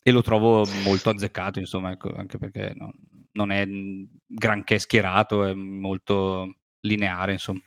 e 0.04 0.12
lo 0.12 0.22
trovo 0.22 0.66
molto 0.84 1.10
azzeccato, 1.12 1.58
insomma, 1.58 1.91
ecco, 1.91 2.14
anche 2.14 2.38
perché 2.38 2.74
no, 2.76 2.91
non 3.32 3.52
è 3.52 3.66
granché 4.26 4.80
schierato, 4.80 5.45
è 5.45 5.54
molto 5.54 6.56
lineare, 6.82 7.32
insomma. 7.32 7.62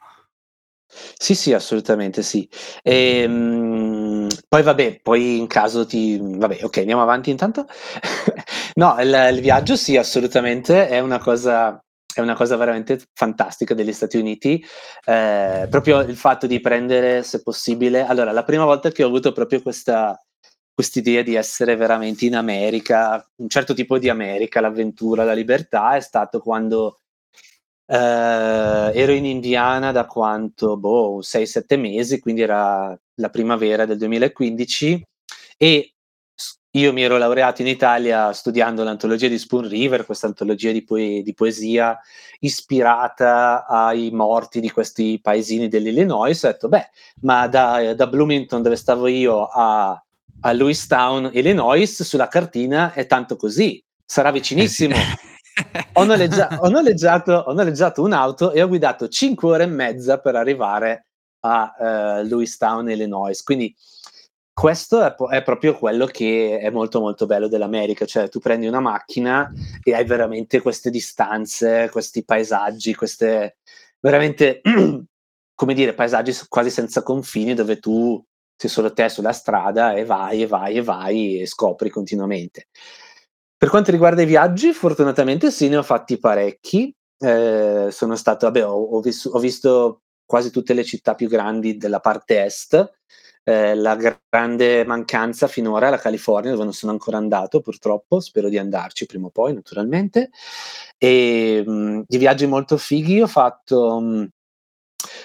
Sì, 1.16 1.34
sì, 1.34 1.54
assolutamente 1.54 2.20
sì. 2.22 2.46
Ehm, 2.82 4.26
poi 4.48 4.62
vabbè, 4.62 5.00
poi 5.02 5.38
in 5.38 5.46
caso 5.46 5.86
ti 5.86 6.18
vabbè, 6.20 6.58
okay, 6.62 6.82
andiamo 6.82 7.02
avanti 7.02 7.30
intanto. 7.30 7.66
No, 8.74 8.96
il 9.00 9.08
il 9.34 9.40
viaggio 9.40 9.76
sì, 9.76 9.96
assolutamente, 9.96 10.88
è 10.88 11.00
una 11.00 11.18
cosa 11.18 11.82
è 12.14 12.20
una 12.20 12.34
cosa 12.34 12.56
veramente 12.56 13.00
fantastica 13.12 13.74
degli 13.74 13.92
Stati 13.92 14.16
Uniti. 14.18 14.64
Ehm, 15.04 15.68
proprio 15.68 16.00
il 16.00 16.16
fatto 16.16 16.46
di 16.46 16.60
prendere, 16.60 17.22
se 17.22 17.42
possibile 17.42 18.04
allora, 18.04 18.32
la 18.32 18.44
prima 18.44 18.64
volta 18.64 18.90
che 18.90 19.02
ho 19.04 19.06
avuto 19.08 19.32
proprio 19.32 19.62
questa 19.62 20.20
quest'idea 20.72 21.22
di 21.22 21.34
essere 21.34 21.76
veramente 21.76 22.24
in 22.24 22.34
America, 22.34 23.22
un 23.36 23.48
certo 23.50 23.74
tipo 23.74 23.98
di 23.98 24.08
America, 24.08 24.60
l'avventura, 24.60 25.24
la 25.24 25.34
libertà, 25.34 25.96
è 25.96 26.00
stato 26.00 26.40
quando 26.40 27.00
Uh, 27.90 28.92
ero 28.94 29.10
in 29.10 29.24
Indiana 29.24 29.90
da 29.90 30.06
quanto? 30.06 30.76
Boh, 30.76 31.22
6-7 31.22 31.76
mesi, 31.76 32.20
quindi 32.20 32.40
era 32.40 32.96
la 33.14 33.30
primavera 33.30 33.84
del 33.84 33.98
2015 33.98 35.02
e 35.56 35.94
io 36.72 36.92
mi 36.92 37.02
ero 37.02 37.18
laureato 37.18 37.62
in 37.62 37.68
Italia 37.68 38.32
studiando 38.32 38.84
l'antologia 38.84 39.26
di 39.26 39.38
Spoon 39.38 39.68
River, 39.68 40.06
questa 40.06 40.26
antologia 40.26 40.70
di, 40.70 40.84
poe- 40.84 41.22
di 41.22 41.34
poesia 41.34 41.98
ispirata 42.40 43.66
ai 43.66 44.10
morti 44.12 44.60
di 44.60 44.70
questi 44.70 45.18
paesini 45.20 45.68
dell'Illinois. 45.68 46.42
Ho 46.44 46.46
detto, 46.46 46.68
beh, 46.68 46.88
ma 47.22 47.48
da, 47.48 47.94
da 47.94 48.06
Bloomington, 48.06 48.62
dove 48.62 48.76
stavo 48.76 49.08
io, 49.08 49.46
a, 49.46 50.00
a 50.40 50.52
Lewistown, 50.52 51.30
Illinois, 51.32 52.02
sulla 52.02 52.28
cartina 52.28 52.92
è 52.92 53.06
tanto 53.06 53.36
così, 53.36 53.82
sarà 54.04 54.30
vicinissimo. 54.30 54.94
Eh 54.94 55.28
ho, 55.94 56.04
noleggia- 56.04 56.58
ho, 56.60 56.68
noleggiato, 56.68 57.32
ho, 57.32 57.52
noleggiato, 57.52 58.02
un'auto 58.02 58.52
e 58.52 58.62
ho 58.62 58.68
guidato 58.68 59.08
5 59.08 59.48
ore 59.48 59.64
e 59.64 59.66
mezza 59.66 60.18
per 60.18 60.36
arrivare 60.36 61.06
a 61.40 61.74
uh, 61.78 62.22
Lewistown, 62.22 62.90
Illinois. 62.90 63.42
Quindi 63.42 63.74
questo 64.60 65.02
è, 65.02 65.14
è, 65.14 65.42
proprio 65.42 65.74
quello 65.74 66.04
che 66.04 66.58
è 66.58 66.68
molto 66.68 67.00
molto 67.00 67.24
bello 67.24 67.48
dell'America, 67.48 68.04
cioè 68.04 68.28
tu 68.28 68.40
prendi 68.40 68.66
una 68.66 68.80
macchina 68.80 69.50
e 69.82 69.94
hai 69.94 70.04
veramente 70.04 70.60
queste 70.60 70.90
distanze, 70.90 71.88
questi 71.90 72.22
paesaggi, 72.22 72.94
queste 72.94 73.56
veramente, 74.00 74.60
come 75.54 75.72
dire, 75.74 75.94
paesaggi 75.94 76.34
quasi 76.46 76.68
senza 76.68 77.02
confini 77.02 77.54
dove 77.54 77.78
tu 77.78 78.22
sei 78.54 78.68
solo 78.68 78.92
te 78.92 79.08
sulla 79.08 79.32
strada 79.32 79.94
e 79.94 80.04
vai 80.04 80.42
e 80.42 80.46
vai 80.46 80.76
e 80.76 80.82
vai 80.82 81.40
e 81.40 81.46
scopri 81.46 81.88
continuamente. 81.88 82.66
Per 83.56 83.70
quanto 83.70 83.90
riguarda 83.90 84.20
i 84.20 84.26
viaggi, 84.26 84.74
fortunatamente 84.74 85.50
sì, 85.50 85.70
ne 85.70 85.78
ho 85.78 85.82
fatti 85.82 86.18
parecchi. 86.18 86.94
Eh, 87.18 87.88
sono 87.90 88.14
stato, 88.14 88.44
vabbè, 88.44 88.66
ho, 88.66 88.74
ho, 88.74 89.00
vis- 89.00 89.24
ho, 89.24 89.38
visto 89.38 90.02
quasi 90.30 90.52
tutte 90.52 90.74
le 90.74 90.84
città 90.84 91.16
più 91.16 91.28
grandi 91.28 91.76
della 91.76 91.98
parte 91.98 92.44
est. 92.44 92.98
Eh, 93.42 93.74
la 93.74 93.96
grande 93.96 94.84
mancanza 94.84 95.48
finora 95.48 95.88
è 95.88 95.90
la 95.90 95.98
California, 95.98 96.52
dove 96.52 96.62
non 96.62 96.72
sono 96.72 96.92
ancora 96.92 97.16
andato, 97.16 97.60
purtroppo. 97.60 98.20
Spero 98.20 98.48
di 98.48 98.56
andarci 98.56 99.06
prima 99.06 99.26
o 99.26 99.30
poi, 99.30 99.54
naturalmente. 99.54 100.30
E 100.96 101.64
mh, 101.66 102.02
di 102.06 102.18
viaggi 102.18 102.46
molto 102.46 102.76
fighi 102.76 103.20
ho 103.20 103.26
fatto. 103.26 104.00
Mh, 104.00 104.28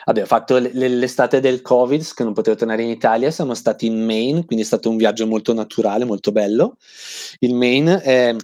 Vabbè, 0.05 0.21
ho 0.23 0.25
fatto 0.25 0.57
l- 0.57 0.71
l'estate 0.73 1.39
del 1.39 1.61
Covid, 1.61 2.13
che 2.13 2.23
non 2.23 2.33
potevo 2.33 2.55
tornare 2.55 2.81
in 2.83 2.89
Italia, 2.89 3.29
siamo 3.29 3.53
stati 3.53 3.85
in 3.87 4.03
Maine, 4.05 4.45
quindi 4.45 4.63
è 4.63 4.67
stato 4.67 4.89
un 4.89 4.97
viaggio 4.97 5.27
molto 5.27 5.53
naturale, 5.53 6.05
molto 6.05 6.31
bello. 6.31 6.77
Il 7.39 7.53
Maine 7.53 8.01
è 8.01 8.35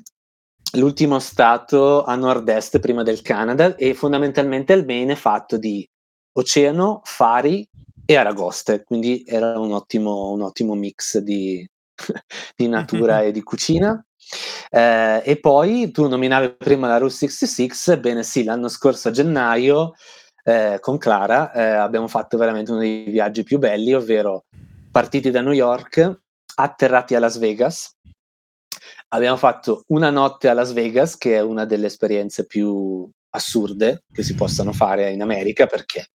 l'ultimo 0.78 1.20
stato 1.20 2.04
a 2.04 2.16
nord-est 2.16 2.80
prima 2.80 3.04
del 3.04 3.22
Canada 3.22 3.76
e 3.76 3.94
fondamentalmente 3.94 4.74
il 4.74 4.86
Maine 4.86 5.14
è 5.14 5.16
fatto 5.16 5.58
di 5.58 5.88
oceano, 6.34 7.02
fari 7.04 7.68
e 8.06 8.16
aragoste, 8.16 8.84
quindi 8.84 9.24
era 9.26 9.60
un 9.60 9.72
ottimo, 9.72 10.32
un 10.32 10.42
ottimo 10.42 10.74
mix 10.76 11.18
di, 11.20 11.68
di 12.56 12.68
natura 12.68 13.22
e 13.22 13.32
di 13.32 13.42
cucina. 13.42 14.04
Eh, 14.70 15.22
e 15.26 15.40
poi 15.40 15.92
tu 15.92 16.08
nominavi 16.08 16.56
prima 16.56 16.88
la 16.88 16.98
Route 16.98 17.14
66, 17.14 17.98
bene 17.98 18.24
sì, 18.24 18.44
l'anno 18.44 18.70
scorso 18.70 19.10
a 19.10 19.12
gennaio 19.12 19.94
eh, 20.44 20.78
con 20.80 20.98
Clara 20.98 21.52
eh, 21.52 21.62
abbiamo 21.62 22.08
fatto 22.08 22.38
veramente 22.38 22.72
uno 22.72 22.80
dei 22.80 23.04
viaggi 23.06 23.44
più 23.44 23.60
belli, 23.60 23.94
ovvero 23.94 24.46
partiti 24.92 25.32
da 25.32 25.42
New 25.42 25.54
York, 25.54 26.22
atterrati 26.56 27.16
a 27.16 27.20
Las 27.20 27.38
Vegas. 27.38 27.96
Abbiamo 29.10 29.38
fatto 29.38 29.84
una 29.88 30.10
notte 30.10 30.48
a 30.48 30.54
Las 30.54 30.74
Vegas, 30.74 31.18
che 31.18 31.36
è 31.36 31.42
una 31.42 31.66
delle 31.66 31.88
esperienze 31.88 32.46
più 32.46 33.10
assurde 33.32 34.04
che 34.12 34.24
si 34.24 34.36
possano 34.36 34.74
fare 34.74 35.12
in 35.12 35.22
America, 35.22 35.66
perché 35.66 36.12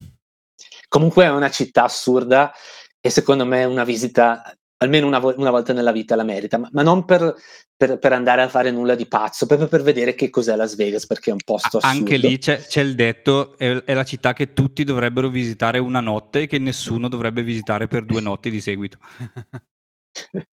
comunque 0.88 1.24
è 1.24 1.30
una 1.30 1.50
città 1.50 1.84
assurda 1.84 2.52
e 3.00 3.10
secondo 3.10 3.44
me 3.44 3.64
una 3.64 3.84
visita 3.84 4.54
almeno 4.82 5.06
una, 5.06 5.18
vo- 5.18 5.34
una, 5.36 5.50
volta 5.50 5.72
nella 5.72 5.92
vita 5.92 6.16
la 6.16 6.24
merita, 6.24 6.58
ma, 6.58 6.68
ma 6.72 6.82
non 6.82 7.04
per, 7.04 7.34
per, 7.76 7.98
per, 7.98 8.12
andare 8.12 8.42
a 8.42 8.48
fare 8.48 8.70
nulla 8.70 8.94
di 8.94 9.06
pazzo, 9.06 9.46
proprio 9.46 9.68
per 9.68 9.82
vedere 9.82 10.14
che 10.14 10.28
cos'è 10.28 10.56
Las 10.56 10.74
Vegas, 10.74 11.06
perché 11.06 11.30
è 11.30 11.32
un 11.32 11.40
posto 11.44 11.78
assurdo. 11.78 11.98
Anche 11.98 12.16
lì 12.16 12.38
c'è, 12.38 12.60
c'è 12.60 12.80
il 12.80 12.94
detto, 12.94 13.56
è, 13.56 13.70
è, 13.84 13.94
la 13.94 14.04
città 14.04 14.32
che 14.32 14.52
tutti 14.52 14.84
dovrebbero 14.84 15.28
visitare 15.28 15.78
una 15.78 16.00
notte 16.00 16.42
e 16.42 16.46
che 16.46 16.58
nessuno 16.58 17.08
dovrebbe 17.08 17.42
visitare 17.42 17.86
per 17.86 18.04
due 18.04 18.20
notti 18.20 18.50
di 18.50 18.60
seguito. 18.60 18.98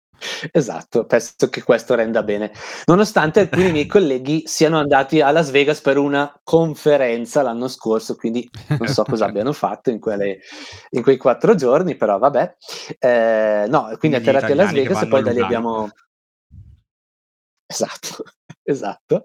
Esatto, 0.51 1.05
penso 1.05 1.49
che 1.51 1.62
questo 1.62 1.95
renda 1.95 2.23
bene. 2.23 2.53
Nonostante 2.87 3.41
alcuni 3.41 3.73
miei 3.73 3.87
colleghi 3.87 4.43
siano 4.47 4.79
andati 4.79 5.20
a 5.20 5.31
Las 5.31 5.51
Vegas 5.51 5.81
per 5.81 5.99
una 5.99 6.33
conferenza 6.43 7.43
l'anno 7.43 7.68
scorso, 7.68 8.16
quindi 8.16 8.49
non 8.79 8.89
so 8.89 9.03
cosa 9.05 9.27
abbiano 9.27 9.53
fatto 9.53 9.91
in, 9.91 9.99
quelle, 9.99 10.41
in 10.91 11.03
quei 11.03 11.16
quattro 11.16 11.55
giorni, 11.55 11.97
però 11.97 12.18
vabbè. 12.18 12.57
Eh, 12.99 13.66
no, 13.68 13.95
quindi 13.99 14.16
atterrati 14.16 14.53
a 14.53 14.55
Las 14.55 14.73
Vegas 14.73 15.03
e 15.03 15.09
poi 15.09 15.23
da 15.23 15.33
lì 15.33 15.41
abbiamo... 15.41 15.91
Esatto, 17.66 18.25
esatto. 18.62 19.23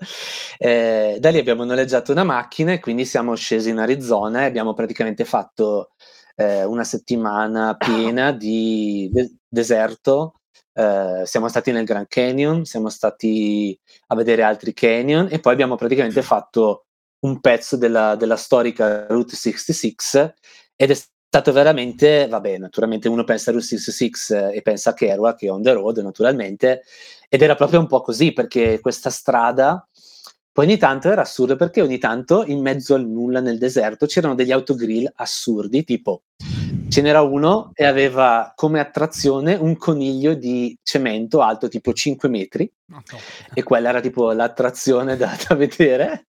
Eh, 0.58 1.18
da 1.20 1.30
lì 1.30 1.38
abbiamo 1.38 1.64
noleggiato 1.64 2.12
una 2.12 2.24
macchina 2.24 2.72
e 2.72 2.80
quindi 2.80 3.06
siamo 3.06 3.36
scesi 3.36 3.70
in 3.70 3.78
Arizona 3.78 4.42
e 4.42 4.46
abbiamo 4.46 4.74
praticamente 4.74 5.26
fatto 5.26 5.92
eh, 6.36 6.64
una 6.64 6.84
settimana 6.84 7.76
piena 7.76 8.32
di 8.32 9.10
de- 9.12 9.36
deserto 9.48 10.37
eh, 10.78 11.24
siamo 11.26 11.48
stati 11.48 11.72
nel 11.72 11.86
Grand 11.86 12.06
Canyon, 12.08 12.64
siamo 12.64 12.90
stati 12.90 13.78
a 14.08 14.16
vedere 14.16 14.44
altri 14.44 14.74
canyon 14.74 15.28
e 15.32 15.40
poi 15.40 15.54
abbiamo 15.54 15.76
praticamente 15.76 16.22
fatto 16.22 16.86
un 17.22 17.40
pezzo 17.40 17.78
della, 17.78 18.16
della 18.16 18.36
storica 18.36 19.08
Route 19.08 19.36
66 19.36 20.34
ed 20.76 20.92
è 20.92 20.94
stato 20.94 21.52
veramente, 21.52 22.28
vabbè, 22.28 22.60
naturalmente 22.60 23.10
uno 23.10 23.24
pensa 23.24 23.50
a 23.50 23.54
Route 23.54 23.66
66 23.66 24.56
e 24.56 24.62
pensa 24.62 24.92
a 24.92 24.94
Kerouac 24.94 25.38
che 25.38 25.48
è 25.48 25.52
on 25.52 25.64
the 25.64 25.74
road 25.74 25.98
naturalmente 25.98 26.84
ed 27.28 27.42
era 27.42 27.56
proprio 27.56 27.80
un 27.80 27.88
po' 27.88 28.02
così 28.02 28.32
perché 28.32 28.80
questa 28.80 29.10
strada 29.10 29.84
poi 30.52 30.66
ogni 30.66 30.78
tanto 30.78 31.10
era 31.10 31.22
assurdo 31.22 31.56
perché 31.56 31.82
ogni 31.82 31.98
tanto 31.98 32.44
in 32.46 32.62
mezzo 32.62 32.94
al 32.94 33.08
nulla 33.08 33.40
nel 33.40 33.58
deserto 33.58 34.06
c'erano 34.06 34.36
degli 34.36 34.52
autogrill 34.52 35.12
assurdi 35.16 35.84
tipo 35.84 36.22
ce 36.90 37.02
n'era 37.02 37.22
uno 37.22 37.72
e 37.74 37.86
aveva 37.86 38.54
come 38.56 38.80
attrazione 38.80 39.56
un 39.56 39.78
coniglio 39.78 40.34
di 40.34 40.78
cemento 40.84 41.42
alto 41.42 41.68
tipo 41.68 41.94
5 41.94 42.30
metri. 42.30 42.72
Oh, 42.92 43.02
e 43.54 43.64
quella 43.64 43.90
era 43.90 44.00
tipo 44.00 44.32
l'attrazione 44.32 45.18
da, 45.18 45.36
da 45.48 45.56
vedere. 45.56 46.28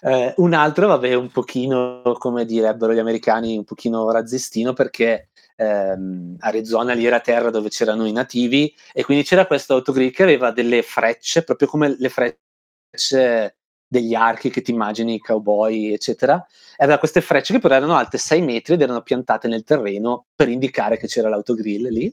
Eh, 0.00 0.34
un 0.36 0.52
altro 0.54 0.86
vabbè 0.86 1.14
un 1.14 1.30
pochino 1.30 2.02
come 2.18 2.44
direbbero 2.44 2.92
gli 2.92 2.98
americani 2.98 3.56
un 3.56 3.64
pochino 3.64 4.10
razzistino 4.10 4.72
perché 4.72 5.30
ehm, 5.56 6.36
Arizona 6.38 6.92
lì 6.92 7.06
era 7.06 7.20
terra 7.20 7.50
dove 7.50 7.70
c'erano 7.70 8.06
i 8.06 8.12
nativi 8.12 8.72
e 8.92 9.04
quindi 9.04 9.24
c'era 9.24 9.46
questo 9.46 9.74
autogrill 9.74 10.10
che 10.10 10.22
aveva 10.22 10.52
delle 10.52 10.82
frecce 10.82 11.42
proprio 11.42 11.66
come 11.68 11.96
le 11.98 12.08
frecce 12.08 13.56
degli 13.96 14.14
archi 14.14 14.50
che 14.50 14.60
ti 14.60 14.70
immagini, 14.72 15.18
cowboy, 15.18 15.92
eccetera. 15.92 16.44
E 16.76 16.84
aveva 16.84 16.98
queste 16.98 17.20
frecce 17.20 17.54
che 17.54 17.58
però 17.58 17.74
erano 17.74 17.96
alte 17.96 18.18
6 18.18 18.42
metri 18.42 18.74
ed 18.74 18.82
erano 18.82 19.00
piantate 19.00 19.48
nel 19.48 19.64
terreno 19.64 20.26
per 20.34 20.48
indicare 20.48 20.98
che 20.98 21.06
c'era 21.06 21.28
l'autogrill 21.28 21.88
lì. 21.88 22.12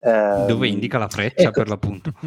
Eh, 0.00 0.44
Dove 0.46 0.68
indica 0.68 0.98
la 0.98 1.08
freccia 1.08 1.48
ecco. 1.48 1.52
per 1.52 1.68
l'appunto. 1.68 2.12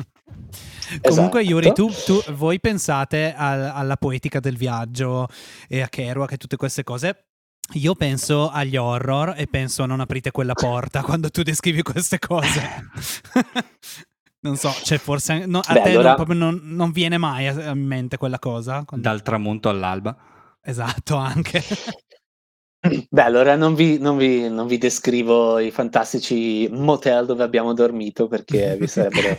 Comunque, 1.01 1.41
esatto. 1.41 1.55
Yuri, 1.55 1.73
tu, 1.73 1.89
tu, 2.05 2.19
voi 2.33 2.59
pensate 2.59 3.33
al, 3.35 3.71
alla 3.73 3.95
poetica 3.95 4.39
del 4.39 4.57
viaggio 4.57 5.27
e 5.67 5.81
a 5.81 5.87
Kerouac 5.87 6.31
e 6.31 6.37
tutte 6.37 6.55
queste 6.55 6.83
cose. 6.83 7.25
Io 7.73 7.93
penso 7.93 8.49
agli 8.49 8.77
horror 8.77 9.35
e 9.37 9.45
penso 9.45 9.85
non 9.85 9.99
aprite 9.99 10.31
quella 10.31 10.53
porta 10.53 11.03
quando 11.05 11.29
tu 11.29 11.43
descrivi 11.43 11.83
queste 11.83 12.17
cose. 12.17 12.89
Non 14.41 14.55
so, 14.55 14.71
cioè 14.71 14.97
forse 14.97 15.45
no, 15.45 15.59
a 15.59 15.73
Beh, 15.73 15.81
te 15.81 15.89
allora... 15.89 16.15
non, 16.15 16.37
non, 16.37 16.61
non, 16.63 16.91
viene 16.91 17.17
mai 17.17 17.47
a 17.47 17.73
mente 17.73 18.17
quella 18.17 18.39
cosa? 18.39 18.83
Quando... 18.85 19.07
Dal 19.07 19.21
tramonto 19.21 19.67
all'alba. 19.67 20.15
Esatto, 20.61 21.15
anche. 21.15 21.61
Beh, 23.09 23.21
allora 23.21 23.57
non 23.57 23.75
vi, 23.75 23.97
non, 23.99 24.15
vi, 24.15 24.49
non 24.49 24.65
vi, 24.65 24.77
descrivo 24.77 25.59
i 25.59 25.69
fantastici 25.69 26.69
motel 26.71 27.25
dove 27.25 27.43
abbiamo 27.43 27.73
dormito 27.73 28.27
perché 28.27 28.77
vi 28.79 28.87
sarebbero 28.87 29.37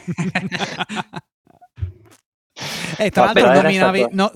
E 2.98 3.10
tra 3.10 3.24
No, 3.24 3.32
l'altro 3.32 3.62
nominavi... 3.62 3.98
stato- 4.00 4.14
no, 4.14 4.32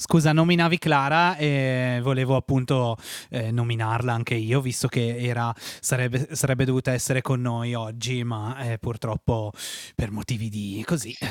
scusa, 0.00 0.32
nominavi 0.32 0.78
Clara 0.78 1.36
e 1.36 1.98
volevo 2.02 2.36
appunto 2.36 2.96
eh, 3.30 3.50
nominarla 3.50 4.12
anche 4.12 4.34
io, 4.34 4.60
visto 4.60 4.86
che 4.86 5.16
era, 5.18 5.52
sarebbe, 5.80 6.28
sarebbe 6.36 6.64
dovuta 6.64 6.92
essere 6.92 7.20
con 7.20 7.40
noi 7.40 7.74
oggi, 7.74 8.22
ma 8.22 8.56
eh, 8.70 8.78
purtroppo 8.78 9.50
per 9.96 10.12
motivi 10.12 10.48
di 10.48 10.84
così, 10.86 11.10
eh, 11.18 11.26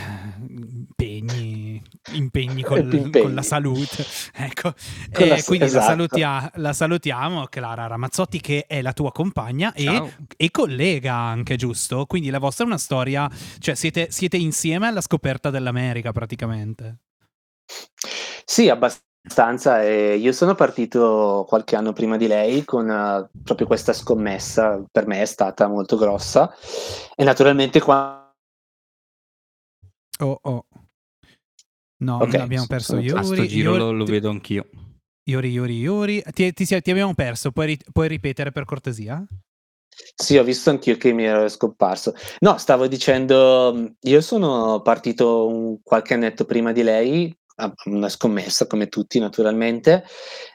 impegni, 0.50 1.82
impegni 2.14 2.62
col- 2.64 2.94
Impegni. 2.94 3.24
con 3.24 3.34
la 3.34 3.42
salute. 3.42 4.06
Ecco, 4.40 4.74
E 5.12 5.28
la- 5.28 5.42
quindi 5.44 5.60
la, 5.60 5.66
esatto. 5.66 5.86
salutia- 5.86 6.52
la 6.56 6.74
salutiamo, 6.74 7.46
Clara 7.48 7.88
Ramazzotti, 7.88 8.40
che 8.42 8.66
è 8.68 8.82
la 8.82 8.92
tua 8.94 9.12
compagna 9.12 9.74
e 9.74 9.86
e 10.36 10.52
collega 10.52 11.14
anche, 11.16 11.56
giusto? 11.56 12.06
Quindi 12.06 12.30
la 12.30 12.40
vostra 12.40 12.66
è 12.66 12.68
una 12.68 12.78
storia, 12.78 13.30
cioè 13.60 13.76
siete, 13.76 14.08
siete 14.12 14.36
insieme 14.38 14.88
alla 14.88 15.02
scoperta 15.02 15.50
dell'America 15.50 16.12
praticamente. 16.12 16.98
Sì, 18.50 18.70
abbastanza. 18.70 19.84
e 19.84 20.16
io 20.16 20.32
sono 20.32 20.56
partito 20.56 21.46
qualche 21.50 21.76
anno 21.76 21.92
prima 21.92 22.16
di 22.16 22.28
lei 22.28 22.64
con 22.64 22.90
eh, 22.90 23.30
proprio 23.44 23.68
questa 23.68 23.92
scommessa, 23.92 24.82
per 24.90 25.06
me 25.06 25.22
è 25.22 25.26
stata 25.26 25.68
molto 25.68 25.98
grossa. 25.98 26.56
E 27.14 27.24
naturalmente 27.26 27.82
qua... 27.82 28.34
Oh, 30.20 30.40
oh. 30.42 30.66
No, 32.00 32.20
Ok, 32.20 32.36
abbiamo 32.36 32.68
perso 32.68 32.98
Yuri. 32.98 33.20
A 33.20 33.24
sto 33.24 33.46
giro 33.46 33.72
Yuri, 33.72 33.84
lo, 33.84 33.92
lo 33.92 34.06
vedo 34.06 34.30
anch'io. 34.30 34.66
Yuri, 35.24 35.50
Yuri, 35.50 35.78
Yuri. 35.80 36.24
Ti, 36.32 36.54
ti 36.54 36.66
si- 36.66 36.82
ti 36.82 36.92
abbiamo 36.92 37.14
perso, 37.14 37.52
puoi, 37.52 37.66
ri- 37.68 37.80
puoi 37.92 38.08
ripetere 38.08 38.52
per 38.54 38.64
cortesia? 38.64 39.26
Sì, 40.16 40.38
ho 40.38 40.44
visto 40.44 40.70
anch'io 40.70 40.96
che 40.96 41.12
mi 41.12 41.26
ero 41.26 41.50
scomparso. 41.50 42.14
No, 42.40 42.58
stavo 42.58 42.88
dicendo, 42.88 43.94
io 44.00 44.22
sono 44.22 44.82
partito 44.82 45.48
un- 45.48 45.82
qualche 45.84 46.14
annetto 46.14 46.46
prima 46.46 46.72
di 46.72 46.84
lei, 46.84 47.36
una 47.86 48.10
scommessa 48.10 48.68
come 48.68 48.88
tutti 48.88 49.20
naturalmente, 49.20 50.06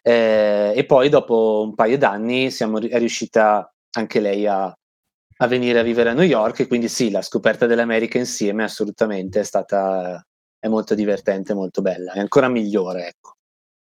eh, 0.03 0.73
e 0.75 0.85
poi 0.85 1.09
dopo 1.09 1.63
un 1.65 1.75
paio 1.75 1.99
d'anni 1.99 2.51
siamo, 2.51 2.81
è 2.81 2.99
riuscita 2.99 3.73
anche 3.95 4.21
lei 4.21 4.47
a, 4.47 4.65
a 4.65 5.47
venire 5.47 5.79
a 5.79 5.83
vivere 5.83 6.11
a 6.11 6.13
New 6.13 6.25
York 6.25 6.61
e 6.61 6.67
quindi 6.67 6.89
sì, 6.89 7.11
la 7.11 7.23
scoperta 7.23 7.67
dell'America 7.67 8.19
insieme 8.19 8.65
assolutamente 8.65 9.41
è 9.41 9.45
stata, 9.45 10.25
è 10.59 10.69
molto 10.69 10.95
divertente, 10.95 11.55
molto 11.55 11.83
bella, 11.83 12.13
è 12.13 12.21
ancora 12.21 12.49
migliore, 12.49 13.09
ecco. 13.09 13.35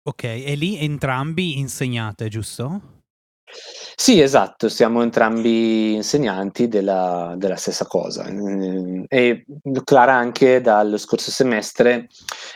Ok, 0.08 0.24
e 0.24 0.54
lì 0.54 0.78
entrambi 0.78 1.58
insegnate, 1.58 2.28
giusto? 2.28 2.97
Sì, 3.96 4.20
esatto, 4.20 4.68
siamo 4.68 5.02
entrambi 5.02 5.94
insegnanti 5.94 6.68
della, 6.68 7.34
della 7.36 7.56
stessa 7.56 7.86
cosa. 7.86 8.30
Mm, 8.30 9.04
E 9.08 9.44
Clara 9.84 10.14
anche 10.14 10.60
dallo 10.60 10.96
scorso 10.98 11.30
semestre 11.30 12.08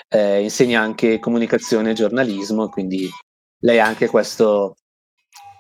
eh, 0.09 0.43
insegna 0.43 0.81
anche 0.81 1.19
comunicazione 1.19 1.91
e 1.91 1.95
giornalismo, 1.95 2.69
quindi 2.69 3.09
lei 3.61 3.81
ha 3.81 3.87
anche 3.87 4.09
questo, 4.09 4.77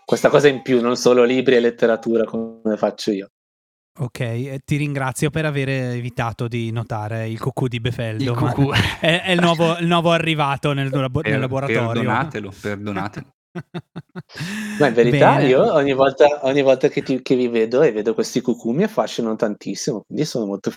questa 0.04 0.28
cosa 0.28 0.48
in 0.48 0.62
più, 0.62 0.80
non 0.80 0.96
solo 0.96 1.24
libri 1.24 1.56
e 1.56 1.60
letteratura 1.60 2.24
come 2.24 2.76
faccio 2.76 3.10
io. 3.10 3.28
Ok, 4.00 4.20
eh, 4.20 4.60
ti 4.64 4.76
ringrazio 4.76 5.28
per 5.30 5.44
aver 5.44 5.68
evitato 5.68 6.48
di 6.48 6.70
notare 6.70 7.28
il 7.28 7.38
cucù 7.38 7.68
di 7.68 7.78
Befeldo. 7.80 8.22
Il 8.22 8.30
ma 8.38 8.52
cucù. 8.52 8.70
È, 8.72 9.22
è 9.22 9.32
il, 9.32 9.40
nuovo, 9.40 9.76
il 9.76 9.86
nuovo 9.86 10.12
arrivato 10.12 10.72
nel, 10.72 10.88
labo- 10.90 11.20
nel 11.20 11.32
Per- 11.32 11.40
laboratorio. 11.40 11.92
Perdonatelo, 11.92 12.52
perdonatelo. 12.58 13.26
Ma 14.78 14.88
in 14.88 14.94
verità 14.94 15.36
Bene. 15.36 15.48
io 15.48 15.72
ogni 15.74 15.92
volta, 15.92 16.46
ogni 16.46 16.62
volta 16.62 16.88
che, 16.88 17.02
ti- 17.02 17.22
che 17.22 17.36
vi 17.36 17.48
vedo 17.48 17.82
e 17.82 17.92
vedo 17.92 18.14
questi 18.14 18.40
cucù 18.40 18.70
mi 18.70 18.84
affascinano 18.84 19.36
tantissimo, 19.36 20.02
quindi 20.06 20.24
sono 20.24 20.46
molto 20.46 20.72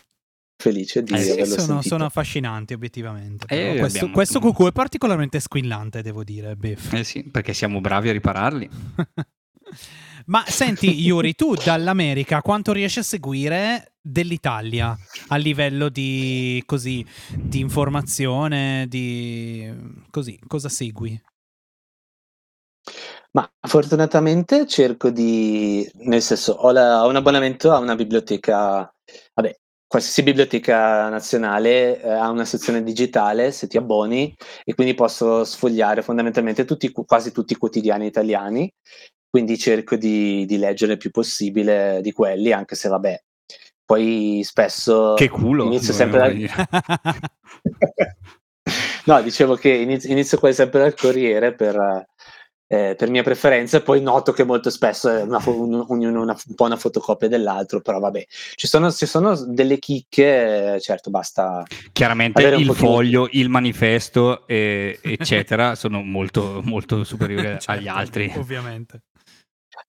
felice 0.61 1.03
di 1.03 1.13
Eh 1.13 1.17
sì, 1.17 1.45
sono, 1.45 1.81
sono 1.81 2.05
affascinanti 2.05 2.73
obiettivamente. 2.73 3.45
Eh, 3.47 3.77
questo, 3.79 3.97
abbiamo- 3.99 4.13
questo 4.13 4.39
cucù 4.39 4.67
è 4.67 4.71
particolarmente 4.71 5.39
squillante, 5.39 6.01
devo 6.01 6.23
dire, 6.23 6.55
Biff. 6.55 6.93
Eh 6.93 7.03
sì, 7.03 7.23
perché 7.23 7.53
siamo 7.53 7.79
bravi 7.81 8.09
a 8.09 8.11
ripararli. 8.11 8.69
Ma 10.27 10.43
senti, 10.47 10.89
Yuri, 11.01 11.35
tu 11.35 11.53
dall'America 11.53 12.41
quanto 12.41 12.71
riesci 12.71 12.99
a 12.99 13.03
seguire 13.03 13.93
dell'Italia 14.01 14.97
a 15.27 15.35
livello 15.35 15.89
di 15.89 16.61
così 16.65 17.05
di 17.31 17.59
informazione, 17.59 18.85
di 18.87 19.71
così, 20.09 20.39
cosa 20.47 20.69
segui? 20.69 21.19
Ma 23.31 23.49
fortunatamente 23.67 24.65
cerco 24.65 25.09
di, 25.09 25.89
nel 26.03 26.21
senso, 26.21 26.53
ho, 26.53 26.71
la- 26.71 27.03
ho 27.03 27.09
un 27.09 27.15
abbonamento 27.17 27.71
a 27.71 27.79
una 27.79 27.95
biblioteca, 27.95 28.89
vabbè, 29.33 29.55
qualsiasi 29.87 30.23
biblioteca 30.23 31.09
nazionale 31.09 32.01
eh, 32.01 32.09
ha 32.09 32.29
una 32.29 32.45
sezione 32.45 32.81
digitale 32.81 33.51
se 33.51 33.67
ti 33.67 33.77
abboni 33.77 34.33
e 34.63 34.73
quindi 34.73 34.93
posso 34.93 35.43
sfogliare 35.43 36.01
fondamentalmente 36.01 36.63
tutti, 36.65 36.91
quasi 36.91 37.31
tutti 37.31 37.53
i 37.53 37.57
quotidiani 37.57 38.05
italiani, 38.05 38.71
quindi 39.29 39.57
cerco 39.57 39.97
di, 39.97 40.45
di 40.45 40.57
leggere 40.57 40.93
il 40.93 40.97
più 40.97 41.11
possibile 41.11 41.99
di 42.01 42.13
quelli, 42.13 42.53
anche 42.53 42.75
se 42.75 42.87
vabbè, 42.87 43.21
poi 43.85 44.41
spesso 44.43 45.13
Che 45.15 45.29
culo. 45.29 45.65
inizio 45.65 45.93
volevo 45.93 46.17
sempre 46.17 46.19
da, 46.19 46.29
dire. 46.33 48.13
no, 49.05 49.21
dicevo 49.21 49.55
che 49.55 49.69
inizio, 49.69 50.09
inizio 50.09 50.39
quasi 50.39 50.55
sempre 50.55 50.79
dal 50.79 50.95
Corriere 50.95 51.53
per, 51.53 52.07
eh, 52.67 52.95
per 52.97 53.09
mia 53.09 53.23
preferenza, 53.23 53.77
e 53.77 53.81
poi 53.81 54.01
noto 54.01 54.31
che 54.31 54.43
molto 54.43 54.69
spesso 54.69 55.09
è 55.09 55.21
una 55.21 55.39
fo- 55.39 55.59
un, 55.59 55.85
ognuno 55.89 56.21
una- 56.21 56.37
un 56.47 56.55
po' 56.55 56.65
una 56.65 56.75
fotocopia 56.75 57.27
dell'altro, 57.27 57.81
però 57.81 57.99
vabbè, 57.99 58.25
ci 58.55 58.67
sono, 58.67 58.91
ci 58.91 59.05
sono 59.05 59.35
delle 59.35 59.77
chicche, 59.77 60.77
certo, 60.81 61.09
basta. 61.09 61.63
Chiaramente 61.91 62.41
Avere 62.41 62.55
un 62.55 62.61
il 62.63 62.73
foglio, 62.73 63.27
il 63.31 63.49
manifesto, 63.49 64.47
eh, 64.47 64.99
eccetera, 65.01 65.75
sono 65.75 66.01
molto, 66.01 66.61
molto 66.63 67.03
superiori 67.03 67.57
agli 67.65 67.83
Certo, 67.85 67.89
altri. 67.89 68.33
Ovviamente. 68.35 69.01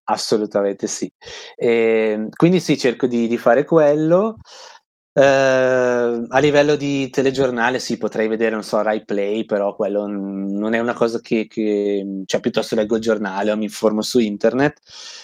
Assolutamente 0.08 0.86
sì. 0.86 1.10
E, 1.56 2.28
quindi 2.34 2.60
sì, 2.60 2.78
cerco 2.78 3.06
di, 3.06 3.26
di 3.26 3.38
fare 3.38 3.64
quello. 3.64 4.36
Eh, 5.18 5.22
a 6.28 6.38
livello 6.40 6.76
di 6.76 7.08
telegiornale 7.08 7.78
sì, 7.78 7.96
potrei 7.96 8.28
vedere, 8.28 8.50
non 8.50 8.62
so, 8.62 8.82
Rai 8.82 9.02
Play, 9.04 9.46
però 9.46 9.74
quello 9.74 10.06
n- 10.06 10.52
non 10.52 10.74
è 10.74 10.78
una 10.78 10.92
cosa 10.92 11.20
che, 11.20 11.46
che- 11.46 12.22
cioè 12.26 12.40
piuttosto 12.40 12.74
leggo 12.74 12.96
il 12.96 13.00
giornale 13.02 13.50
o 13.50 13.56
mi 13.56 13.64
informo 13.64 14.02
su 14.02 14.18
internet. 14.18 14.78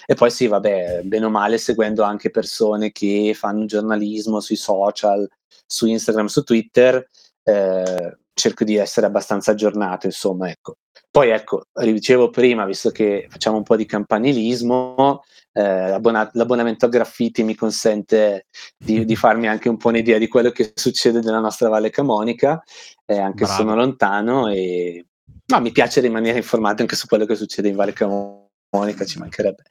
E 0.06 0.14
poi 0.14 0.30
sì, 0.30 0.46
vabbè, 0.46 1.02
bene 1.04 1.26
o 1.26 1.30
male 1.30 1.58
seguendo 1.58 2.02
anche 2.04 2.30
persone 2.30 2.90
che 2.90 3.32
fanno 3.36 3.66
giornalismo 3.66 4.40
sui 4.40 4.56
social, 4.56 5.28
su 5.66 5.86
Instagram, 5.86 6.26
su 6.26 6.42
Twitter, 6.42 7.06
eh, 7.44 8.16
cerco 8.34 8.64
di 8.64 8.76
essere 8.76 9.06
abbastanza 9.06 9.50
aggiornato, 9.50 10.06
insomma, 10.06 10.48
ecco. 10.50 10.76
Poi 11.10 11.28
ecco, 11.28 11.66
dicevo 11.74 12.30
prima, 12.30 12.64
visto 12.64 12.88
che 12.90 13.26
facciamo 13.28 13.58
un 13.58 13.62
po' 13.62 13.76
di 13.76 13.84
campanilismo, 13.84 15.22
eh, 15.52 15.88
l'abbona- 15.88 16.30
l'abbonamento 16.32 16.86
a 16.86 16.88
Graffiti 16.88 17.42
mi 17.42 17.54
consente 17.54 18.46
di, 18.76 19.04
di 19.04 19.16
farmi 19.16 19.48
anche 19.48 19.68
un 19.68 19.76
po' 19.76 19.88
un'idea 19.88 20.18
di 20.18 20.28
quello 20.28 20.50
che 20.50 20.72
succede 20.74 21.20
nella 21.20 21.40
nostra 21.40 21.68
Valle 21.68 21.90
Camonica, 21.90 22.62
eh, 23.04 23.18
anche 23.18 23.44
se 23.44 23.52
Bravo. 23.54 23.62
sono 23.62 23.74
lontano 23.74 24.48
e 24.48 25.06
no, 25.46 25.60
mi 25.60 25.72
piace 25.72 26.00
rimanere 26.00 26.38
informato 26.38 26.82
anche 26.82 26.96
su 26.96 27.06
quello 27.06 27.26
che 27.26 27.34
succede 27.34 27.68
in 27.68 27.76
Valle 27.76 27.92
Camonica, 27.92 29.04
ci 29.04 29.18
mancherebbe. 29.18 29.64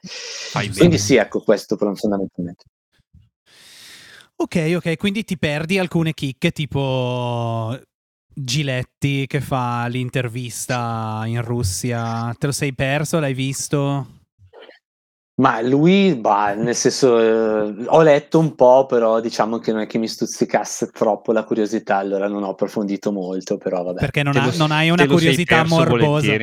Quindi 0.75 0.97
sì, 0.97 1.15
ecco 1.15 1.41
questo 1.41 1.75
fondamentalmente. 1.77 2.63
Ok, 4.35 4.73
ok, 4.75 4.97
quindi 4.97 5.23
ti 5.23 5.37
perdi 5.37 5.77
alcune 5.77 6.13
chicche 6.13 6.51
tipo 6.51 7.79
Giletti 8.33 9.27
che 9.27 9.39
fa 9.39 9.85
l'intervista 9.87 11.23
in 11.25 11.43
Russia. 11.43 12.33
Te 12.37 12.47
lo 12.47 12.51
sei 12.51 12.73
perso? 12.73 13.19
L'hai 13.19 13.35
visto? 13.35 14.20
Ma 15.35 15.59
lui, 15.61 16.13
bah, 16.15 16.53
nel 16.53 16.75
senso, 16.75 17.17
eh, 17.19 17.85
ho 17.87 18.01
letto 18.01 18.37
un 18.37 18.53
po', 18.53 18.85
però 18.85 19.19
diciamo 19.19 19.57
che 19.57 19.71
non 19.71 19.81
è 19.81 19.87
che 19.87 19.97
mi 19.97 20.07
stuzzicasse 20.07 20.87
troppo 20.91 21.31
la 21.31 21.43
curiosità, 21.43 21.97
allora 21.97 22.27
non 22.27 22.43
ho 22.43 22.49
approfondito 22.49 23.11
molto, 23.11 23.57
però 23.57 23.81
vabbè. 23.83 23.99
Perché 23.99 24.21
non, 24.21 24.35
ha- 24.35 24.45
lo- 24.45 24.57
non 24.57 24.71
hai 24.71 24.89
una 24.89 25.07
curiosità 25.07 25.63
morbosa. 25.65 26.37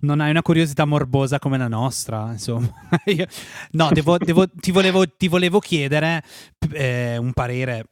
Non 0.00 0.20
hai 0.20 0.30
una 0.30 0.40
curiosità 0.42 0.84
morbosa 0.86 1.38
come 1.38 1.58
la 1.58 1.68
nostra, 1.68 2.28
insomma. 2.30 2.70
Io- 3.06 3.26
no, 3.72 3.90
devo- 3.92 4.16
devo- 4.18 4.46
ti, 4.48 4.70
volevo, 4.70 5.04
ti 5.06 5.28
volevo 5.28 5.58
chiedere 5.58 6.22
eh, 6.72 7.18
un 7.18 7.32
parere 7.34 7.84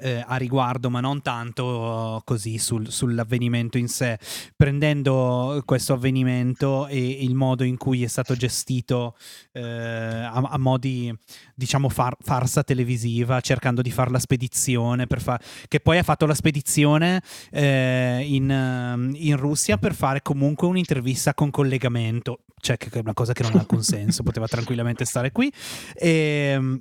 eh, 0.00 0.22
a 0.26 0.36
riguardo, 0.36 0.90
ma 0.90 1.00
non 1.00 1.22
tanto 1.22 2.20
così 2.24 2.58
sul- 2.58 2.90
sull'avvenimento 2.90 3.78
in 3.78 3.88
sé, 3.88 4.18
prendendo 4.54 5.62
questo 5.64 5.94
avvenimento 5.94 6.86
e 6.88 6.98
il 6.98 7.34
modo 7.34 7.64
in 7.64 7.76
cui 7.76 8.02
è 8.02 8.06
stato 8.06 8.34
gestito 8.34 9.16
eh, 9.52 9.62
a, 9.62 10.32
a 10.32 10.58
modi, 10.58 11.14
diciamo, 11.54 11.88
far- 11.88 12.16
farsa 12.20 12.62
televisiva, 12.62 13.40
cercando 13.40 13.80
di 13.80 13.90
fare 13.90 14.10
la 14.10 14.18
spedizione, 14.18 15.06
per 15.06 15.22
fa- 15.22 15.40
che 15.68 15.80
poi 15.80 15.98
ha 15.98 16.02
fatto 16.02 16.26
la 16.26 16.34
spedizione 16.34 17.22
eh, 17.50 18.22
in, 18.26 18.50
ehm, 18.50 19.12
in 19.14 19.36
Russia 19.36 19.78
per 19.78 19.94
fare 19.94 20.20
comunque 20.20 20.66
un'intervista 20.66 21.32
con 21.32 21.50
collegamento, 21.50 22.44
cioè 22.60 22.76
che 22.76 22.90
è 22.90 22.98
una 22.98 23.14
cosa 23.14 23.32
che 23.32 23.42
non 23.42 23.52
ha 23.54 23.60
alcun 23.60 23.82
senso, 23.82 24.22
poteva 24.22 24.46
tranquillamente 24.46 25.04
stare 25.06 25.32
qui. 25.32 25.50
E, 25.94 26.80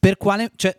per 0.00 0.16
quale... 0.16 0.50
Cioè, 0.56 0.76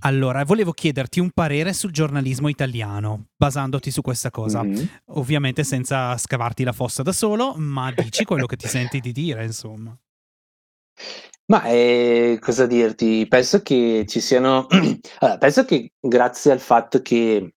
Allora, 0.00 0.44
volevo 0.44 0.72
chiederti 0.72 1.20
un 1.20 1.30
parere 1.30 1.72
sul 1.72 1.90
giornalismo 1.90 2.48
italiano, 2.48 3.26
basandoti 3.36 3.90
su 3.90 4.00
questa 4.00 4.30
cosa. 4.30 4.62
Mhm. 4.62 4.88
Ovviamente 5.14 5.64
senza 5.64 6.16
scavarti 6.16 6.64
la 6.64 6.72
fossa 6.72 7.02
da 7.02 7.12
solo, 7.12 7.54
ma 7.56 7.92
dici 7.92 8.24
quello 8.24 8.46
che 8.46 8.56
ti 8.56 8.68
senti 8.68 9.00
di 9.00 9.12
dire, 9.12 9.44
insomma. 9.44 9.96
Ma, 11.46 11.62
ehm, 11.64 12.38
cosa 12.38 12.66
dirti, 12.66 13.26
penso 13.26 13.62
che 13.62 14.04
ci 14.06 14.20
siano 14.20 14.66
allora, 15.20 15.38
penso 15.38 15.64
che 15.64 15.92
grazie 15.98 16.52
al 16.52 16.60
fatto 16.60 17.00
che 17.00 17.54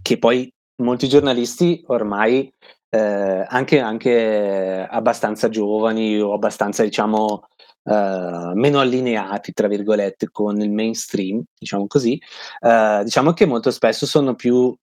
che 0.00 0.18
poi 0.18 0.50
molti 0.82 1.08
giornalisti 1.08 1.82
ormai, 1.88 2.50
ehm, 2.88 3.44
anche 3.48 3.80
anche 3.80 4.86
abbastanza 4.88 5.48
giovani 5.50 6.18
o 6.18 6.32
abbastanza 6.32 6.82
diciamo, 6.82 7.46
ehm, 7.84 8.52
"meno 8.56 8.80
allineati" 8.80 9.52
tra 9.52 9.68
virgolette 9.68 10.28
con 10.30 10.60
il 10.60 10.70
mainstream, 10.70 11.42
diciamo 11.58 11.86
così, 11.86 12.20
ehm, 12.60 13.02
diciamo 13.04 13.32
che 13.32 13.46
molto 13.46 13.70
spesso 13.70 14.06
sono 14.06 14.34
più 14.34 14.74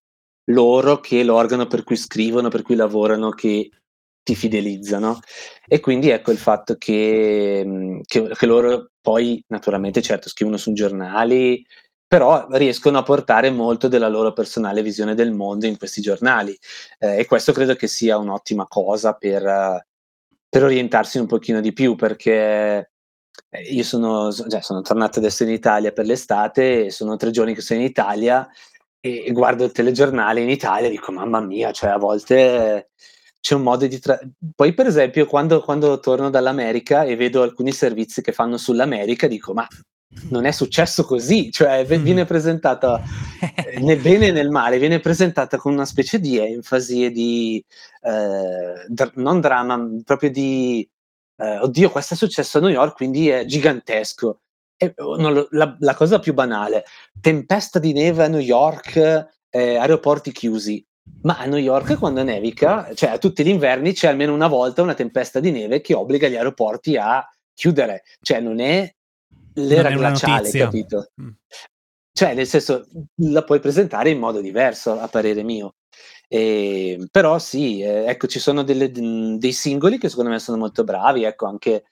loro 0.51 0.99
che 0.99 1.23
l'organo 1.23 1.67
per 1.67 1.83
cui 1.83 1.95
scrivono, 1.97 2.49
per 2.49 2.61
cui 2.63 2.75
lavorano, 2.75 3.29
che 3.31 3.69
ti 4.23 4.35
fidelizzano. 4.35 5.19
E 5.67 5.79
quindi 5.79 6.09
ecco 6.09 6.31
il 6.31 6.37
fatto 6.39 6.75
che 6.77 7.63
mhmm, 7.65 8.01
che 8.05 8.29
che 8.35 8.45
loro 8.45 8.89
poi 9.01 9.43
naturalmente 9.47 10.01
certo 10.01 10.29
scrivono 10.29 10.57
su 10.57 10.73
giornali, 10.73 11.65
però 12.07 12.47
riescono 12.51 12.97
a 12.99 13.03
portare 13.03 13.51
molto 13.51 13.87
della 13.87 14.07
loro 14.09 14.33
personale 14.33 14.81
visione 14.83 15.15
del 15.15 15.31
mondo 15.33 15.65
in 15.67 15.77
questi 15.77 16.01
giornali. 16.01 16.57
Ehm, 16.99 17.19
e 17.19 17.25
questo 17.25 17.53
credo 17.53 17.75
che 17.75 17.87
sia 17.87 18.17
un'ottima 18.17 18.67
cosa 18.67 19.13
per 19.13 19.43
per 20.49 20.63
orientarsi 20.63 21.19
un 21.19 21.27
pochino 21.27 21.61
di 21.61 21.73
più, 21.73 21.95
perché, 21.95 22.91
ehm, 23.49 23.63
io 23.71 23.83
sono 23.83 24.31
cioè 24.31 24.61
sono 24.61 24.81
tornato 24.81 25.19
adesso 25.19 25.43
in 25.43 25.49
Italia 25.51 25.91
per 25.91 26.05
l'estate 26.05 26.85
e 26.85 26.91
sono 26.91 27.15
3 27.17 27.31
giorni 27.31 27.53
che 27.53 27.61
sono 27.61 27.79
in 27.79 27.85
Italia 27.85 28.47
e 29.01 29.31
guardo 29.31 29.63
il 29.65 29.71
telegiornale 29.71 30.41
in 30.41 30.49
Italia 30.49 30.87
e 30.87 30.91
dico: 30.91 31.11
"Mamma 31.11 31.39
mia", 31.41 31.71
cioè 31.71 31.91
a 31.91 31.97
volte 31.97 32.89
c'è 33.41 33.55
un 33.55 33.61
modo 33.63 33.87
di 33.87 33.99
tra 33.99 34.19
poi 34.55 34.73
per 34.73 34.87
esempio 34.87 35.25
quando 35.27 35.61
quando 35.61 35.99
torno 35.99 36.29
dall'America 36.29 37.03
e 37.03 37.15
vedo 37.15 37.41
alcuni 37.43 37.71
servizi 37.71 38.21
che 38.21 38.33
fanno 38.33 38.57
sull'America 38.57 39.27
dico: 39.27 39.53
"Ma 39.53 39.67
non 40.29 40.45
è 40.45 40.51
successo 40.51 41.03
così", 41.05 41.51
cioè 41.51 41.85
v 41.85 41.95
viene 42.01 42.25
presentata, 42.25 43.01
nel 43.81 43.99
bene 43.99 44.27
e 44.27 44.31
nel 44.31 44.49
male, 44.49 44.79
viene 44.79 44.99
presentata 44.99 45.57
con 45.57 45.73
una 45.73 45.85
specie 45.85 46.19
di 46.19 46.37
enfasi 46.39 47.05
e 47.05 47.11
di, 47.11 47.63
ehm, 48.01 48.85
dr 48.87 49.11
non 49.17 49.39
dramma, 49.41 49.79
proprio 50.03 50.31
di, 50.31 50.87
ehm: 51.37 51.61
"Oddio 51.63 51.89
questo 51.91 52.13
è 52.15 52.17
successo 52.17 52.57
a 52.57 52.61
New 52.61 52.69
York 52.71 52.95
quindi 52.95 53.29
è 53.29 53.45
gigantesco". 53.45 54.41
E 54.77 54.93
o 54.97 55.17
non 55.17 55.33
lo 55.33 55.47
la 55.51 55.75
la 55.79 55.93
cosa 55.95 56.19
più 56.19 56.33
banale: 56.33 56.85
tempesta 57.21 57.79
di 57.79 57.93
neve 57.93 58.23
a 58.23 58.27
New 58.27 58.39
York, 58.39 58.95
ehm, 59.49 59.79
aeroporti 59.81 60.31
chiusi. 60.31 60.83
Ma 61.23 61.37
a 61.39 61.45
New 61.45 61.57
York 61.59 61.97
quando 61.97 62.23
nevica, 62.23 62.89
cioè 62.93 63.09
a 63.11 63.17
tutti 63.17 63.43
gli 63.43 63.47
inverni 63.49 63.93
c'è 63.93 64.07
almeno 64.07 64.33
una 64.33 64.47
volta 64.47 64.81
una 64.83 64.93
tempesta 64.93 65.39
di 65.39 65.51
neve 65.51 65.81
che 65.81 65.93
obbliga 65.95 66.27
gli 66.27 66.35
aeroporti 66.35 66.97
a 66.97 67.27
chiudere, 67.53 68.03
cioè 68.21 68.39
non 68.39 68.59
è 68.59 68.89
l'era 69.67 69.91
glaciale, 69.91 70.51
capito? 70.51 71.09
Mh. 71.15 71.29
Cioè 72.11 72.33
nel 72.33 72.47
senso, 72.47 72.85
la 73.17 73.43
puoi 73.43 73.59
presentare 73.59 74.09
in 74.09 74.19
modo 74.19 74.41
diverso 74.41 74.99
a 74.99 75.07
parere 75.07 75.43
mio. 75.43 75.75
Ehm, 76.27 77.07
però 77.11 77.39
sì, 77.39 77.81
ehm, 77.81 78.07
ecco 78.09 78.27
ci 78.27 78.39
sono 78.39 78.63
delle 78.63 78.91
dei 78.91 79.51
singoli 79.51 79.97
che 79.97 80.09
secondo 80.09 80.29
me 80.29 80.39
sono 80.39 80.57
molto 80.57 80.83
bravi, 80.83 81.23
ecco 81.23 81.47
anche 81.47 81.85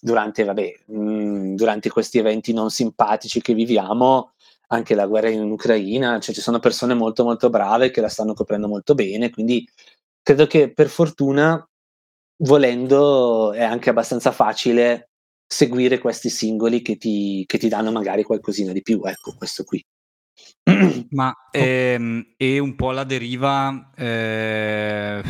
durante 0.00 0.44
vabbè, 0.44 0.74
mhmm, 0.86 1.54
durante 1.54 1.90
questi 1.90 2.18
eventi 2.18 2.52
non 2.52 2.70
simpatici 2.70 3.40
che 3.40 3.54
viviamo, 3.54 4.32
anche 4.68 4.94
la 4.94 5.06
guerra 5.06 5.28
in 5.28 5.50
Ucraina, 5.50 6.18
cioè 6.20 6.34
ci 6.34 6.40
sono 6.40 6.58
persone 6.58 6.94
molto, 6.94 7.24
molto 7.24 7.50
brave 7.50 7.90
che 7.90 8.00
la 8.00 8.08
stanno 8.08 8.34
coprendo 8.34 8.68
molto 8.68 8.94
bene, 8.94 9.30
quindi 9.30 9.68
credo 10.22 10.46
che 10.46 10.72
per 10.72 10.88
fortuna, 10.88 11.64
volendo, 12.42 13.52
è 13.52 13.62
anche 13.62 13.90
abbastanza 13.90 14.32
facile 14.32 15.10
seguire 15.48 15.98
questi 15.98 16.28
singoli 16.30 16.82
che 16.82 16.96
ti 16.98 17.44
che 17.46 17.58
ti 17.58 17.68
danno 17.68 17.90
magari 17.90 18.22
qualcosina 18.22 18.72
di 18.72 18.82
più, 18.82 19.00
ecco, 19.04 19.34
questo 19.36 19.64
qui. 19.64 19.82
Ma, 21.10 21.34
ehm, 21.50 22.34
e 22.36 22.58
un 22.58 22.74
po' 22.76 22.92
la 22.92 23.04
deriva, 23.04 23.90
ehm, 23.96 25.22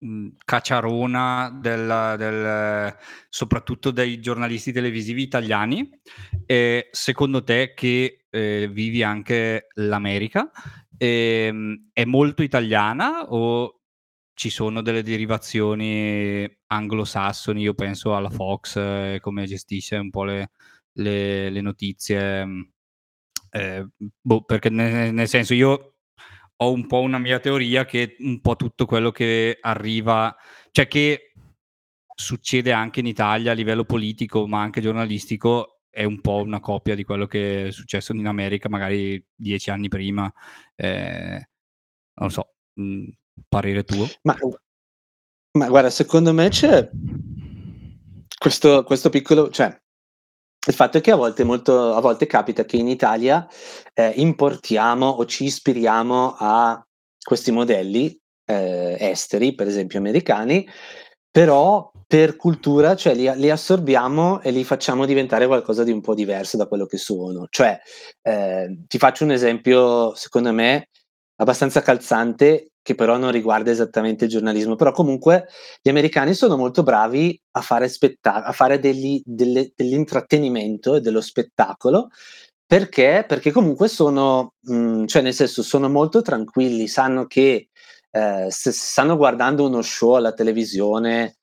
mhmm, 0.00 0.30
cacciarona 0.44 1.58
del 1.60 2.14
del 2.18 2.96
soprattutto 3.28 3.90
dei 3.92 4.20
giornalisti 4.20 4.72
televisivi 4.72 5.22
italiani, 5.22 5.88
ehm, 6.46 6.82
secondo 6.90 7.44
te 7.44 7.72
che, 7.74 8.26
ehm, 8.30 8.72
vivi 8.72 9.02
anche 9.04 9.68
l'America, 9.74 10.50
ehm, 10.98 11.90
è 11.92 12.04
molto 12.04 12.42
italiana 12.42 13.24
o 13.30 13.79
ci 14.40 14.48
sono 14.50 14.80
delle 14.80 15.02
derivazioni 15.02 16.48
anglosassoni? 16.68 17.60
Io 17.60 17.74
penso 17.74 18.16
alla 18.16 18.30
Fox 18.30 18.76
e 18.78 19.18
come 19.20 19.44
gestisce 19.46 19.96
un 19.96 20.08
po' 20.10 20.24
le 20.24 20.50
le 20.94 21.50
le 21.50 21.60
notizie, 21.60 22.44
mhmm, 22.46 22.70
ehm, 23.50 23.90
boh, 24.22 24.42
perché 24.44 24.70
ne 24.70 25.10
nel 25.12 25.28
senso 25.28 25.54
io 25.54 25.94
ho 26.56 26.72
un 26.72 26.86
po' 26.86 27.00
una 27.00 27.18
mia 27.18 27.38
teoria 27.40 27.84
che 27.86 28.16
un 28.20 28.40
po' 28.40 28.56
tutto 28.56 28.86
quello 28.86 29.10
che 29.12 29.58
arriva 29.60 30.34
cioè 30.72 30.88
che 30.88 31.32
succede 32.14 32.72
anche 32.72 33.00
in 33.00 33.06
Italia 33.06 33.52
a 33.52 33.54
livello 33.54 33.84
politico, 33.84 34.46
ma 34.48 34.60
anche 34.62 34.80
giornalistico, 34.82 35.82
è 35.90 36.04
un 36.04 36.20
po' 36.22 36.36
una 36.42 36.60
copia 36.60 36.94
di 36.96 37.04
quello 37.04 37.26
che 37.26 37.68
è 37.68 37.72
successo 37.72 38.12
in 38.14 38.26
America 38.26 38.68
magari 38.70 39.22
10 39.34 39.70
anni 39.70 39.88
prima. 39.88 40.32
Ehm, 40.76 41.40
non 42.20 42.30
so, 42.32 42.54
mhmm, 42.74 43.08
parere 43.48 43.84
tuo? 43.84 44.06
Ma 44.22 44.36
ma 45.52 45.68
guarda 45.68 45.90
secondo 45.90 46.32
me 46.32 46.48
c'è 46.48 46.88
questo 48.38 48.84
questo 48.84 49.10
piccolo 49.10 49.50
cioè 49.50 49.76
il 50.68 50.74
fatto 50.74 50.98
è 50.98 51.00
che 51.00 51.10
a 51.12 51.16
volte 51.16 51.44
molto 51.44 51.94
a 51.94 52.00
volte 52.00 52.26
capita 52.26 52.64
che 52.66 52.76
in 52.76 52.88
Italia, 52.88 53.46
ehm, 53.94 54.12
importiamo 54.16 55.06
o 55.08 55.24
ci 55.26 55.44
ispiriamo 55.44 56.36
a 56.38 56.84
questi 57.24 57.50
modelli, 57.52 58.18
ehm, 58.46 58.96
esteri, 58.98 59.54
per 59.54 59.68
esempio 59.68 59.98
americani, 60.00 60.68
però 61.30 61.90
per 62.06 62.36
cultura, 62.36 62.96
cioè 62.96 63.14
li 63.14 63.30
li 63.36 63.50
assorbiamo 63.50 64.40
e 64.42 64.50
li 64.50 64.64
facciamo 64.64 65.06
diventare 65.06 65.46
qualcosa 65.46 65.84
di 65.84 65.92
un 65.92 66.00
po' 66.02 66.14
diverso 66.14 66.56
da 66.58 66.66
quello 66.66 66.86
che 66.86 66.98
sono. 66.98 67.46
Cioè, 67.50 67.80
ehm, 68.22 68.86
ti 68.88 68.98
faccio 68.98 69.24
un 69.24 69.32
esempio 69.32 70.14
secondo 70.16 70.52
me 70.52 70.88
abbastanza 71.36 71.82
calzante, 71.82 72.69
che 72.82 72.94
però 72.94 73.16
non 73.18 73.30
riguarda 73.32 73.70
esattamente 73.70 74.24
il 74.24 74.30
giornalismo, 74.30 74.74
però 74.76 74.92
comunque 74.92 75.46
gli 75.82 75.88
americani 75.90 76.34
sono 76.34 76.56
molto 76.56 76.82
bravi 76.82 77.38
a 77.52 77.60
fare 77.60 77.88
spetta 77.88 78.44
a 78.44 78.52
fare 78.52 78.78
degli 78.78 79.20
delle 79.24 79.72
dell'intrattenimento 79.74 80.94
e 80.96 81.00
dello 81.00 81.20
spettacolo, 81.20 82.08
perché? 82.66 83.24
Perché 83.28 83.50
comunque 83.52 83.88
sono 83.88 84.54
mhmm, 84.62 85.06
cioè 85.06 85.22
nel 85.22 85.34
senso 85.34 85.62
sono 85.62 85.88
molto 85.88 86.22
tranquilli, 86.22 86.88
sanno 86.88 87.26
che, 87.26 87.68
ehm, 88.10 88.48
se 88.48 88.72
stanno 88.72 89.16
guardando 89.16 89.66
uno 89.66 89.82
show 89.82 90.14
alla 90.14 90.32
televisione 90.32 91.36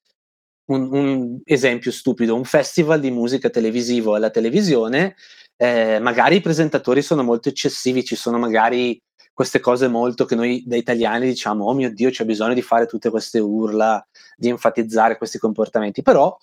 un 0.70 0.90
un 0.94 1.40
esempio 1.46 1.92
stupido, 1.92 2.36
un 2.36 2.44
festival 2.46 3.00
di 3.00 3.12
musica 3.12 3.50
televisivo 3.50 4.16
alla 4.16 4.30
televisione, 4.32 5.16
ehm, 5.58 6.02
magari 6.04 6.38
i 6.38 6.42
presentatori 6.42 7.02
sono 7.02 7.24
molto 7.24 7.50
eccessivi, 7.50 8.04
ci 8.04 8.16
sono 8.18 8.38
magari 8.40 9.00
queste 9.38 9.60
cose 9.60 9.88
molto 9.88 10.26
che 10.26 10.36
noi 10.36 10.64
da 10.66 10.76
italiani 10.76 11.28
diciamo: 11.28 11.66
"Oh 11.66 11.74
mio 11.74 11.94
Dio, 11.94 12.10
c'è 12.10 12.26
bisogno 12.26 12.54
di 12.56 12.62
fare 12.64 12.88
tutte 12.88 13.10
queste 13.12 13.40
urla, 13.40 14.04
di 14.36 14.50
enfatizzare 14.50 15.18
questi 15.18 15.38
comportamenti", 15.38 16.02
però 16.02 16.36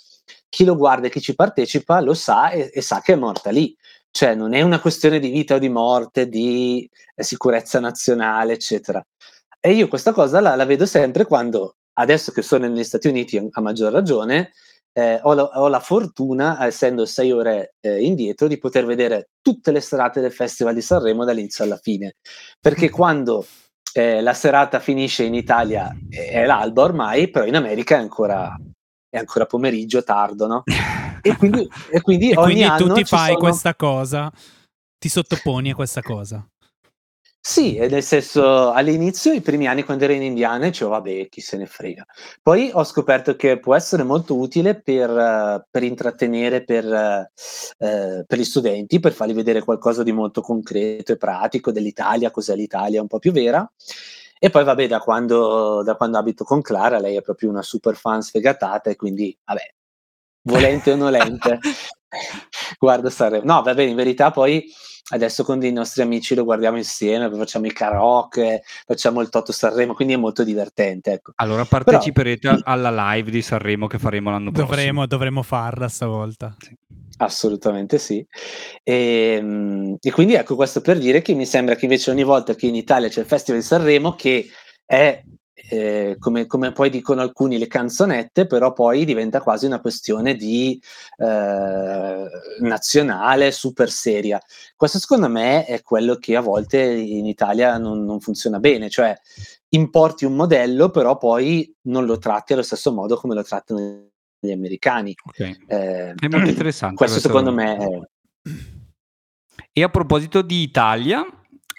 chi 0.49 0.65
lo 0.65 0.77
guarda 0.77 1.09
e 1.09 1.11
chi 1.11 1.21
ci 1.21 1.35
partecipa 1.35 2.01
lo 2.01 2.15
sa 2.15 2.51
e 2.51 2.71
e 2.73 2.81
sa 2.83 3.01
che 3.01 3.15
è 3.15 3.17
morta 3.17 3.51
lì. 3.51 3.77
Cioè 4.11 4.35
non 4.37 4.55
è 4.55 4.63
una 4.63 4.81
questione 4.81 5.19
di 5.19 5.29
vita 5.31 5.57
o 5.57 5.59
di 5.59 5.69
morte, 5.69 6.29
di, 6.29 6.89
ehm, 7.17 7.25
sicurezza 7.25 7.81
nazionale, 7.81 8.53
eccetera. 8.55 9.05
E 9.61 9.73
io 9.73 9.89
questa 9.89 10.13
cosa 10.13 10.41
la 10.41 10.55
la 10.57 10.65
vedo 10.65 10.87
sempre 10.87 11.25
quando 11.25 11.77
adesso 11.95 12.33
che 12.33 12.43
sono 12.43 12.67
negli 12.69 12.85
Stati 12.85 13.09
Uniti 13.09 13.37
a 13.51 13.61
maggior 13.61 13.93
ragione, 13.93 14.53
ehm, 14.95 15.19
ho 15.23 15.35
la 15.35 15.43
ho 15.43 15.69
la 15.69 15.81
fortuna, 15.81 16.65
essendo 16.65 17.05
6 17.05 17.33
ore, 17.33 17.75
ehm, 17.81 18.01
indietro, 18.03 18.47
di 18.49 18.59
poter 18.59 18.87
vedere 18.87 19.31
tutte 19.43 19.73
le 19.73 19.81
serate 19.81 20.21
del 20.21 20.33
Festival 20.33 20.75
di 20.75 20.81
Sanremo 20.81 21.25
dall'inizio 21.25 21.65
alla 21.65 21.77
fine. 21.77 22.15
Perché 22.61 22.89
quando, 22.91 23.45
ehm, 23.93 24.23
la 24.23 24.35
serata 24.35 24.81
finisce 24.81 25.25
in 25.25 25.35
Italia 25.35 25.91
è 26.09 26.47
l'alba 26.47 26.83
ormai, 26.83 27.29
però 27.31 27.45
in 27.45 27.57
America 27.57 27.97
è 27.97 27.99
ancora 27.99 28.57
è 29.11 29.19
ancora 29.19 29.47
pomeriggio 29.47 30.03
tardo, 30.03 30.47
no, 30.49 30.63
e 31.23 31.37
quindi 31.37 31.69
e 31.91 32.01
quindi 32.01 32.31
E 32.35 32.37
ogni 32.37 32.55
quindi 32.55 32.77
tu 32.77 32.85
anno 32.85 32.95
ti 32.95 33.05
fai 33.05 33.27
sono 33.29 33.39
questa 33.39 33.75
cosa, 33.77 34.33
ti 34.99 35.09
sottoponi 35.09 35.71
a 35.71 35.75
questa 35.75 36.03
cosa. 36.03 36.45
Sì, 37.47 37.77
e 37.77 37.89
nel 37.89 38.03
senso, 38.03 38.71
all'inizio, 38.73 39.31
i 39.35 39.43
primi 39.43 39.67
anni 39.67 39.83
quando 39.83 40.05
ero 40.05 40.15
in 40.15 40.23
Indiana, 40.23 40.65
dicevo 40.65 40.93
vabbè, 40.93 41.29
chi 41.29 41.43
se 41.43 41.59
ne 41.59 41.67
frega. 41.67 42.07
Poi 42.41 42.71
ho 42.73 42.83
scoperto 42.85 43.37
che 43.37 43.59
può 43.61 43.75
essere 43.75 44.03
molto 44.03 44.39
utile 44.39 44.81
per, 44.81 45.11
eh, 45.11 45.67
per 45.71 45.83
intrattenere 45.83 46.65
per, 46.65 46.87
eh, 46.91 47.31
eh, 47.81 48.25
per 48.27 48.39
gli 48.39 48.45
studenti, 48.45 48.99
per 48.99 49.13
fargli 49.13 49.35
vedere 49.35 49.61
qualcosa 49.63 50.03
di 50.03 50.11
molto 50.13 50.41
concreto 50.41 51.13
e 51.13 51.17
pratico 51.19 51.71
dell'Italia, 51.71 52.31
cos'è 52.31 52.55
l'Italia 52.57 53.03
un 53.03 53.09
po' 53.09 53.19
più 53.19 53.31
vera. 53.31 53.71
E 54.39 54.49
poi 54.49 54.65
vabbè, 54.65 54.87
da 54.89 55.01
quando, 55.01 55.83
da 55.83 55.97
quando 55.97 56.17
abito 56.17 56.45
con 56.45 56.63
Clara, 56.63 56.99
lei 56.99 57.17
è 57.17 57.21
proprio 57.23 57.51
una 57.51 57.63
super 57.63 57.95
fan 57.95 58.23
sfegatata 58.23 58.89
e 58.89 58.97
quindi, 58.97 59.37
vabbè, 59.45 59.75
volente 60.45 60.93
o 60.93 60.97
nolente, 60.97 61.59
guarda 62.79 63.11
Sanremo. 63.11 63.45
No, 63.45 63.63
vabbè, 63.63 63.83
in 63.83 63.97
verità 63.97 64.31
poi 64.31 64.65
adesso 65.11 65.45
con 65.45 65.59
dei 65.59 65.73
nostri 65.73 66.03
amici 66.03 66.35
lo 66.35 66.45
guardiamo 66.45 66.77
insieme, 66.77 67.31
facciamo 67.31 67.67
i 67.67 67.73
karaoke, 67.73 68.63
facciamo 68.87 69.21
il 69.21 69.29
Toto 69.29 69.53
Sanremo, 69.53 69.95
quindi 69.95 70.15
è 70.15 70.17
molto 70.17 70.45
divertente. 70.45 71.13
Ecco. 71.13 71.33
Allora 71.37 71.65
parteciperete 71.65 72.49
Però, 72.49 72.61
alla 72.65 73.13
live 73.13 73.31
di 73.31 73.43
Sanremo 73.43 73.87
che 73.87 73.99
faremo 73.99 74.31
l'anno 74.31 74.51
dovremo, 74.51 74.75
prossimo. 74.75 75.07
Dovremo 75.07 75.43
farla 75.43 75.89
stavolta. 75.89 76.57
Sì. 76.59 76.77
Assolutamente 77.17 77.99
sì. 77.99 78.27
E, 78.83 79.37
ehm, 79.39 79.97
e, 80.01 80.11
quindi 80.11 80.35
ecco 80.35 80.57
questo 80.57 80.81
per 80.81 80.99
dire 80.99 81.23
che 81.23 81.35
mi 81.35 81.47
sembra 81.47 81.77
che 81.77 81.85
invece 81.85 82.11
ogni 82.11 82.25
volta 82.25 82.55
che 82.55 82.67
in 82.67 82.75
Italia 82.75 83.09
c'è 83.09 83.21
il 83.21 83.27
Festival 83.27 83.61
di 83.61 83.67
Sanremo, 83.67 84.15
che 84.15 84.49
è 84.85 85.23
eh, 85.69 86.17
come, 86.19 86.47
come, 86.47 86.73
poi 86.73 86.91
dicono 86.91 87.21
alcuni 87.21 87.59
le 87.59 87.67
canzonette, 87.67 88.47
però 88.47 88.73
poi 88.73 89.05
diventa 89.05 89.41
quasi 89.41 89.67
una 89.67 89.81
questione 89.81 90.35
di 90.35 90.81
eh, 91.19 92.25
nazionale 92.61 93.51
super 93.51 93.91
seria. 93.91 94.41
Questo 94.77 94.99
secondo 94.99 95.29
me 95.29 95.65
è 95.65 95.83
quello 95.83 96.17
che 96.17 96.37
a 96.37 96.41
volte 96.41 96.83
in 96.83 97.27
Italia 97.27 97.79
non, 97.79 98.05
non 98.05 98.21
funziona 98.21 98.59
bene, 98.59 98.91
cioè 98.91 99.17
importi 99.71 100.25
un 100.25 100.35
modello, 100.35 100.91
però 100.91 101.17
poi 101.17 101.75
non 101.83 102.05
lo 102.05 102.19
tratti 102.19 102.53
allo 102.53 102.63
stesso 102.63 102.93
modo 102.93 103.17
come 103.17 103.35
lo 103.35 103.43
trattano 103.43 104.09
gli 104.39 104.53
americani. 104.53 105.15
Okay. 105.25 105.57
Eh, 105.67 106.15
è 106.15 106.29
molto 106.29 106.51
interessante. 106.51 106.97
Questo, 106.97 107.21
secondo 107.21 107.53
me 107.53 107.77
è... 107.77 108.01
E 109.77 109.83
a 109.83 109.89
proposito 109.89 110.43
di 110.43 110.63
Italia, 110.63 111.25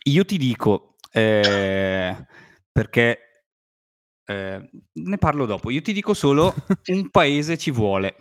io 0.04 0.26
ti 0.26 0.38
dico, 0.38 0.96
eh, 1.12 2.26
perché 2.72 3.25
eh, 4.26 4.70
ne 4.92 5.18
parlo 5.18 5.46
dopo. 5.46 5.70
Io 5.70 5.82
ti 5.82 5.94
dico 5.94 6.14
solo 6.14 6.54
un 6.88 7.10
paese 7.10 7.58
ci 7.58 7.72
vuole. 7.72 8.16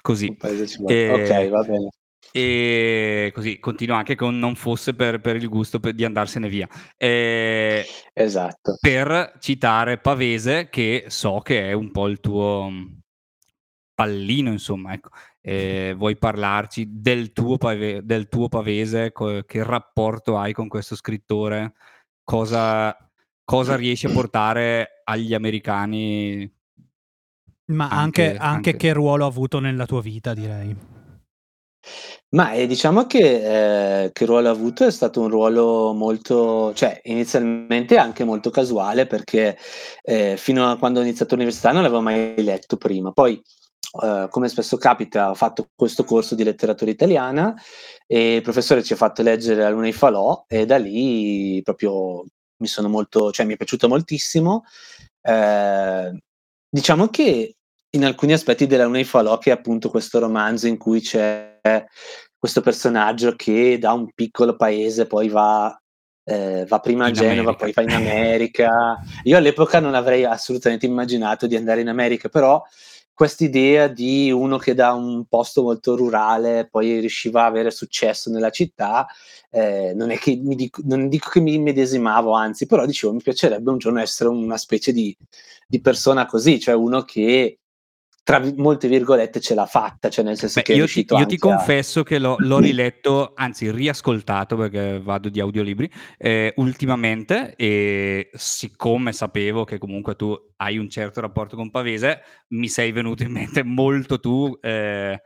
Così. 0.00 0.28
Un 0.28 0.36
paese 0.36 0.66
ci 0.66 0.78
vuole. 0.78 0.94
E, 0.94 1.10
ok, 1.10 1.48
va 1.48 1.62
bene. 1.62 1.88
E 2.32 3.30
così 3.34 3.58
continua 3.58 3.98
anche 3.98 4.14
con 4.14 4.38
non 4.38 4.56
fosse 4.56 4.94
per, 4.94 5.20
per 5.20 5.36
il 5.36 5.48
gusto 5.48 5.80
per, 5.80 5.94
di 5.94 6.04
andarsene 6.04 6.48
via. 6.48 6.68
Eh, 6.96 7.84
esatto. 8.12 8.76
Per 8.80 9.36
citare 9.40 9.98
Pavese, 9.98 10.68
che 10.68 11.04
so 11.08 11.40
che 11.40 11.68
è 11.68 11.72
un 11.72 11.90
po' 11.90 12.08
il 12.08 12.20
tuo 12.20 12.70
pallino, 13.94 14.50
insomma, 14.50 14.92
ecco. 14.92 15.10
Eh, 15.40 15.94
vuoi 15.96 16.16
parlarci 16.16 16.86
del 16.90 17.32
tuo, 17.32 17.56
pave- 17.56 18.04
del 18.04 18.28
tuo 18.28 18.48
Pavese? 18.48 19.12
Co- 19.12 19.42
che 19.42 19.62
rapporto 19.62 20.36
hai 20.36 20.52
con 20.52 20.68
questo 20.68 20.96
scrittore? 20.96 21.74
Cosa 22.22 23.05
cosa 23.46 23.76
riesci 23.76 24.06
a 24.06 24.10
portare 24.10 25.00
agli 25.04 25.32
americani. 25.32 26.52
Ma 27.68 27.88
anche, 27.88 28.30
anche, 28.30 28.42
anche, 28.42 28.76
che 28.76 28.92
ruolo 28.92 29.24
ha 29.24 29.28
avuto 29.28 29.58
nella 29.60 29.86
tua 29.86 30.02
vita, 30.02 30.34
direi. 30.34 30.76
Ma 32.30 32.52
eh, 32.52 32.66
diciamo 32.66 33.06
che, 33.06 34.02
eh, 34.04 34.12
che 34.12 34.24
ruolo 34.26 34.48
ha 34.48 34.50
avuto 34.50 34.84
è 34.84 34.90
stato 34.90 35.20
un 35.20 35.28
ruolo 35.28 35.92
molto, 35.92 36.74
cioè 36.74 37.00
inizialmente 37.04 37.96
anche 37.96 38.24
molto 38.24 38.50
casuale 38.50 39.06
perché 39.06 39.56
eh, 40.02 40.36
fino 40.36 40.68
a 40.68 40.76
quando 40.76 40.98
ho 40.98 41.02
iniziato 41.02 41.34
l'università 41.34 41.70
non 41.72 41.82
l'avevo 41.82 42.02
mai 42.02 42.34
letto 42.42 42.76
prima. 42.76 43.12
Poi, 43.12 43.40
eh, 44.02 44.26
come 44.28 44.48
spesso 44.48 44.76
capita, 44.76 45.30
ho 45.30 45.34
fatto 45.34 45.68
questo 45.74 46.04
corso 46.04 46.34
di 46.34 46.44
letteratura 46.44 46.90
italiana 46.90 47.54
e 48.06 48.36
il 48.36 48.42
professore 48.42 48.82
ci 48.82 48.92
ha 48.92 48.96
fatto 48.96 49.22
leggere 49.22 49.62
la 49.62 49.70
Luna 49.70 49.86
di 49.86 49.92
Falò 49.92 50.44
e 50.48 50.66
da 50.66 50.78
lì 50.78 51.60
proprio 51.62 52.24
mi 52.58 52.66
sono 52.66 52.88
molto, 52.88 53.30
cioè 53.30 53.46
mi 53.46 53.54
è 53.54 53.56
piaciuto 53.56 53.88
moltissimo. 53.88 54.64
Eh, 55.20 56.22
diciamo 56.68 57.08
che 57.08 57.56
in 57.90 58.04
alcuni 58.04 58.32
aspetti 58.32 58.66
della 58.66 58.84
Luna 58.84 58.98
di 58.98 59.04
Falò, 59.04 59.38
che 59.38 59.50
è 59.50 59.54
appunto 59.54 59.90
questo 59.90 60.18
romanzo 60.18 60.66
in 60.66 60.76
cui 60.76 61.00
c'è 61.00 61.58
questo 62.38 62.60
personaggio 62.60 63.34
che 63.34 63.78
da 63.78 63.92
un 63.92 64.10
piccolo 64.14 64.56
paese 64.56 65.06
poi 65.06 65.28
va, 65.28 65.74
eh, 66.24 66.64
va 66.68 66.78
prima 66.80 67.06
a 67.06 67.10
Genova, 67.10 67.50
America. 67.50 67.56
poi 67.56 67.72
va 67.72 67.82
in 67.82 67.92
America. 67.96 68.98
Io 69.24 69.36
all'epoca 69.36 69.80
non 69.80 69.94
avrei 69.94 70.24
assolutamente 70.24 70.86
immaginato 70.86 71.46
di 71.46 71.56
andare 71.56 71.80
in 71.80 71.88
America, 71.88 72.28
però 72.28 72.62
quest'idea 73.16 73.88
di 73.88 74.30
uno 74.30 74.58
che 74.58 74.74
da 74.74 74.92
un 74.92 75.24
posto 75.24 75.62
molto 75.62 75.96
rurale 75.96 76.68
poi 76.70 77.00
riusciva 77.00 77.44
a 77.44 77.46
avere 77.46 77.70
successo 77.70 78.30
nella 78.30 78.50
città, 78.50 79.06
eh, 79.50 79.94
non 79.94 80.10
è 80.10 80.18
che 80.18 80.36
mi 80.36 80.54
dico, 80.54 80.82
non 80.84 81.08
dico 81.08 81.30
che 81.30 81.40
mi 81.40 81.54
immedesimavo, 81.54 82.32
anzi, 82.32 82.66
però 82.66 82.84
dicevo 82.84 83.14
mi 83.14 83.22
piacerebbe 83.22 83.70
un 83.70 83.78
giorno 83.78 84.00
essere 84.00 84.28
una 84.28 84.58
specie 84.58 84.92
di, 84.92 85.16
di 85.66 85.80
persona 85.80 86.26
così, 86.26 86.60
cioè 86.60 86.74
uno 86.74 87.04
che 87.04 87.60
tra 88.26 88.42
molte 88.56 88.88
virgolette 88.88 89.38
ce 89.38 89.54
l'ha 89.54 89.66
fatta, 89.66 90.08
cioè 90.08 90.24
nel 90.24 90.36
senso 90.36 90.58
Beh, 90.58 90.64
che 90.66 90.72
io, 90.72 90.88
ti, 90.88 91.06
io 91.08 91.26
ti 91.26 91.38
confesso 91.38 92.00
a... 92.00 92.02
che 92.02 92.18
l'ho, 92.18 92.34
l'ho, 92.40 92.58
riletto, 92.58 93.34
anzi 93.36 93.70
riascoltato 93.70 94.56
perché 94.56 95.00
vado 95.00 95.28
di 95.28 95.38
audiolibri 95.38 95.88
eh, 96.18 96.52
ultimamente 96.56 97.54
e 97.54 98.28
siccome 98.34 99.12
sapevo 99.12 99.62
che 99.62 99.78
comunque 99.78 100.16
tu 100.16 100.36
hai 100.56 100.76
un 100.76 100.90
certo 100.90 101.20
rapporto 101.20 101.54
con 101.54 101.70
Pavese, 101.70 102.22
mi 102.48 102.66
sei 102.66 102.90
venuto 102.90 103.22
in 103.22 103.30
mente 103.30 103.62
molto 103.62 104.18
tu 104.18 104.58
eh, 104.60 105.22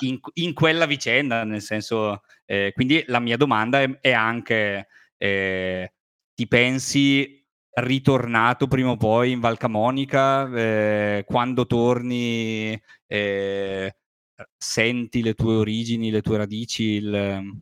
in, 0.00 0.18
in, 0.32 0.54
quella 0.54 0.86
vicenda, 0.86 1.44
nel 1.44 1.60
senso, 1.60 2.22
eh, 2.46 2.72
quindi 2.74 3.04
la 3.08 3.20
mia 3.20 3.36
domanda 3.36 3.82
è, 3.82 3.98
è 4.00 4.12
anche, 4.12 4.88
eh, 5.18 5.92
ti 6.32 6.48
pensi 6.48 7.37
ritornato 7.80 8.66
prima 8.66 8.90
o 8.90 8.96
poi 8.96 9.32
in 9.32 9.40
Val 9.40 9.56
Camonica, 9.58 10.48
eh, 10.54 11.24
quando 11.26 11.66
torni 11.66 12.80
eh, 13.06 13.96
senti 14.56 15.22
le 15.22 15.34
tue 15.34 15.56
origini, 15.56 16.10
le 16.10 16.22
tue 16.22 16.36
radici? 16.36 16.84
Il... 16.84 17.60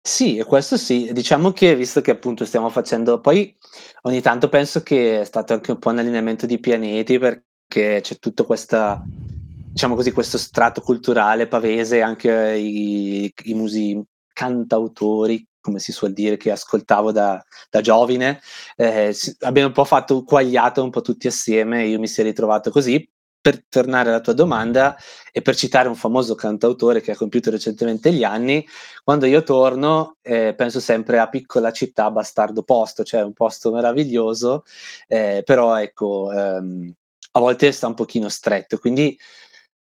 Sì, 0.00 0.42
questo 0.46 0.76
sì, 0.76 1.12
diciamo 1.12 1.52
che 1.52 1.76
visto 1.76 2.00
che 2.00 2.12
appunto 2.12 2.44
stiamo 2.44 2.70
facendo, 2.70 3.20
poi 3.20 3.54
ogni 4.02 4.20
tanto 4.22 4.48
penso 4.48 4.82
che 4.82 5.20
è 5.20 5.24
stato 5.24 5.52
anche 5.52 5.72
un 5.72 5.78
po' 5.78 5.90
un 5.90 5.98
allineamento 5.98 6.46
di 6.46 6.58
pianeti 6.58 7.18
perché 7.18 8.00
c'è 8.00 8.18
tutto 8.18 8.44
questa, 8.44 9.02
diciamo 9.06 9.94
così, 9.94 10.12
questo 10.12 10.38
strato 10.38 10.80
culturale 10.80 11.46
pavese, 11.46 12.00
anche 12.00 12.56
i, 12.56 13.32
i 13.44 13.54
musei 13.54 14.02
cantautori 14.32 15.46
come 15.68 15.78
si 15.80 15.92
suol 15.92 16.12
dire, 16.12 16.36
che 16.36 16.50
ascoltavo 16.50 17.12
da, 17.12 17.42
da 17.70 17.80
giovine. 17.80 18.40
Eh, 18.76 19.14
abbiamo 19.40 19.68
un 19.68 19.74
po' 19.74 19.84
fatto 19.84 20.24
quagliato 20.24 20.82
un 20.82 20.90
po' 20.90 21.02
tutti 21.02 21.26
assieme, 21.26 21.86
io 21.86 21.98
mi 21.98 22.08
è 22.08 22.22
ritrovato 22.22 22.70
così. 22.70 23.08
Per 23.40 23.64
tornare 23.68 24.08
alla 24.10 24.20
tua 24.20 24.32
domanda 24.32 24.96
e 25.32 25.40
per 25.42 25.54
citare 25.54 25.88
un 25.88 25.94
famoso 25.94 26.34
cantautore 26.34 27.00
che 27.00 27.12
ha 27.12 27.16
compiuto 27.16 27.50
recentemente 27.50 28.12
gli 28.12 28.24
anni, 28.24 28.66
quando 29.04 29.26
io 29.26 29.42
torno 29.42 30.16
eh, 30.22 30.54
penso 30.56 30.80
sempre 30.80 31.18
a 31.20 31.28
piccola 31.28 31.70
città, 31.70 32.10
bastardo 32.10 32.62
posto, 32.62 33.04
cioè 33.04 33.22
un 33.22 33.32
posto 33.32 33.70
meraviglioso, 33.70 34.64
eh, 35.06 35.42
però 35.44 35.76
ecco, 35.80 36.32
ehm, 36.32 36.92
a 37.32 37.40
volte 37.40 37.72
sta 37.72 37.86
un 37.86 37.94
pochino 37.94 38.28
stretto. 38.28 38.78
Quindi 38.78 39.16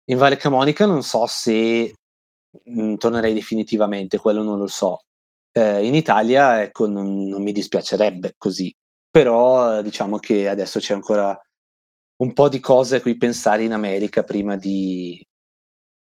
in 0.05 0.17
Valle 0.17 0.37
Camonica 0.37 0.85
non 0.85 1.03
so 1.03 1.25
se 1.25 1.93
mm, 2.69 2.95
tornerei 2.95 3.33
definitivamente, 3.33 4.17
quello 4.19 4.43
non 4.43 4.59
lo 4.59 4.67
so. 4.67 5.01
Eh, 5.53 5.85
in 5.85 5.95
Italia, 5.95 6.61
ecco, 6.61 6.87
non, 6.87 7.25
non, 7.25 7.43
mi 7.43 7.51
dispiacerebbe 7.51 8.35
così, 8.37 8.73
però 9.09 9.81
diciamo 9.81 10.17
che 10.17 10.47
adesso 10.47 10.79
c'è 10.79 10.93
ancora 10.93 11.37
un 12.21 12.33
po' 12.33 12.49
di 12.49 12.59
cose 12.59 12.97
a 12.97 13.01
cui 13.01 13.17
pensare 13.17 13.63
in 13.63 13.73
America 13.73 14.23
prima 14.23 14.55
di, 14.55 15.21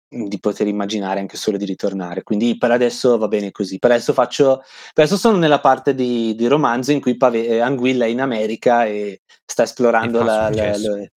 di 0.09 0.41
poter 0.41 0.67
immaginare 0.67 1.21
anche 1.21 1.37
solo 1.37 1.57
di 1.57 1.65
ritornare. 1.65 2.23
Quindi 2.23 2.57
per 2.57 2.71
adesso 2.71 3.19
va 3.19 3.29
bene 3.29 3.51
così. 3.51 3.79
Per 3.79 3.91
adesso 3.91 4.13
faccio. 4.13 4.63
Per 4.93 5.05
adesso 5.05 5.17
sono 5.17 5.39
nella 5.39 5.61
parte 5.61 5.95
di, 5.95 6.35
di 6.35 6.47
romanzo 6.47 6.93
in 6.93 7.01
cui 7.01 7.17
Pave, 7.17 7.47
eh, 7.47 7.59
Anguilla 7.61 8.07
è 8.07 8.09
in 8.09 8.21
America 8.21 8.85
e 8.87 9.23
sta 9.45 9.65
esplorando 9.65 10.23
la, 10.23 10.49
la, 10.49 10.77
la, 10.77 11.09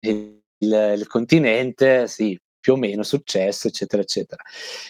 il, 0.00 0.40
il, 0.58 1.06
continente. 1.06 2.06
Sì, 2.06 2.38
più 2.66 2.74
o 2.74 2.76
meno 2.76 3.04
successo, 3.04 3.68
eccetera, 3.68 4.02
eccetera. 4.02 4.42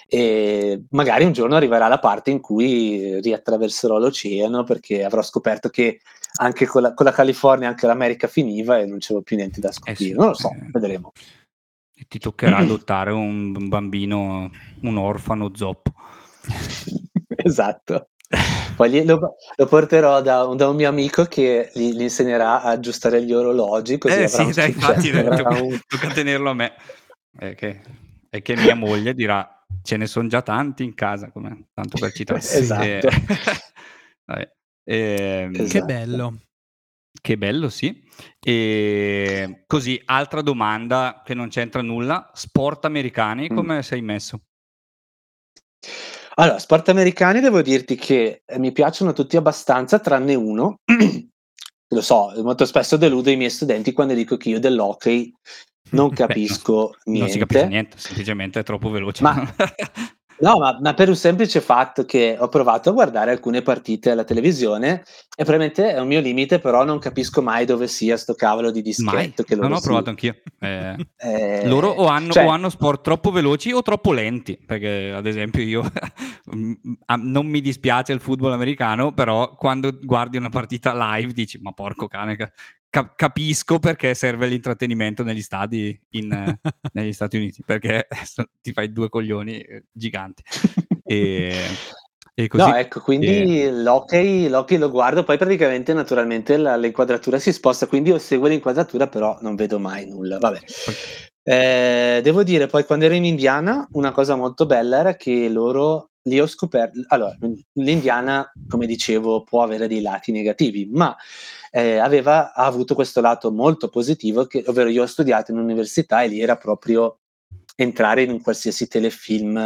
E 0.09 0.85
magari 0.93 1.24
un 1.24 1.33
giorno 1.33 1.57
arriverà 1.57 1.89
la 1.89 1.99
parte 1.99 2.31
in 2.31 2.41
cui 2.41 3.20
riattraverserò 3.20 3.99
l'oceano 3.99 4.64
perché 4.64 5.05
avrò 5.05 5.20
scoperto 5.20 5.68
che 5.68 6.01
anche 6.39 6.64
con 6.64 6.81
la, 6.81 6.95
con 6.95 7.05
la 7.05 7.12
California 7.12 7.68
anche 7.68 7.87
l'America 7.87 8.29
finiva 8.29 8.79
e 8.79 8.87
non 8.87 8.97
c'era 8.97 9.20
più 9.20 9.37
niente 9.37 9.61
da 9.61 9.72
scoprire. 9.72 10.01
Eh 10.01 10.12
sì, 10.12 10.16
non 10.16 10.29
lo 10.29 10.35
so, 10.35 10.53
eh, 10.53 10.70
vedremo. 10.72 11.12
Ti 12.09 12.18
toccherà 12.18 12.57
adottare 12.64 13.11
un 13.11 13.68
bambino, 13.68 14.51
un 14.81 14.97
orfano 14.97 15.51
zoppo. 15.55 15.93
esatto. 17.29 18.09
Poi 18.74 19.05
lo, 19.05 19.37
lo 19.55 19.66
porterò 19.66 20.22
da, 20.22 20.45
un- 20.47 20.57
da 20.57 20.70
un 20.70 20.77
mio 20.77 20.89
amico 20.89 21.24
che 21.24 21.70
gli, 21.74 21.93
gli 21.93 22.03
insegnerà 22.03 22.62
a 22.62 22.70
aggiustare 22.70 23.22
gli 23.22 23.33
orologi, 23.35 23.99
così 23.99 24.22
Eh 24.22 24.29
sì, 24.29 24.51
dai, 24.53 24.70
infatti 24.70 25.11
tocca, 25.12 25.57
tocca 25.87 26.09
tenerlo 26.09 26.51
a 26.51 26.55
me. 26.55 26.72
È 27.39 27.55
che, 27.55 27.82
è 28.30 28.43
che 28.43 28.57
mia 28.57 28.74
moglie 28.74 29.14
dirà, 29.14 29.64
ce 29.82 29.97
ne 29.97 30.07
sono 30.07 30.28
già 30.28 30.43
tanti 30.43 30.84
in 30.84 30.95
casa, 30.95 31.30
come, 31.30 31.68
tanto 31.74 31.99
per 31.99 32.12
citare. 32.12 32.41
Esatto. 32.45 32.82
Eh, 32.84 33.01
vabbè. 34.26 34.53
Ehm, 34.84 35.53
Che 35.53 35.62
Esatto. 35.62 35.84
bello. 35.84 36.41
Che 37.20 37.39
bello, 37.39 37.68
sì. 37.68 38.05
E 38.45 39.64
così, 39.66 40.01
altra 40.05 40.43
domanda 40.43 41.22
che 41.24 41.34
non 41.34 41.49
c'entra 41.49 41.82
nulla. 41.82 42.30
Sport 42.34 42.84
americani, 42.84 43.49
Mm. 43.51 43.55
come 43.55 43.82
sei 43.82 44.03
messo? 44.03 44.43
Allora, 46.39 46.59
sport 46.59 46.89
americani 46.91 47.41
devo 47.41 47.62
dirti 47.62 47.97
che 47.97 48.43
eh, 48.45 48.59
mi 48.59 48.70
piacciono 48.72 49.12
tutti 49.12 49.37
abbastanza, 49.37 49.99
tranne 49.99 50.34
uno. 50.34 50.80
Lo 51.95 52.01
so, 52.03 52.32
molto 52.43 52.66
spesso 52.66 52.97
deludo 52.97 53.30
i 53.30 53.37
miei 53.37 53.49
studenti 53.51 53.93
quando 53.93 54.12
dico 54.12 54.37
che 54.37 54.51
io 54.51 54.61
dell'hockey 54.61 55.32
non 55.91 56.09
Beh, 56.11 56.14
capisco 56.14 56.97
niente. 57.05 57.20
Non 57.20 57.28
si 57.30 57.39
capisce 57.39 57.66
niente, 57.66 57.99
semplicemente 57.99 58.61
è 58.61 58.62
troppo 58.62 58.91
veloce. 58.91 59.22
Ma- 59.22 59.55
No, 60.39 60.59
ma, 60.59 60.76
ma 60.80 60.93
per 60.93 61.09
un 61.09 61.16
semplice 61.16 61.61
fatto 61.61 62.05
che 62.05 62.37
ho 62.39 62.49
provato 62.49 62.91
a 62.91 62.93
guardare 62.93 63.30
alcune 63.30 63.62
partite 63.62 64.11
alla 64.11 64.24
televisione 64.24 65.03
e 65.34 65.45
probabilmente 65.45 65.95
è 65.95 65.99
un 65.99 66.09
mio 66.09 66.20
limite, 66.20 66.59
però 66.59 66.84
non 66.84 66.99
capisco 66.99 67.41
mai 67.41 67.64
dove 67.64 67.89
sia 67.89 68.16
sto 68.18 68.34
cavolo 68.34 68.70
di 68.70 68.82
Mai, 68.99 69.16
dischetto 69.16 69.43
che 69.45 69.55
loro 69.55 69.68
non 69.68 69.76
ho 69.76 69.80
si- 69.80 69.87
provato 69.87 70.11
anch'io. 70.11 70.37
Eh, 70.59 70.97
eh, 71.16 71.68
loro 71.68 71.89
o 71.89 72.07
hanno, 72.07 72.32
cioè, 72.32 72.45
o 72.45 72.49
hanno 72.49 72.68
sport 72.68 73.03
troppo 73.03 73.30
veloci 73.30 73.72
o 73.72 73.80
troppo 73.80 74.12
lenti, 74.12 74.59
perché 74.64 75.11
ad 75.14 75.26
esempio 75.26 75.62
io 75.62 75.91
mm, 76.55 76.72
non 77.22 77.47
mi 77.47 77.62
dispiace 77.62 78.12
il 78.12 78.20
football 78.20 78.53
americano, 78.53 79.12
però 79.12 79.55
quando 79.55 79.97
guardi 80.03 80.37
una 80.37 80.51
partita 80.51 81.14
live 81.16 81.32
dici 81.32 81.59
ma 81.62 81.72
porco 81.72 82.09
cane, 82.09 82.37
ca- 82.97 83.03
ca- 83.05 83.12
capisco 83.14 83.78
perché 83.78 84.14
serve 84.14 84.47
l'intrattenimento 84.47 85.22
negli 85.22 85.42
stadi 85.42 85.99
in, 86.11 86.28
negli 86.92 87.12
Stati 87.12 87.36
Uniti, 87.36 87.62
perché 87.64 88.07
ti 88.62 88.72
fai 88.72 88.92
due 88.92 89.09
coglioni 89.09 89.61
eh, 89.61 89.84
giganti. 89.92 90.42
E, 91.09 91.55
e 92.34 92.49
così. 92.49 92.68
No, 92.68 92.74
ecco, 92.74 92.99
quindi 92.99 93.70
l'hockey, 93.70 94.49
l'hockey 94.49 94.76
lo 94.76 94.90
guardo, 94.90 95.22
poi 95.22 95.38
praticamente 95.38 95.92
naturalmente 95.92 96.57
la- 96.57 96.76
l'inquadratura 96.76 97.38
si 97.38 97.53
sposta, 97.53 97.86
quindi 97.86 98.11
io 98.11 98.18
seguo 98.18 98.49
l'inquadratura, 98.49 99.07
però 99.07 99.38
non 99.40 99.55
vedo 99.55 99.78
mai 99.78 100.09
nulla. 100.09 100.38
Vabbè. 100.38 100.59
Eh, 101.44 102.20
devo 102.24 102.42
dire, 102.42 102.66
poi 102.66 102.84
quando 102.84 103.05
ero 103.05 103.14
in 103.14 103.24
Indiana, 103.24 103.86
una 103.92 104.11
cosa 104.11 104.34
molto 104.34 104.66
bella 104.66 104.99
era 104.99 105.14
che 105.14 105.49
loro 105.49 106.11
lì 106.27 106.41
ho 106.41 106.47
scoperto. 106.47 107.01
Allora, 107.09 107.37
l'Indiana, 107.74 108.51
come 108.68 108.87
dicevo, 108.87 109.43
può 109.43 109.62
avere 109.62 109.89
dei 109.89 110.01
lati 110.01 110.33
negativi, 110.33 110.89
ma 110.93 111.16
eh, 111.70 111.97
aveva 111.99 112.53
ha 112.53 112.64
avuto 112.66 112.95
questo 112.95 113.20
lato 113.20 113.51
molto 113.51 113.89
positivo, 113.89 114.47
che, 114.47 114.64
ovvero 114.66 114.89
io 114.89 115.03
ho 115.03 115.07
studiato 115.07 115.53
in 115.53 115.59
università 115.59 116.22
e 116.22 116.29
lì 116.29 116.41
era 116.41 116.57
proprio 116.57 117.18
entrare 117.74 118.22
in 118.22 118.31
un 118.31 118.41
qualsiasi 118.41 118.89
telefilm 118.89 119.57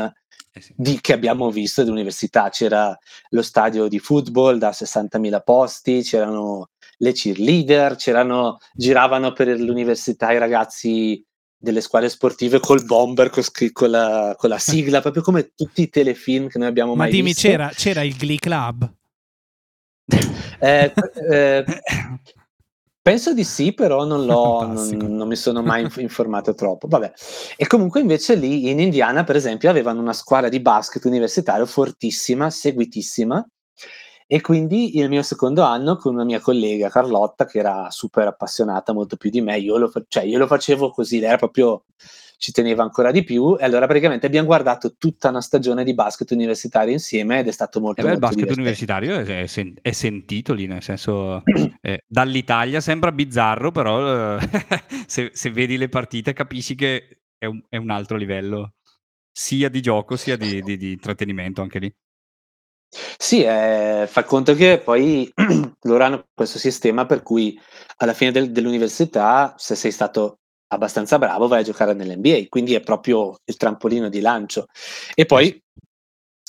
Eh 0.53 0.75
di- 0.75 1.01
che 1.01 1.13
abbiamo 1.13 1.51
visto 1.51 1.83
dell'università. 1.83 2.49
C'era 2.49 2.97
lo 3.31 3.43
stadio 3.43 3.87
di 3.89 3.99
football 4.01 4.59
da 4.59 4.73
60.000 4.73 5.41
posti, 5.41 6.03
c'erano 6.03 6.71
le 6.99 7.13
cheerleader, 7.13 7.95
c'erano, 7.97 8.59
giravano 8.75 9.33
per 9.33 9.49
l'università 9.59 10.33
i 10.33 10.39
ragazzi 10.39 11.25
delle 11.61 11.83
squadre 11.83 12.09
sportive 12.09 12.59
col 12.59 12.85
bomber, 12.85 13.29
con, 13.29 13.45
con 13.73 13.91
la, 13.91 14.35
con 14.37 14.49
la 14.49 14.59
sigla, 14.59 15.01
proprio 15.03 15.23
come 15.23 15.53
tutti 15.55 15.83
i 15.83 15.89
telefilm 15.91 16.49
che 16.49 16.59
noi 16.59 16.69
abbiamo 16.69 16.95
Ma 16.95 17.05
mai 17.05 17.13
dimmi, 17.13 17.29
visto. 17.29 17.49
c'era, 17.49 17.71
c'era 17.75 18.03
il 18.03 18.17
Glee 18.17 18.39
Club? 18.39 18.93
Eh, 20.63 20.93
eh, 21.31 21.65
penso 23.01 23.33
di 23.33 23.45
sì, 23.45 23.73
però 23.73 24.05
non, 24.05 24.27
l'ho, 24.27 24.67
non, 24.67 24.89
non 25.17 25.27
mi 25.27 25.37
sono 25.37 25.63
mai 25.63 25.83
inf- 25.83 25.97
informato 26.03 26.53
troppo. 26.53 26.87
Vabbè. 26.87 27.13
E 27.57 27.67
comunque 27.67 28.01
invece 28.01 28.35
lì 28.35 28.69
in 28.69 28.79
Indiana, 28.79 29.25
per 29.25 29.37
esempio, 29.37 29.71
avevano 29.71 30.01
una 30.01 30.13
squadra 30.13 30.51
di 30.51 30.61
basket 30.61 31.03
universitario 31.07 31.65
fortissima, 31.65 32.51
seguitissima. 32.51 33.43
E 34.33 34.41
quindi 34.41 34.97
il 34.97 35.09
mio 35.09 35.23
secondo 35.23 35.63
anno 35.63 35.97
con 35.97 36.15
una 36.15 36.23
mia 36.23 36.39
collega 36.39 36.89
Carlotta, 36.89 37.47
che 37.47 37.59
era 37.59 37.91
super 37.91 38.29
appassionata, 38.29 38.93
molto 38.93 39.17
più 39.17 39.29
di 39.29 39.41
me, 39.41 39.59
io 39.59 39.77
lo, 39.77 39.91
cioè, 40.07 40.23
io 40.23 40.39
lo 40.39 40.47
facevo 40.47 40.91
così, 40.91 41.19
lei 41.19 41.31
era 41.31 41.37
proprio 41.37 41.83
ci 42.39 42.53
teneva 42.53 42.85
ancora 42.85 43.11
di 43.11 43.25
più. 43.25 43.57
E 43.59 43.65
allora 43.65 43.87
praticamente 43.89 44.27
abbiamo 44.27 44.47
guardato 44.47 44.95
tutta 44.97 45.31
una 45.31 45.41
stagione 45.41 45.83
di 45.83 45.95
basket 45.95 46.31
universitario 46.31 46.93
insieme 46.93 47.41
ed 47.41 47.49
è 47.49 47.51
stato 47.51 47.81
molto, 47.81 48.03
Eh 48.03 48.05
beh, 48.05 48.13
il 48.13 48.19
basket 48.21 48.39
divertente. 48.39 48.61
universitario 48.61 49.17
è, 49.17 49.43
è 49.43 49.47
sen- 49.49 49.75
è 49.83 49.91
sentito 49.91 50.53
lì, 50.55 50.69
nel 50.69 50.83
senso, 50.85 51.43
eh, 51.83 52.05
dall'Italia 52.07 52.81
sembra 52.81 53.11
bizzarro, 53.11 53.73
però 53.73 54.39
eh, 54.39 54.49
se, 55.09 55.31
se 55.33 55.51
vedi 55.51 55.77
le 55.77 55.89
partite 55.89 56.33
capisci 56.35 56.77
che 56.77 57.23
è 57.37 57.47
un, 57.47 57.61
è 57.69 57.79
un 57.79 57.91
altro 57.91 58.17
livello, 58.17 58.75
sia 59.33 59.69
di 59.69 59.83
gioco 59.83 60.15
sia 60.15 60.37
di, 60.37 60.63
di- 60.63 60.77
di 60.77 60.93
intrattenimento 60.93 61.63
anche 61.63 61.81
lì. 61.81 61.93
Sì, 62.93 63.43
eh, 63.45 64.07
fa 64.09 64.25
conto 64.25 64.55
che 64.55 64.81
poi 64.83 65.31
loro 65.83 66.05
hanno 66.05 66.27
questo 66.35 66.59
sistema 66.59 67.07
per 67.07 67.23
cui 67.23 67.59
alla 67.99 68.13
fine 68.15 68.33
del- 68.33 68.51
dell'università, 68.51 69.55
se 69.57 69.77
sei 69.77 69.93
stato 69.93 70.39
abbastanza 70.69 71.19
bravo, 71.19 71.47
vai 71.47 71.61
a 71.61 71.65
giocare 71.65 71.95
nell'NBA, 71.95 72.47
quindi 72.49 72.75
è 72.75 72.81
proprio 72.81 73.37
il 73.45 73.57
trampolino 73.57 74.09
di 74.09 74.21
lancio. 74.21 74.67
E 75.15 75.25
poi 75.27 75.61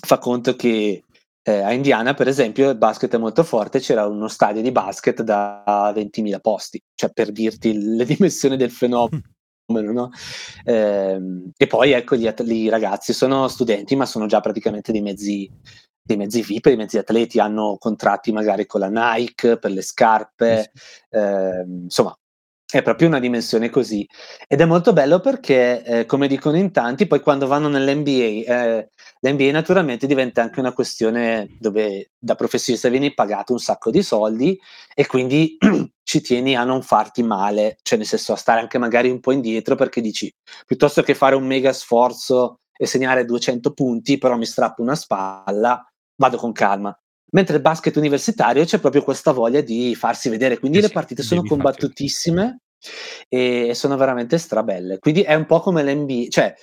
fa 0.03 0.17
conto 0.17 0.55
che 0.55 1.03
eh, 1.43 1.59
a 1.61 1.73
Indiana, 1.73 2.13
per 2.15 2.27
esempio, 2.27 2.69
il 2.69 2.77
basket 2.77 3.13
è 3.13 3.17
molto 3.17 3.43
forte, 3.43 3.79
c'era 3.79 4.05
uno 4.07 4.27
stadio 4.27 4.61
di 4.61 4.71
basket 4.71 5.21
da 5.21 5.91
20.000 5.93 6.39
posti, 6.39 6.81
cioè 6.95 7.11
per 7.11 7.31
dirti 7.31 7.73
le 7.77 8.05
dimensioni 8.05 8.57
del 8.57 8.71
fenomeno. 8.71 9.21
no? 9.67 10.09
Ehm, 10.65 11.51
e 11.57 11.67
poi 11.67 11.91
ecco, 11.91 12.15
gli, 12.15 12.27
at- 12.27 12.43
i 12.45 12.69
ragazzi 12.69 13.13
sono 13.13 13.47
studenti, 13.47 13.95
ma 13.95 14.05
sono 14.05 14.25
già 14.25 14.39
praticamente 14.41 14.91
dei 14.91 15.01
mezzi, 15.01 15.49
dei 16.01 16.17
mezzi 16.17 16.41
VIP, 16.41 16.65
dei 16.65 16.77
mezzi 16.77 16.97
atleti, 16.97 17.39
hanno 17.39 17.77
contratti 17.79 18.31
magari 18.31 18.65
con 18.65 18.81
la 18.81 18.89
Nike 18.89 19.57
per 19.57 19.71
le 19.71 19.81
scarpe, 19.81 20.71
ehm, 21.09 21.83
insomma, 21.83 22.15
è 22.71 22.81
proprio 22.81 23.07
una 23.07 23.19
dimensione 23.19 23.69
così. 23.69 24.07
Ed 24.47 24.61
è 24.61 24.65
molto 24.65 24.93
bello 24.93 25.19
perché, 25.19 25.83
eh, 25.83 26.05
come 26.05 26.27
dicono 26.27 26.57
in 26.57 26.71
tanti, 26.71 27.05
poi 27.05 27.19
quando 27.19 27.47
vanno 27.47 27.67
nell'NBA, 27.67 28.09
eh, 28.09 28.89
l'NBA 29.19 29.51
naturalmente 29.51 30.07
diventa 30.07 30.41
anche 30.41 30.59
una 30.59 30.73
questione 30.73 31.49
dove 31.59 32.11
da 32.17 32.35
professionista 32.35 32.89
vieni 32.89 33.13
pagato 33.13 33.51
un 33.53 33.59
sacco 33.59 33.91
di 33.91 34.01
soldi 34.01 34.59
e 34.95 35.05
quindi 35.05 35.57
ci 36.03 36.21
tieni 36.21 36.55
a 36.55 36.63
non 36.63 36.81
farti 36.81 37.23
male, 37.23 37.77
cioè 37.81 37.97
nel 37.97 38.07
senso 38.07 38.33
a 38.33 38.37
stare 38.37 38.61
anche 38.61 38.77
magari 38.77 39.09
un 39.09 39.19
po' 39.19 39.31
indietro 39.31 39.75
perché 39.75 40.01
dici 40.01 40.33
piuttosto 40.65 41.01
che 41.03 41.13
fare 41.13 41.35
un 41.35 41.45
mega 41.45 41.73
sforzo 41.73 42.59
e 42.71 42.85
segnare 42.87 43.25
200 43.25 43.73
punti, 43.73 44.17
però 44.17 44.37
mi 44.37 44.45
strappo 44.45 44.81
una 44.81 44.95
spalla, 44.95 45.85
vado 46.21 46.37
con 46.37 46.51
calma. 46.51 46.95
Mentre 47.33 47.55
il 47.55 47.61
basket 47.61 47.95
universitario 47.95 48.63
c'è 48.65 48.79
proprio 48.79 49.03
questa 49.03 49.31
voglia 49.31 49.61
di 49.61 49.95
farsi 49.95 50.29
vedere, 50.29 50.59
quindi 50.59 50.77
Eh 50.77 50.81
le 50.81 50.87
sì, 50.87 50.93
partite 50.93 51.23
sono 51.23 51.43
combattutissime 51.43 52.59
e 53.27 53.71
sono 53.73 53.95
veramente 53.97 54.37
strabelle. 54.37 54.99
Quindi 54.99 55.21
è 55.21 55.33
un 55.33 55.45
po' 55.45 55.59
come 55.61 55.83
l'NBA, 55.83 56.27
cioè 56.29 56.53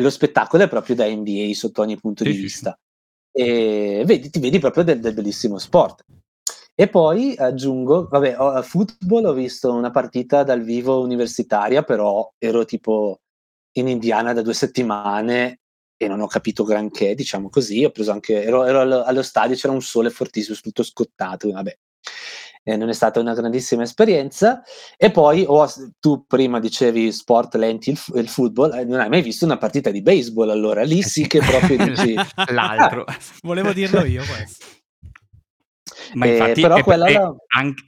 lo 0.00 0.10
spettacolo 0.10 0.64
è 0.64 0.68
proprio 0.68 0.96
da 0.96 1.06
NBA 1.06 1.50
sotto 1.54 1.82
ogni 1.82 1.96
punto 1.98 2.24
Sì, 2.24 2.30
di 2.30 2.36
sì, 2.36 2.42
vista. 2.42 2.78
E 3.32 4.02
vedi, 4.04 4.28
ti 4.30 4.40
vedi 4.40 4.58
proprio 4.58 4.84
del, 4.84 5.00
del 5.00 5.14
bellissimo 5.14 5.58
sport. 5.58 6.04
E 6.74 6.88
poi 6.88 7.34
aggiungo, 7.36 8.06
vabbè, 8.08 8.38
ho, 8.38 8.50
a 8.50 8.62
football 8.62 9.24
ho 9.26 9.32
visto 9.32 9.72
una 9.72 9.90
partita 9.90 10.42
dal 10.42 10.62
vivo 10.62 11.00
universitaria, 11.00 11.82
però 11.82 12.28
ero 12.38 12.64
tipo 12.64 13.20
in 13.78 13.88
Indiana 13.88 14.32
da 14.32 14.42
due 14.42 14.54
settimane 14.54 15.60
e 15.98 16.06
non 16.06 16.20
ho 16.20 16.28
capito 16.28 16.62
granché, 16.64 17.14
diciamo 17.14 17.50
così. 17.50 17.84
Ho 17.84 17.90
preso 17.90 18.12
anche, 18.12 18.42
ero, 18.42 18.64
ero 18.64 18.80
allo, 18.80 19.02
allo 19.02 19.22
stadio, 19.22 19.56
c'era 19.56 19.72
un 19.72 19.82
sole 19.82 20.08
fortissimo, 20.10 20.56
tutto 20.62 20.84
scottato, 20.84 21.50
vabbè. 21.50 21.76
Eh, 22.62 22.76
non 22.76 22.88
è 22.88 22.92
stata 22.92 23.18
una 23.18 23.34
grandissima 23.34 23.82
esperienza. 23.82 24.62
E 24.96 25.10
poi 25.10 25.44
oh, 25.46 25.68
tu 25.98 26.24
prima 26.26 26.60
dicevi 26.60 27.10
sport 27.10 27.56
lenti, 27.56 27.90
il, 27.90 28.00
il 28.14 28.28
football, 28.28 28.74
eh, 28.74 28.84
non 28.84 29.00
hai 29.00 29.08
mai 29.08 29.22
visto 29.22 29.44
una 29.44 29.58
partita 29.58 29.90
di 29.90 30.00
baseball, 30.00 30.50
allora 30.50 30.82
lì 30.84 31.02
sì 31.02 31.26
che 31.26 31.40
proprio 31.40 31.76
dici... 31.84 32.14
L'altro. 32.52 33.04
Volevo 33.42 33.72
dirlo 33.72 34.04
io 34.04 34.22
questo. 34.24 34.66
Ma 36.14 36.26
Eh, 36.26 36.30
infatti, 36.30 36.60
però 36.60 36.74
è 36.74 36.84
per- 36.84 36.84
quella 36.84 37.36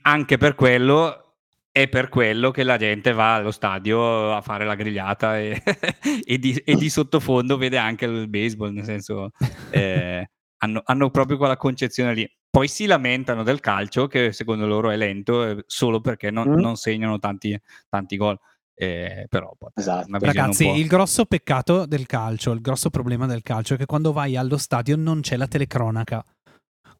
anche 0.01 0.37
per 0.37 0.55
quello 0.55 1.30
è 1.71 1.87
per 1.87 2.09
quello 2.09 2.51
che 2.51 2.63
la 2.63 2.77
gente 2.77 3.13
va 3.13 3.35
allo 3.35 3.51
stadio 3.51 4.33
a 4.33 4.41
fare 4.41 4.65
la 4.65 4.75
grigliata 4.75 5.39
e, 5.39 5.61
e 6.25 6.37
di, 6.37 6.53
e 6.53 6.75
di 6.75 6.89
sottofondo 6.89 7.57
vede 7.57 7.77
anche 7.77 8.05
il 8.05 8.27
baseball, 8.27 8.71
nel 8.73 8.83
senso 8.83 9.31
eh, 9.71 10.29
hanno, 10.57 10.81
hanno 10.85 11.09
proprio 11.09 11.37
quella 11.37 11.57
concezione 11.57 12.13
lì. 12.13 12.29
Poi 12.49 12.67
si 12.67 12.85
lamentano 12.85 13.43
del 13.43 13.61
calcio 13.61 14.07
che 14.07 14.33
secondo 14.33 14.67
loro 14.67 14.89
è 14.89 14.97
lento 14.97 15.45
eh, 15.45 15.63
solo 15.67 16.01
perché 16.01 16.29
non, 16.31 16.49
Mm. 16.49 16.59
non 16.59 16.75
segnano 16.75 17.17
tanti, 17.17 17.57
tanti 17.87 18.17
gol. 18.17 18.37
eh, 18.75 19.25
però 19.29 19.55
Esatto. 19.75 20.17
Ragazzi, 20.19 20.67
il 20.67 20.87
grosso 20.87 21.25
peccato 21.25 21.85
del 21.85 22.05
calcio, 22.07 22.51
il 22.51 22.59
grosso 22.61 22.89
problema 22.89 23.25
del 23.27 23.41
calcio 23.43 23.75
è 23.75 23.77
che 23.77 23.85
quando 23.85 24.11
vai 24.11 24.35
allo 24.35 24.57
stadio 24.57 24.97
non 24.97 25.21
c'è 25.21 25.37
la 25.37 25.47
telecronaca. 25.47 26.25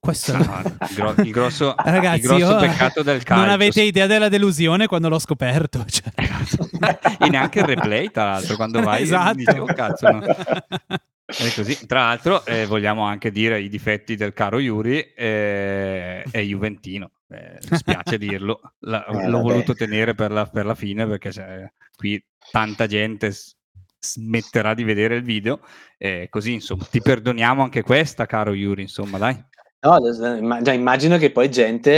Questo 0.02 0.34
è 0.34 0.38
No, 0.38 0.62
il, 0.66 0.96
gro- 0.96 1.14
il 1.24 1.30
grosso, 1.32 1.76
Ragazzi, 1.78 2.16
il 2.22 2.22
grosso 2.24 2.40
io- 2.54 2.58
peccato 2.58 3.04
del 3.04 3.22
calcio. 3.22 3.44
Non 3.44 3.54
avete 3.54 3.84
idea 3.84 4.08
della 4.08 4.30
delusione 4.30 4.88
quando 4.88 5.10
l'ho 5.10 5.20
scoperto. 5.20 5.86
cioè. 5.88 6.12
e 7.20 7.30
neanche 7.30 7.60
il 7.60 7.66
replay, 7.66 8.10
tra 8.10 8.24
l'altro, 8.32 8.56
quando 8.56 8.82
vai 8.82 9.04
Esatto. 9.04 9.36
dici, 9.36 9.58
"Oh, 9.60 9.66
cazzo, 9.66 10.10
no". 10.10 10.22
È 10.24 11.54
così. 11.56 11.86
Tra 11.86 12.00
l'altro, 12.08 12.44
eh, 12.48 12.66
vogliamo 12.66 13.04
anche 13.04 13.30
dire 13.32 13.62
i 13.62 13.70
difetti 13.70 14.16
del 14.16 14.34
caro 14.34 14.58
Yuri, 14.60 15.00
eh, 15.16 16.24
è 16.24 16.40
Juventino. 16.42 17.12
Eh, 17.30 17.60
mi 17.70 17.78
spiace 17.78 18.18
dirlo, 18.18 18.60
La- 18.80 19.06
Eh, 19.06 19.14
l'ho 19.28 19.38
vabbè. 19.38 19.42
voluto 19.44 19.74
tenere 19.76 20.16
per 20.16 20.32
la, 20.32 20.46
per 20.48 20.66
la 20.66 20.76
fine 20.76 21.06
perché 21.08 21.32
se- 21.32 21.74
qui 21.96 22.22
tanta 22.52 22.88
gente 22.88 23.32
s- 23.32 23.56
smetterà 24.00 24.74
di 24.74 24.84
vedere 24.84 25.16
il 25.16 25.22
video. 25.24 25.60
eh, 26.04 26.28
così, 26.32 26.54
insomma, 26.54 26.84
ti 26.90 27.00
perdoniamo 27.00 27.62
anche 27.62 27.84
questa, 27.84 28.26
caro 28.26 28.54
Yuri. 28.54 28.82
Insomma, 28.82 29.20
dai. 29.20 29.40
No, 29.84 29.98
imma- 30.38 30.62
già 30.62 30.74
immagino 30.74 31.18
che 31.18 31.32
poi 31.32 31.50
gente 31.50 31.92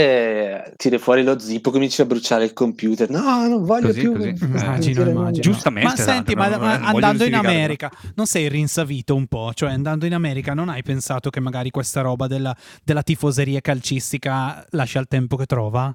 eh, 0.64 0.72
tiri 0.76 0.96
fuori 0.96 1.22
lo 1.22 1.38
zippo, 1.38 1.70
cominci 1.70 2.00
a 2.00 2.06
bruciare 2.06 2.44
il 2.44 2.54
computer. 2.54 3.10
No, 3.10 3.46
non 3.46 3.62
voglio 3.62 3.88
Così, 3.88 4.00
più. 4.00 4.12
così. 4.14 4.28
Immagino, 4.42 5.06
immagino. 5.06 5.42
Giustamente, 5.42 5.88
Ma 5.90 5.94
senti, 5.96 6.32
esatto, 6.32 6.34
ma, 6.34 6.48
non- 6.48 6.60
ma 6.60 6.72
non 6.78 6.92
voglio 6.92 6.94
andando 7.06 7.24
in 7.24 7.34
America, 7.34 7.90
non 8.14 8.24
sei 8.26 8.48
rinsavito 8.48 9.14
un 9.14 9.26
po'? 9.26 9.52
Cioè, 9.52 9.70
andando 9.70 10.06
in 10.06 10.14
America, 10.14 10.54
non 10.54 10.70
hai 10.70 10.82
pensato 10.82 11.28
che 11.28 11.40
magari 11.40 11.68
questa 11.68 12.00
roba 12.00 12.26
della, 12.26 12.56
della 12.82 13.02
tifoseria 13.02 13.60
calcistica 13.60 14.64
lascia 14.70 14.98
il 15.00 15.06
tempo 15.06 15.36
che 15.36 15.44
trova? 15.44 15.94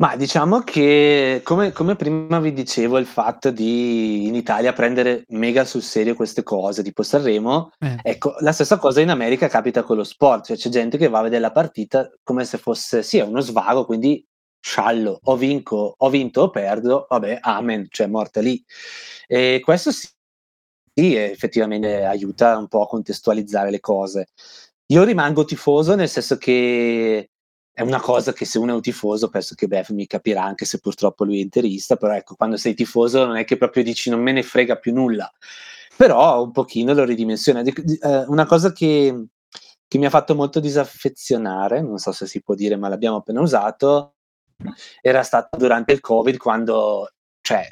Ma 0.00 0.16
diciamo 0.16 0.60
che, 0.60 1.42
come, 1.44 1.72
come 1.72 1.94
prima 1.94 2.40
vi 2.40 2.54
dicevo, 2.54 2.96
il 2.96 3.04
fatto 3.04 3.50
di 3.50 4.26
in 4.28 4.34
Italia 4.34 4.72
prendere 4.72 5.24
mega 5.28 5.66
sul 5.66 5.82
serio 5.82 6.14
queste 6.14 6.42
cose, 6.42 6.82
tipo 6.82 7.02
Sanremo, 7.02 7.72
Eh. 7.80 7.98
ecco, 8.02 8.34
la 8.38 8.52
stessa 8.52 8.78
cosa 8.78 9.02
in 9.02 9.10
America 9.10 9.46
capita 9.48 9.82
con 9.82 9.98
lo 9.98 10.04
sport, 10.04 10.46
cioè 10.46 10.56
c'è 10.56 10.70
gente 10.70 10.96
che 10.96 11.08
va 11.08 11.18
a 11.18 11.22
vedere 11.24 11.42
la 11.42 11.52
partita 11.52 12.10
come 12.22 12.46
se 12.46 12.56
fosse, 12.56 13.02
sì, 13.02 13.18
è 13.18 13.22
uno 13.24 13.40
svago, 13.40 13.84
quindi 13.84 14.24
sciallo, 14.58 15.20
o, 15.22 15.36
vinco, 15.36 15.94
ho 15.98 16.08
vinto 16.08 16.42
o 16.42 16.50
perdo, 16.50 17.06
vabbè, 17.06 17.38
amen, 17.42 17.86
cioè 17.90 18.06
morta 18.06 18.40
lì. 18.40 18.62
E 19.26 19.60
questo 19.62 19.90
sì, 19.92 20.08
sì, 20.94 21.14
effettivamente 21.14 22.04
aiuta 22.04 22.56
un 22.56 22.68
po' 22.68 22.84
a 22.84 22.88
contestualizzare 22.88 23.70
le 23.70 23.80
cose. 23.80 24.28
Io 24.86 25.04
rimango 25.04 25.44
tifoso 25.44 25.94
nel 25.94 26.08
senso 26.08 26.38
che 26.38 27.29
è 27.80 27.82
una 27.82 28.00
cosa 28.00 28.34
che 28.34 28.44
se 28.44 28.58
uno 28.58 28.72
è 28.72 28.74
un 28.74 28.82
tifoso 28.82 29.30
penso 29.30 29.54
che 29.54 29.66
Beth 29.66 29.88
mi 29.92 30.06
capirà 30.06 30.42
anche 30.44 30.66
se 30.66 30.80
purtroppo 30.80 31.24
lui 31.24 31.38
è 31.38 31.42
interista, 31.42 31.96
però 31.96 32.14
ecco, 32.14 32.34
quando 32.34 32.58
sei 32.58 32.74
tifoso 32.74 33.24
non 33.24 33.36
è 33.36 33.44
che 33.44 33.56
proprio 33.56 33.82
dici 33.82 34.10
non 34.10 34.20
me 34.20 34.32
ne 34.32 34.42
frega 34.42 34.76
più 34.76 34.92
nulla, 34.92 35.32
però 35.96 36.42
un 36.44 36.52
pochino 36.52 36.92
lo 36.92 37.04
ridimensiona. 37.04 37.62
Di- 37.62 37.72
di- 37.82 37.96
eh, 37.96 38.24
una 38.26 38.44
cosa 38.44 38.74
che, 38.74 39.28
che 39.88 39.96
mi 39.98 40.04
ha 40.04 40.10
fatto 40.10 40.34
molto 40.34 40.60
disaffezionare, 40.60 41.80
non 41.80 41.96
so 41.96 42.12
se 42.12 42.26
si 42.26 42.42
può 42.42 42.54
dire 42.54 42.76
ma 42.76 42.88
l'abbiamo 42.88 43.16
appena 43.16 43.40
usato, 43.40 44.16
era 45.00 45.22
stato 45.22 45.56
durante 45.56 45.94
il 45.94 46.00
Covid 46.00 46.36
quando 46.36 47.10
cioè, 47.40 47.66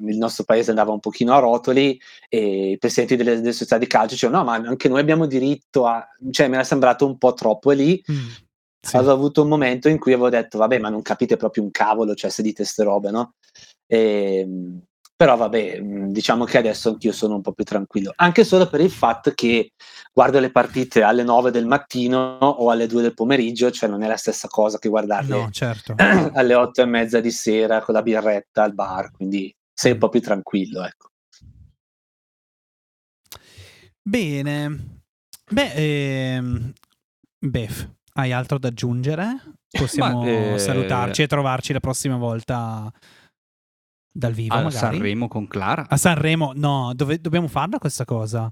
il 0.00 0.18
nostro 0.18 0.44
paese 0.44 0.68
andava 0.70 0.92
un 0.92 1.00
pochino 1.00 1.32
a 1.32 1.38
rotoli 1.38 1.98
e 2.28 2.72
i 2.72 2.78
presidenti 2.78 3.16
delle, 3.16 3.36
delle 3.36 3.52
società 3.52 3.78
di 3.78 3.86
calcio 3.86 4.12
dicevano 4.12 4.42
no 4.42 4.44
ma 4.44 4.56
anche 4.56 4.88
noi 4.88 5.00
abbiamo 5.00 5.24
diritto 5.24 5.86
a... 5.86 6.06
cioè 6.30 6.48
mi 6.48 6.54
era 6.54 6.64
sembrato 6.64 7.06
un 7.06 7.16
po' 7.16 7.32
troppo 7.32 7.72
e 7.72 7.74
lì. 7.74 8.04
Mm, 8.12 8.28
sì. 8.84 8.96
avevo 8.96 9.12
avuto 9.12 9.42
un 9.42 9.48
momento 9.48 9.88
in 9.88 9.98
cui 9.98 10.12
avevo 10.12 10.28
detto 10.28 10.58
vabbè 10.58 10.78
ma 10.78 10.88
non 10.88 11.02
capite 11.02 11.36
proprio 11.36 11.62
un 11.62 11.70
cavolo 11.70 12.14
cioè 12.14 12.30
se 12.30 12.42
dite 12.42 12.64
ste 12.64 12.82
robe 12.84 13.10
no 13.10 13.34
Ehm, 13.86 14.80
però 15.16 15.36
vabbè 15.36 15.80
mh, 15.80 16.10
diciamo 16.10 16.44
che 16.44 16.58
adesso 16.58 16.88
anch'io 16.90 17.12
sono 17.12 17.36
un 17.36 17.40
po' 17.42 17.52
più 17.52 17.64
tranquillo 17.64 18.12
anche 18.16 18.42
solo 18.44 18.68
per 18.68 18.80
il 18.80 18.90
fatto 18.90 19.30
che 19.34 19.72
guardo 20.12 20.40
le 20.40 20.50
partite 20.50 21.02
alle 21.02 21.22
9 21.22 21.50
del 21.50 21.66
mattino 21.66 22.38
o 22.40 22.70
alle 22.70 22.86
2 22.86 23.02
del 23.02 23.14
pomeriggio 23.14 23.70
cioè 23.70 23.88
non 23.88 24.02
è 24.02 24.08
la 24.08 24.16
stessa 24.16 24.48
cosa 24.48 24.78
che 24.78 24.88
guardarle 24.88 25.36
No, 25.36 25.50
certo. 25.50 25.94
alle 26.34 26.54
8 26.54 26.80
e 26.82 26.84
mezza 26.86 27.20
di 27.20 27.30
sera 27.30 27.80
con 27.82 27.94
la 27.94 28.02
birretta 28.02 28.62
al 28.62 28.74
bar 28.74 29.10
quindi 29.12 29.54
sei 29.72 29.92
un 29.92 29.98
po' 29.98 30.08
più 30.08 30.20
tranquillo 30.20 30.84
ecco 30.84 31.08
Bene. 34.06 35.00
Beh, 35.50 35.72
ehm, 35.74 36.72
Bef, 37.38 37.88
hai 38.16 38.32
altro 38.32 38.58
da 38.58 38.68
aggiungere? 38.68 39.56
Possiamo 39.68 40.22
Ma, 40.22 40.54
eh, 40.54 40.58
salutarci 40.58 41.22
e 41.22 41.26
trovarci 41.26 41.72
la 41.72 41.80
prossima 41.80 42.16
volta 42.16 42.92
dal 44.16 44.32
vivo, 44.32 44.54
A 44.54 44.62
magari. 44.62 44.76
Sanremo 44.96 45.28
con 45.28 45.48
Clara. 45.48 45.86
A 45.88 45.96
Sanremo, 45.96 46.52
no, 46.54 46.92
dove- 46.94 47.20
dobbiamo 47.20 47.48
farla 47.48 47.78
questa 47.78 48.04
cosa. 48.04 48.48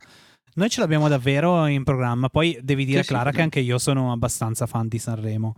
Noi 0.54 0.68
ce 0.68 0.80
l'abbiamo 0.80 1.08
davvero 1.08 1.66
in 1.66 1.84
programma. 1.84 2.28
Poi 2.28 2.58
devi 2.62 2.84
dire, 2.84 2.98
Sì, 2.98 3.04
sì, 3.06 3.12
Clara, 3.12 3.30
sì. 3.30 3.36
che 3.36 3.42
anche 3.42 3.60
io 3.60 3.78
sono 3.78 4.12
abbastanza 4.12 4.66
fan 4.66 4.88
di 4.88 4.98
Sanremo. 4.98 5.54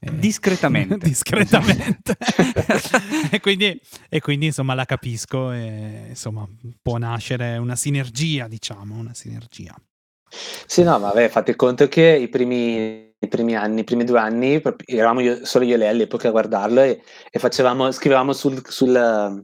Eh, 0.00 0.16
Discretamente. 0.18 0.98
discretamente. 1.08 2.16
e, 3.30 3.40
quindi, 3.40 3.80
e 4.08 4.20
quindi, 4.20 4.46
insomma, 4.46 4.74
la 4.74 4.84
capisco. 4.84 5.52
E, 5.52 6.06
insomma, 6.08 6.46
può 6.82 6.98
nascere 6.98 7.56
una 7.56 7.76
sinergia, 7.76 8.48
diciamo, 8.48 8.96
una 8.96 9.14
sinergia. 9.14 9.74
Sì, 10.66 10.82
no, 10.82 10.98
vabbè, 10.98 11.28
fate 11.28 11.56
conto 11.56 11.88
che 11.88 12.02
i 12.20 12.28
primi, 12.28 13.07
i 13.20 13.28
primi 13.28 13.56
anni, 13.56 13.80
i 13.80 13.84
primi 13.84 14.04
due 14.04 14.18
anni, 14.18 14.62
eravamo 14.84 15.20
io- 15.20 15.44
solo 15.44 15.64
io 15.64 15.74
e 15.74 15.78
lei 15.78 15.88
all'epoca 15.88 16.28
a 16.28 16.30
guardarlo 16.30 16.80
e, 16.80 17.02
e 17.30 17.38
facevamo, 17.38 17.90
scrivevamo 17.90 18.32
sul, 18.32 18.62
sul, 18.66 19.42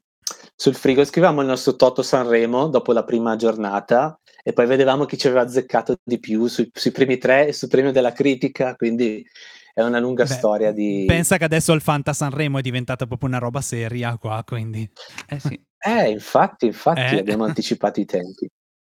sul 0.54 0.74
frigo, 0.74 1.04
scrivevamo 1.04 1.40
il 1.40 1.48
nostro 1.48 1.74
Toto 1.76 2.02
Sanremo 2.02 2.68
dopo 2.68 2.92
la 2.92 3.04
prima 3.04 3.34
giornata 3.36 4.18
e 4.42 4.52
poi 4.52 4.66
vedevamo 4.66 5.06
chi 5.06 5.18
ci 5.18 5.26
aveva 5.26 5.42
azzeccato 5.42 5.96
di 6.04 6.20
più 6.20 6.46
sui, 6.46 6.70
sui 6.72 6.92
primi 6.92 7.18
tre 7.18 7.48
e 7.48 7.52
sul 7.52 7.68
premio 7.68 7.90
della 7.90 8.12
critica, 8.12 8.76
quindi 8.76 9.24
è 9.72 9.82
una 9.82 9.98
lunga 9.98 10.24
Beh, 10.24 10.30
storia 10.30 10.72
di... 10.72 11.04
Pensa 11.06 11.36
che 11.36 11.44
adesso 11.44 11.72
il 11.72 11.80
Fanta 11.80 12.12
Sanremo 12.12 12.58
è 12.58 12.62
diventata 12.62 13.06
proprio 13.06 13.28
una 13.28 13.38
roba 13.38 13.60
seria 13.60 14.16
qua, 14.18 14.42
quindi... 14.46 14.88
Eh 15.28 15.40
sì. 15.40 15.60
Eh, 15.78 16.10
infatti, 16.10 16.66
infatti 16.66 17.16
Eh. 17.16 17.18
abbiamo 17.18 17.44
anticipato 17.44 17.98
i 18.00 18.04
tempi. 18.04 18.48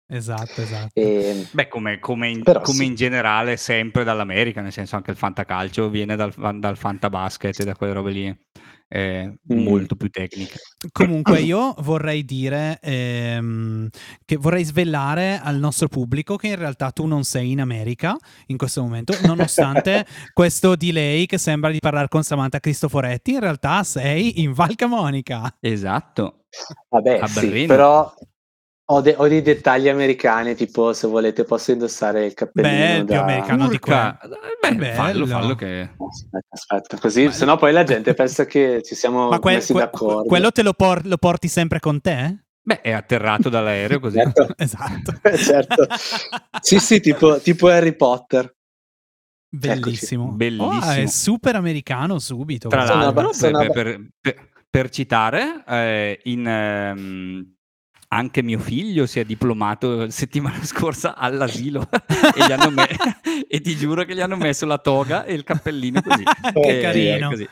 Esatto, 0.10 0.62
esatto. 0.62 0.92
E, 0.94 1.48
Beh, 1.52 1.68
come, 1.68 2.00
come 2.00 2.30
in, 2.30 2.44
come 2.44 2.62
sì. 2.64 2.86
in 2.86 2.96
generale 2.96 3.58
sempre 3.58 4.04
dall'America, 4.04 4.62
nel 4.62 4.72
senso 4.72 4.96
anche 4.96 5.12
il 5.12 5.18
fantacalcio 5.18 5.90
viene 5.90 6.16
dal, 6.16 6.34
dal 6.60 6.78
fantabasket 6.78 7.60
e 7.60 7.64
da 7.66 7.76
quelle 7.76 7.94
robe 7.94 8.12
lì 8.12 8.38
Mm. 8.90 9.28
molto 9.50 9.98
più 9.98 10.10
tecniche. 10.10 10.60
Comunque 10.94 11.42
io 11.42 11.76
vorrei 11.80 12.24
dire 12.24 12.80
ehm, 12.82 13.90
che 14.24 14.38
vorrei 14.38 14.64
svelare 14.64 15.42
al 15.44 15.58
nostro 15.58 15.90
pubblico 15.90 16.38
che 16.38 16.48
in 16.48 16.56
realtà 16.56 16.92
tu 16.92 17.06
non 17.06 17.26
sei 17.26 17.52
in 17.52 17.60
America 17.60 18.16
in 18.46 18.56
questo 18.56 18.82
momento, 18.82 19.14
nonostante 19.26 20.06
questo 20.32 20.78
delay 20.78 21.26
che 21.26 21.38
sembra 21.38 21.70
di 21.70 21.80
parlare 21.80 22.08
con 22.08 22.24
Samantha 22.24 22.62
Cristoforetti, 22.62 23.34
in 23.34 23.42
realtà 23.42 23.84
sei 23.84 24.42
in 24.42 24.54
Val 24.54 24.76
Camonica. 24.76 25.54
Esatto. 25.60 26.46
Vabbè, 26.88 27.20
A 27.20 27.28
sì, 27.28 27.42
Berlino. 27.42 27.68
però 27.68 28.14
ho, 28.90 29.02
de- 29.02 29.16
ho 29.18 29.28
dei 29.28 29.42
dettagli 29.42 29.90
americani, 29.90 30.56
tipo 30.56 30.94
se 30.94 31.08
volete 31.08 31.44
posso 31.44 31.72
indossare 31.72 32.26
il 32.26 32.34
cappellino 32.34 32.76
Beh, 33.00 33.04
più 33.06 33.16
da... 33.16 33.22
americano 33.22 33.68
di 33.68 33.80
qua. 33.80 34.18
Beh, 34.62 34.76
Bello. 34.76 34.94
fallo, 34.96 35.26
fallo 35.26 35.56
che... 35.56 35.90
Aspetta, 35.98 36.48
aspetta, 36.50 36.98
così, 36.98 37.26
Ma- 37.26 37.32
sennò 37.32 37.58
poi 37.58 37.74
la 37.74 37.84
gente 37.84 38.14
pensa 38.16 38.46
che 38.46 38.82
ci 38.84 38.96
siamo 38.96 39.28
Ma 39.30 39.40
que- 39.40 39.54
messi 39.56 39.74
que- 39.74 39.82
d'accordo. 39.82 40.24
quello 40.24 40.52
te 40.52 40.64
lo, 40.64 40.74
por- 40.74 41.06
lo 41.06 41.18
porti 41.18 41.48
sempre 41.50 41.80
con 41.80 42.00
te? 42.00 42.44
Beh, 42.62 42.82
è 42.82 42.92
atterrato 42.92 43.50
dall'aereo 43.50 44.00
così. 44.00 44.18
Certo. 44.18 44.48
Esatto. 44.58 45.14
Certo. 45.36 45.88
Sì, 46.62 46.80
sì, 46.80 47.00
tipo, 47.02 47.40
tipo 47.40 47.68
Harry 47.68 47.94
Potter. 47.96 48.54
Bellissimo. 49.50 50.28
Bellissimo. 50.32 50.76
Oh, 50.76 50.92
è 50.92 51.06
super 51.08 51.56
americano 51.56 52.20
subito. 52.20 52.68
Tra 52.70 52.84
l'altro, 52.84 53.32
per, 53.32 53.72
per- 53.72 54.08
per- 54.20 54.50
per 54.70 54.90
citare, 54.90 55.64
eh, 55.66 56.20
in, 56.26 56.46
ehm, 56.46 57.56
anche 58.10 58.42
mio 58.42 58.60
figlio 58.60 59.06
si 59.06 59.20
è 59.20 59.26
diplomato 59.26 60.10
settimana 60.10 60.62
scorsa 60.66 61.16
all'asilo 61.16 61.88
e, 61.92 62.46
gli 62.48 62.52
hanno 62.52 62.72
me- 62.72 62.88
e 63.48 63.62
ti 63.62 63.76
giuro 63.76 64.04
che 64.06 64.16
gli 64.16 64.22
hanno 64.22 64.38
messo 64.38 64.66
la 64.66 64.78
toga 64.78 65.26
e 65.26 65.34
il 65.34 65.44
cappellino 65.44 66.02
così. 66.02 66.24
Che 66.24 66.78
Eh, 66.78 66.82
carino. 66.82 67.30
così. 67.30 67.48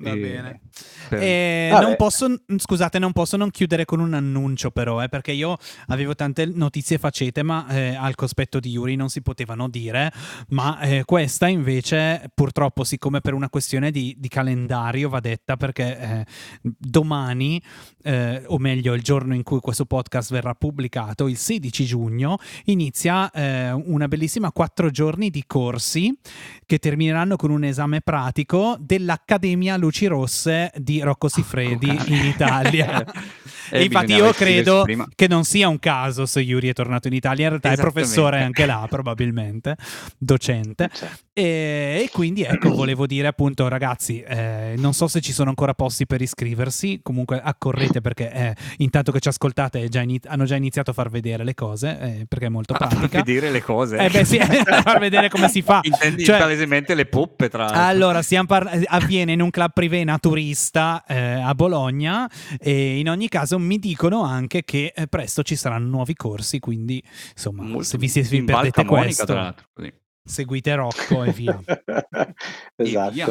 Va 0.00 0.12
Eh, 0.12 0.16
bene. 0.16 0.60
per- 1.08 1.20
Eh, 1.20 1.70
non 1.80 1.96
posso, 1.96 2.28
scusate, 2.56 3.00
non 3.00 3.10
posso 3.12 3.36
non 3.36 3.50
chiudere 3.50 3.84
con 3.84 3.98
un 3.98 4.14
annuncio, 4.14 4.70
però, 4.70 5.02
eh, 5.02 5.08
perché 5.08 5.32
io 5.32 5.56
avevo 5.88 6.14
tante 6.14 6.46
notizie 6.46 6.98
facete, 6.98 7.42
ma 7.42 7.66
eh, 7.68 7.96
al 7.96 8.14
cospetto 8.14 8.60
di 8.60 8.70
Yuri 8.70 8.94
non 8.94 9.08
si 9.08 9.22
potevano 9.22 9.68
dire. 9.68 10.12
Ma 10.50 10.78
eh, 10.78 11.02
questa 11.04 11.48
invece, 11.48 12.30
purtroppo, 12.32 12.84
siccome 12.84 13.20
per 13.20 13.34
una 13.34 13.48
questione 13.48 13.90
di, 13.90 14.14
di 14.16 14.28
calendario 14.28 15.08
va 15.08 15.18
detta, 15.18 15.56
perché 15.56 15.98
eh, 15.98 16.26
domani, 16.62 17.60
eh, 18.08 18.42
o 18.46 18.58
meglio, 18.58 18.94
il 18.94 19.02
giorno 19.02 19.34
in 19.34 19.42
cui 19.42 19.60
questo 19.60 19.84
podcast 19.84 20.32
verrà 20.32 20.54
pubblicato, 20.54 21.28
il 21.28 21.36
16 21.36 21.84
giugno, 21.84 22.38
inizia 22.64 23.30
eh, 23.30 23.70
una 23.70 24.08
bellissima 24.08 24.50
quattro 24.50 24.88
giorni 24.88 25.28
di 25.28 25.44
corsi 25.46 26.16
che 26.64 26.78
termineranno 26.78 27.36
con 27.36 27.50
un 27.50 27.64
esame 27.64 28.00
pratico 28.00 28.78
dell'Accademia 28.80 29.76
luci 29.76 30.06
rosse 30.06 30.72
di 30.76 31.00
Rocco 31.00 31.28
Siffredi 31.28 31.94
cane. 31.94 32.16
in 32.16 32.24
Italia. 32.24 33.04
Eh, 33.70 33.80
e 33.80 33.84
infatti 33.84 34.06
bisognava 34.06 34.28
io 34.28 34.32
credo 34.32 34.86
che 35.14 35.28
non 35.28 35.44
sia 35.44 35.68
un 35.68 35.78
caso 35.78 36.24
se 36.24 36.40
Yuri 36.40 36.68
è 36.68 36.72
tornato 36.72 37.06
in 37.08 37.12
Italia, 37.12 37.44
in 37.44 37.48
realtà 37.50 37.72
è 37.72 37.76
professore 37.76 38.42
anche 38.42 38.64
là 38.64 38.86
probabilmente, 38.88 39.76
docente. 40.16 40.88
Cioè, 40.90 41.10
E, 41.40 42.08
quindi 42.12 42.42
ecco, 42.42 42.70
volevo 42.74 43.06
dire 43.06 43.28
appunto, 43.28 43.68
ragazzi, 43.68 44.20
eh, 44.22 44.74
non 44.76 44.92
so 44.92 45.06
se 45.06 45.20
ci 45.20 45.32
sono 45.32 45.50
ancora 45.50 45.72
posti 45.72 46.04
per 46.04 46.20
iscriversi, 46.20 46.98
comunque 47.00 47.40
accorrete 47.40 48.00
perché 48.00 48.32
eh, 48.32 48.54
intanto 48.78 49.12
che 49.12 49.20
ci 49.20 49.28
ascoltate 49.28 49.88
già 49.88 50.00
ini- 50.02 50.18
hanno 50.26 50.44
già 50.46 50.56
iniziato 50.56 50.90
a 50.90 50.94
far 50.94 51.10
vedere 51.10 51.44
le 51.44 51.54
cose, 51.54 51.96
eh, 52.00 52.26
perché 52.26 52.46
è 52.46 52.48
molto 52.48 52.72
A 52.74 52.78
far 52.78 52.88
pratica. 52.88 53.22
vedere 53.22 53.50
le 53.52 53.62
cose. 53.62 53.98
Eh 53.98 54.10
beh 54.10 54.24
sì, 54.24 54.38
a 54.42 54.82
far 54.82 54.98
vedere 54.98 55.28
come 55.28 55.48
si 55.48 55.62
fa. 55.62 55.78
Intendi 55.82 56.24
Cioè- 56.24 56.38
palesemente 56.40 56.94
le 56.96 57.06
poppe 57.06 57.48
tra. 57.48 57.68
Allora, 57.68 58.20
par- 58.44 58.82
avviene 58.86 59.30
in 59.32 59.40
un 59.40 59.50
club 59.50 59.70
privé 59.72 60.02
naturista 60.02 61.04
eh, 61.06 61.16
a 61.40 61.54
Bologna 61.54 62.28
e 62.58 62.98
in 62.98 63.08
ogni 63.08 63.28
caso 63.28 63.60
mi 63.60 63.78
dicono 63.78 64.22
anche 64.24 64.62
che 64.64 64.92
eh, 64.92 65.06
presto 65.06 65.44
ci 65.44 65.54
saranno 65.54 65.86
nuovi 65.88 66.14
corsi, 66.14 66.58
quindi 66.58 67.00
insomma, 67.32 67.62
Molto- 67.62 67.84
se 67.84 67.96
vi, 67.98 68.08
se 68.08 68.22
vi 68.22 68.38
in 68.38 68.44
perdete 68.44 68.84
questo, 68.84 69.24
tra 69.24 69.34
l'altro, 69.42 69.66
così. 69.72 69.92
Seguite 70.28 70.74
Rocco 70.74 71.24
e 71.24 71.32
via. 71.32 71.58
esatto. 72.76 73.10
via. 73.12 73.26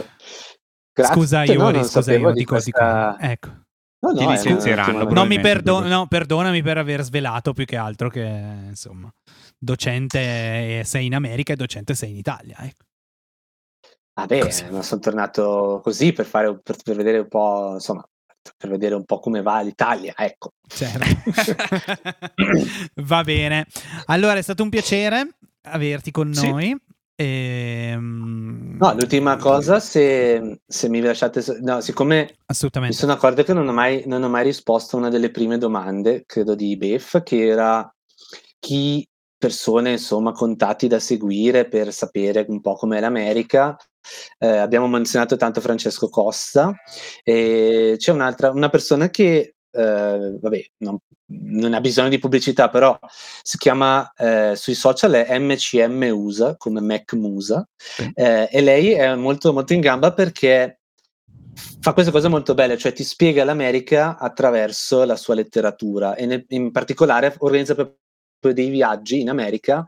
Grazie, 0.94 1.14
Scusa 1.16 1.44
no, 1.44 1.52
Iori, 1.54 1.76
non 1.78 1.86
scusa 1.86 2.14
io 2.14 2.32
di 2.32 2.44
cose 2.44 2.72
questa-. 2.72 3.18
Ecco. 3.20 3.50
No, 4.00 4.14
Ti 4.14 4.24
no, 4.24 4.32
è 4.32 4.36
licenzieranno, 4.36 5.04
Non 5.10 5.28
mi 5.28 5.40
perdo- 5.40 5.86
no, 5.86 6.06
perdonami 6.08 6.62
per 6.62 6.78
aver 6.78 7.02
svelato 7.02 7.54
più 7.54 7.66
che 7.66 7.78
altro 7.78 8.10
che 8.10 8.22
insomma, 8.68 9.12
docente 9.58 10.84
sei 10.84 11.08
in 11.08 11.16
America 11.16 11.54
e 11.54 11.56
docente 11.56 11.96
sei 11.96 12.12
in 12.12 12.18
Italia. 12.18 12.58
Ecco. 12.60 12.86
Vabbè, 14.14 14.40
Così. 14.40 14.66
non 14.70 14.84
sono 14.84 15.00
tornato 15.02 15.80
così 15.84 16.12
per, 16.14 16.26
fare, 16.26 16.60
per, 16.60 16.76
per 16.84 16.96
vedere 16.96 17.20
un 17.20 17.28
po', 17.28 17.72
insomma, 17.74 18.04
per 18.56 18.70
vedere 18.70 18.96
un 18.96 19.06
po' 19.06 19.20
come 19.20 19.42
va 19.44 19.62
l'Italia, 19.62 20.14
ecco. 20.16 20.54
Certo. 20.68 21.06
Va 23.04 23.24
bene. 23.24 23.66
Allora, 24.06 24.36
è 24.38 24.42
stato 24.42 24.64
un 24.64 24.70
piacere 24.70 25.38
averti 25.70 26.12
con 26.12 26.34
Sì. 26.34 26.50
noi. 26.50 26.76
Ehm, 27.20 28.78
No, 28.80 28.94
l'ultima 28.94 29.38
cosa, 29.38 29.80
se, 29.80 30.62
se 30.68 30.88
mi 30.88 31.02
lasciate, 31.02 31.44
no, 31.62 31.82
siccome 31.82 32.36
mi 32.90 32.94
sono 32.94 33.14
accorto 33.14 33.42
che 33.44 33.54
non 33.54 33.68
ho, 33.68 33.74
mai, 33.74 34.04
non 34.06 34.22
ho 34.22 34.30
mai 34.30 34.44
risposto 34.44 34.96
a 34.96 35.00
una 35.00 35.10
delle 35.10 35.32
prime 35.32 35.58
domande, 35.58 36.26
credo 36.28 36.54
di 36.54 36.78
Bef, 36.78 37.24
che 37.24 37.48
era 37.48 37.92
chi 38.60 39.08
persone, 39.36 39.92
insomma, 39.94 40.32
contatti 40.32 40.88
da 40.88 41.00
seguire 41.00 41.68
per 41.68 41.92
sapere 41.92 42.46
un 42.50 42.62
po' 42.62 42.76
com'è 42.76 43.00
l'America. 43.00 43.76
Eh, 44.38 44.58
abbiamo 44.58 44.88
menzionato 44.88 45.36
tanto 45.38 45.60
Francesco 45.60 46.08
Costa 46.10 46.72
e 47.24 47.96
c'è 47.98 48.12
un'altra, 48.12 48.52
una 48.52 48.70
persona 48.70 49.10
che, 49.10 49.56
eh, 49.72 50.38
vabbè, 50.40 50.66
non, 50.78 50.98
non 51.28 51.74
ha 51.74 51.82
bisogno 51.82 52.10
di 52.10 52.20
pubblicità, 52.20 52.70
però 52.70 52.98
si 53.42 53.58
chiama 53.58 54.12
eh, 54.16 54.54
sui 54.56 54.76
social 54.76 55.12
è 55.14 55.38
MCM 55.38 56.10
USA, 56.14 56.56
come 56.58 56.82
Mac 56.82 57.14
Musa, 57.14 57.68
eh, 58.14 58.48
e 58.52 58.62
lei 58.62 58.94
è 58.94 59.16
molto, 59.16 59.54
molto 59.54 59.74
in 59.74 59.82
gamba 59.82 60.14
perché 60.14 60.80
fa 61.80 61.94
queste 61.94 62.12
cose 62.12 62.28
molto 62.28 62.54
belle, 62.54 62.78
cioè 62.78 62.94
ti 62.94 63.04
spiega 63.04 63.44
l'America 63.44 64.18
attraverso 64.18 65.04
la 65.06 65.16
sua 65.16 65.34
letteratura 65.36 66.16
e 66.16 66.26
nel- 66.26 66.46
in 66.50 66.72
particolare 66.72 67.36
organizza 67.40 67.74
proprio 67.74 67.96
dei 68.54 68.70
viaggi 68.70 69.20
in 69.22 69.30
America, 69.30 69.86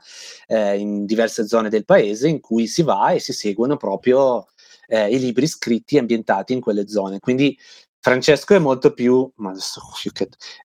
eh, 0.47 0.77
in 0.77 1.05
diverse 1.05 1.47
zone 1.47 1.69
del 1.69 1.85
paese, 1.85 2.27
in 2.27 2.39
cui 2.39 2.67
si 2.67 2.81
va 2.81 3.11
e 3.11 3.19
si 3.19 3.33
seguono 3.33 3.77
proprio 3.77 4.47
eh, 4.87 5.13
i 5.13 5.19
libri 5.19 5.47
scritti 5.47 5.95
e 5.95 5.99
ambientati 5.99 6.53
in 6.53 6.61
quelle 6.61 6.87
zone. 6.87 7.19
Quindi 7.19 7.57
Francesco 8.01 8.55
è 8.55 8.59
molto 8.59 8.93
più, 8.93 9.29
ma 9.35 9.49
adesso, 9.49 9.81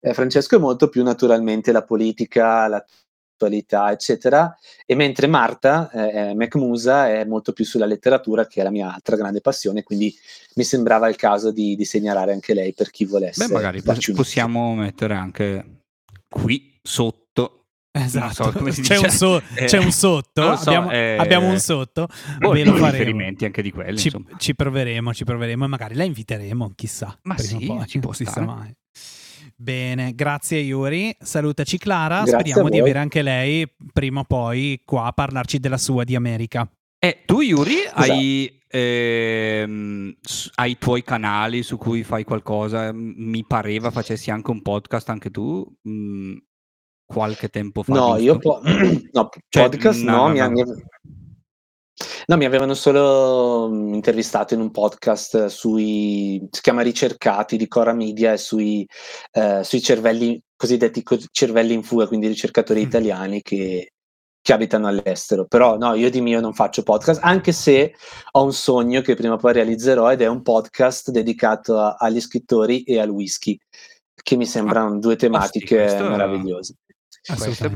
eh, 0.00 0.14
Francesco 0.14 0.56
è 0.56 0.58
molto 0.58 0.88
più 0.88 1.02
naturalmente 1.02 1.72
la 1.72 1.82
politica, 1.82 2.68
l'attualità, 2.68 3.90
eccetera, 3.90 4.56
e 4.86 4.94
mentre 4.94 5.26
Marta, 5.26 5.90
eh, 5.90 6.30
eh, 6.30 6.34
McMusa, 6.34 7.08
è 7.08 7.24
molto 7.24 7.52
più 7.52 7.64
sulla 7.64 7.86
letteratura, 7.86 8.46
che 8.46 8.60
è 8.60 8.62
la 8.62 8.70
mia 8.70 8.94
altra 8.94 9.16
grande 9.16 9.40
passione, 9.40 9.82
quindi 9.82 10.14
mi 10.54 10.64
sembrava 10.64 11.08
il 11.08 11.16
caso 11.16 11.50
di, 11.50 11.74
di 11.74 11.84
segnalare 11.84 12.32
anche 12.32 12.54
lei 12.54 12.72
per 12.72 12.90
chi 12.90 13.04
volesse. 13.04 13.46
Beh, 13.46 13.52
magari 13.52 13.82
possiamo 13.82 14.74
mettere 14.74 15.14
anche 15.14 15.80
qui 16.28 16.78
sotto. 16.82 17.22
Esatto. 17.96 18.50
So 18.52 18.82
c'è, 18.82 18.96
un 18.98 19.08
so- 19.10 19.40
Eh, 19.54 19.66
c'è 19.66 19.78
un 19.78 19.92
sotto. 19.92 20.56
so, 20.56 20.68
abbiamo, 20.68 20.90
eh, 20.90 21.16
abbiamo 21.16 21.48
un 21.48 21.60
sotto. 21.60 22.08
boh, 22.38 22.50
ve 22.50 22.64
lo 22.64 22.74
riferimenti 22.74 23.44
anche 23.44 23.62
di 23.62 23.70
quelli, 23.70 23.96
Ci, 23.98 24.10
ci 24.38 24.54
proveremo, 24.54 25.14
ci 25.14 25.22
proveremo 25.24 25.64
e 25.64 25.68
magari 25.68 25.94
la 25.94 26.02
inviteremo, 26.02 26.72
chissà. 26.74 27.16
Ma 27.22 27.34
prima 27.34 27.56
o 27.56 27.60
sì, 27.60 27.66
poi, 27.66 27.86
ci 27.86 27.98
può 28.00 28.12
si 28.12 28.24
stare. 28.24 28.44
mai. 28.46 28.74
Bene, 29.56 30.14
grazie 30.16 30.58
Yuri. 30.58 31.14
Salutaci 31.20 31.78
Clara. 31.78 32.22
Grazie 32.24 32.32
Speriamo 32.38 32.68
di 32.68 32.80
avere 32.80 32.98
anche 32.98 33.22
lei 33.22 33.64
prima 33.92 34.20
o 34.20 34.24
poi 34.24 34.82
qua 34.84 35.04
a 35.06 35.12
parlarci 35.12 35.58
della 35.60 35.78
sua 35.78 36.02
di 36.02 36.16
America. 36.16 36.68
E 36.98 37.22
tu, 37.24 37.40
Yuri, 37.42 37.74
Esatto. 37.84 38.00
hai, 38.12 38.60
ehm, 38.68 40.14
hai 40.56 40.70
i 40.72 40.78
tuoi 40.78 41.04
canali 41.04 41.62
su 41.62 41.76
cui 41.76 42.02
fai 42.02 42.24
qualcosa. 42.24 42.90
Mi 42.92 43.44
pareva 43.46 43.92
facessi 43.92 44.32
anche 44.32 44.50
un 44.50 44.62
podcast 44.62 45.08
anche 45.10 45.30
tu 45.30 45.64
mh, 45.82 46.34
qualche 47.06 47.48
tempo 47.48 47.82
fa. 47.82 47.92
No, 47.94 48.06
giusto? 48.16 48.22
io 48.22 48.38
po- 48.38 48.60
no, 49.12 49.28
Cioè, 49.48 49.62
podcast 49.64 50.02
no, 50.02 50.10
no, 50.12 50.22
no, 50.26 50.32
mi, 50.32 50.38
no. 50.38 50.48
mi- 50.50 50.82
no, 52.26 52.36
mi 52.36 52.44
avevano 52.44 52.74
solo 52.74 53.68
mm, 53.70 53.94
intervistato 53.94 54.54
in 54.54 54.60
un 54.60 54.70
podcast 54.70 55.46
sui, 55.46 56.46
si 56.50 56.60
chiama 56.60 56.82
Ricercati 56.82 57.56
di 57.56 57.68
Cora 57.68 57.92
Media 57.92 58.32
e 58.32 58.38
sui, 58.38 58.86
eh, 59.32 59.62
sui 59.62 59.80
cervelli, 59.82 60.40
cosiddetti 60.56 61.02
co- 61.02 61.18
cervelli 61.30 61.74
in 61.74 61.82
fuga, 61.82 62.06
quindi 62.06 62.26
ricercatori 62.26 62.80
Mm. 62.80 62.86
italiani 62.86 63.42
che, 63.42 63.92
che 64.40 64.52
abitano 64.52 64.86
all'estero. 64.88 65.46
Però 65.46 65.76
no, 65.76 65.94
io 65.94 66.10
di 66.10 66.20
mio 66.20 66.40
non 66.40 66.54
faccio 66.54 66.82
podcast, 66.82 67.20
anche 67.22 67.52
se 67.52 67.94
ho 68.32 68.42
un 68.42 68.52
sogno 68.52 69.00
che 69.02 69.14
prima 69.14 69.34
o 69.34 69.38
poi 69.38 69.52
realizzerò 69.52 70.10
ed 70.10 70.22
è 70.22 70.26
un 70.26 70.42
podcast 70.42 71.10
dedicato 71.10 71.78
a- 71.78 71.96
agli 71.98 72.20
scrittori 72.20 72.82
e 72.82 72.98
al 72.98 73.10
whisky, 73.10 73.58
che 74.22 74.36
mi 74.36 74.46
sembrano 74.46 74.98
due 74.98 75.16
tematiche 75.16 75.76
questo- 75.76 76.08
meravigliose. 76.08 76.74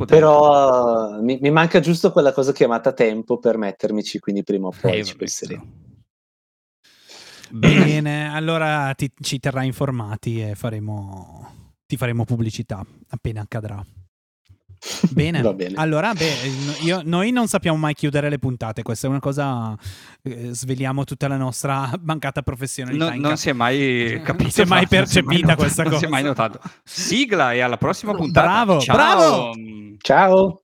Però 0.06 1.20
mi, 1.22 1.38
mi 1.40 1.50
manca 1.50 1.80
giusto 1.80 2.12
quella 2.12 2.32
cosa 2.32 2.52
chiamata 2.52 2.92
tempo 2.92 3.38
per 3.38 3.56
mettermici, 3.56 4.18
quindi 4.18 4.42
prima 4.42 4.68
o 4.68 4.72
poi 4.78 4.98
Eh, 4.98 5.04
ci 5.04 5.16
penseremo. 5.16 5.66
Bene, 7.50 8.30
allora 8.30 8.92
ti- 8.94 9.10
ci 9.20 9.38
terrai 9.38 9.66
informati 9.66 10.42
e 10.42 10.54
faremo, 10.54 11.72
ti 11.86 11.96
faremo 11.96 12.24
pubblicità 12.24 12.84
appena 13.08 13.40
accadrà. 13.40 13.82
Bene. 15.10 15.42
Va 15.42 15.52
bene. 15.52 15.74
Allora, 15.76 16.12
beh, 16.12 16.32
io- 16.82 17.02
noi 17.04 17.30
non 17.32 17.46
sappiamo 17.48 17.76
mai 17.76 17.94
chiudere 17.94 18.28
le 18.28 18.38
puntate, 18.38 18.82
questa 18.82 19.06
è 19.06 19.10
una 19.10 19.18
cosa, 19.20 19.76
eh, 20.22 20.48
sveliamo 20.52 21.04
tutta 21.04 21.26
la 21.28 21.36
nostra 21.36 21.90
mancata 22.02 22.42
professionalità. 22.42 23.14
No- 23.14 23.20
non 23.28 23.36
si 23.36 23.48
è 23.48 23.52
mai 23.52 24.20
capito. 24.24 24.42
Non 24.42 24.50
si 24.52 24.60
è 24.62 24.64
mai 24.64 24.80
non 24.80 24.88
si 24.88 24.94
è 24.94 25.22
percepita 25.22 25.56
questa 25.56 25.82
Non 25.82 25.92
si 25.92 25.98
è 25.98 26.00
cosa. 26.02 26.08
mai 26.10 26.22
notato. 26.22 26.60
Sigla 26.84 27.52
e 27.52 27.60
alla 27.60 27.76
prossima 27.76 28.14
puntata. 28.14 28.46
Bravo, 28.46 28.80
Ciao. 28.80 28.96
bravo! 28.96 29.52
Ciao! 29.98 30.62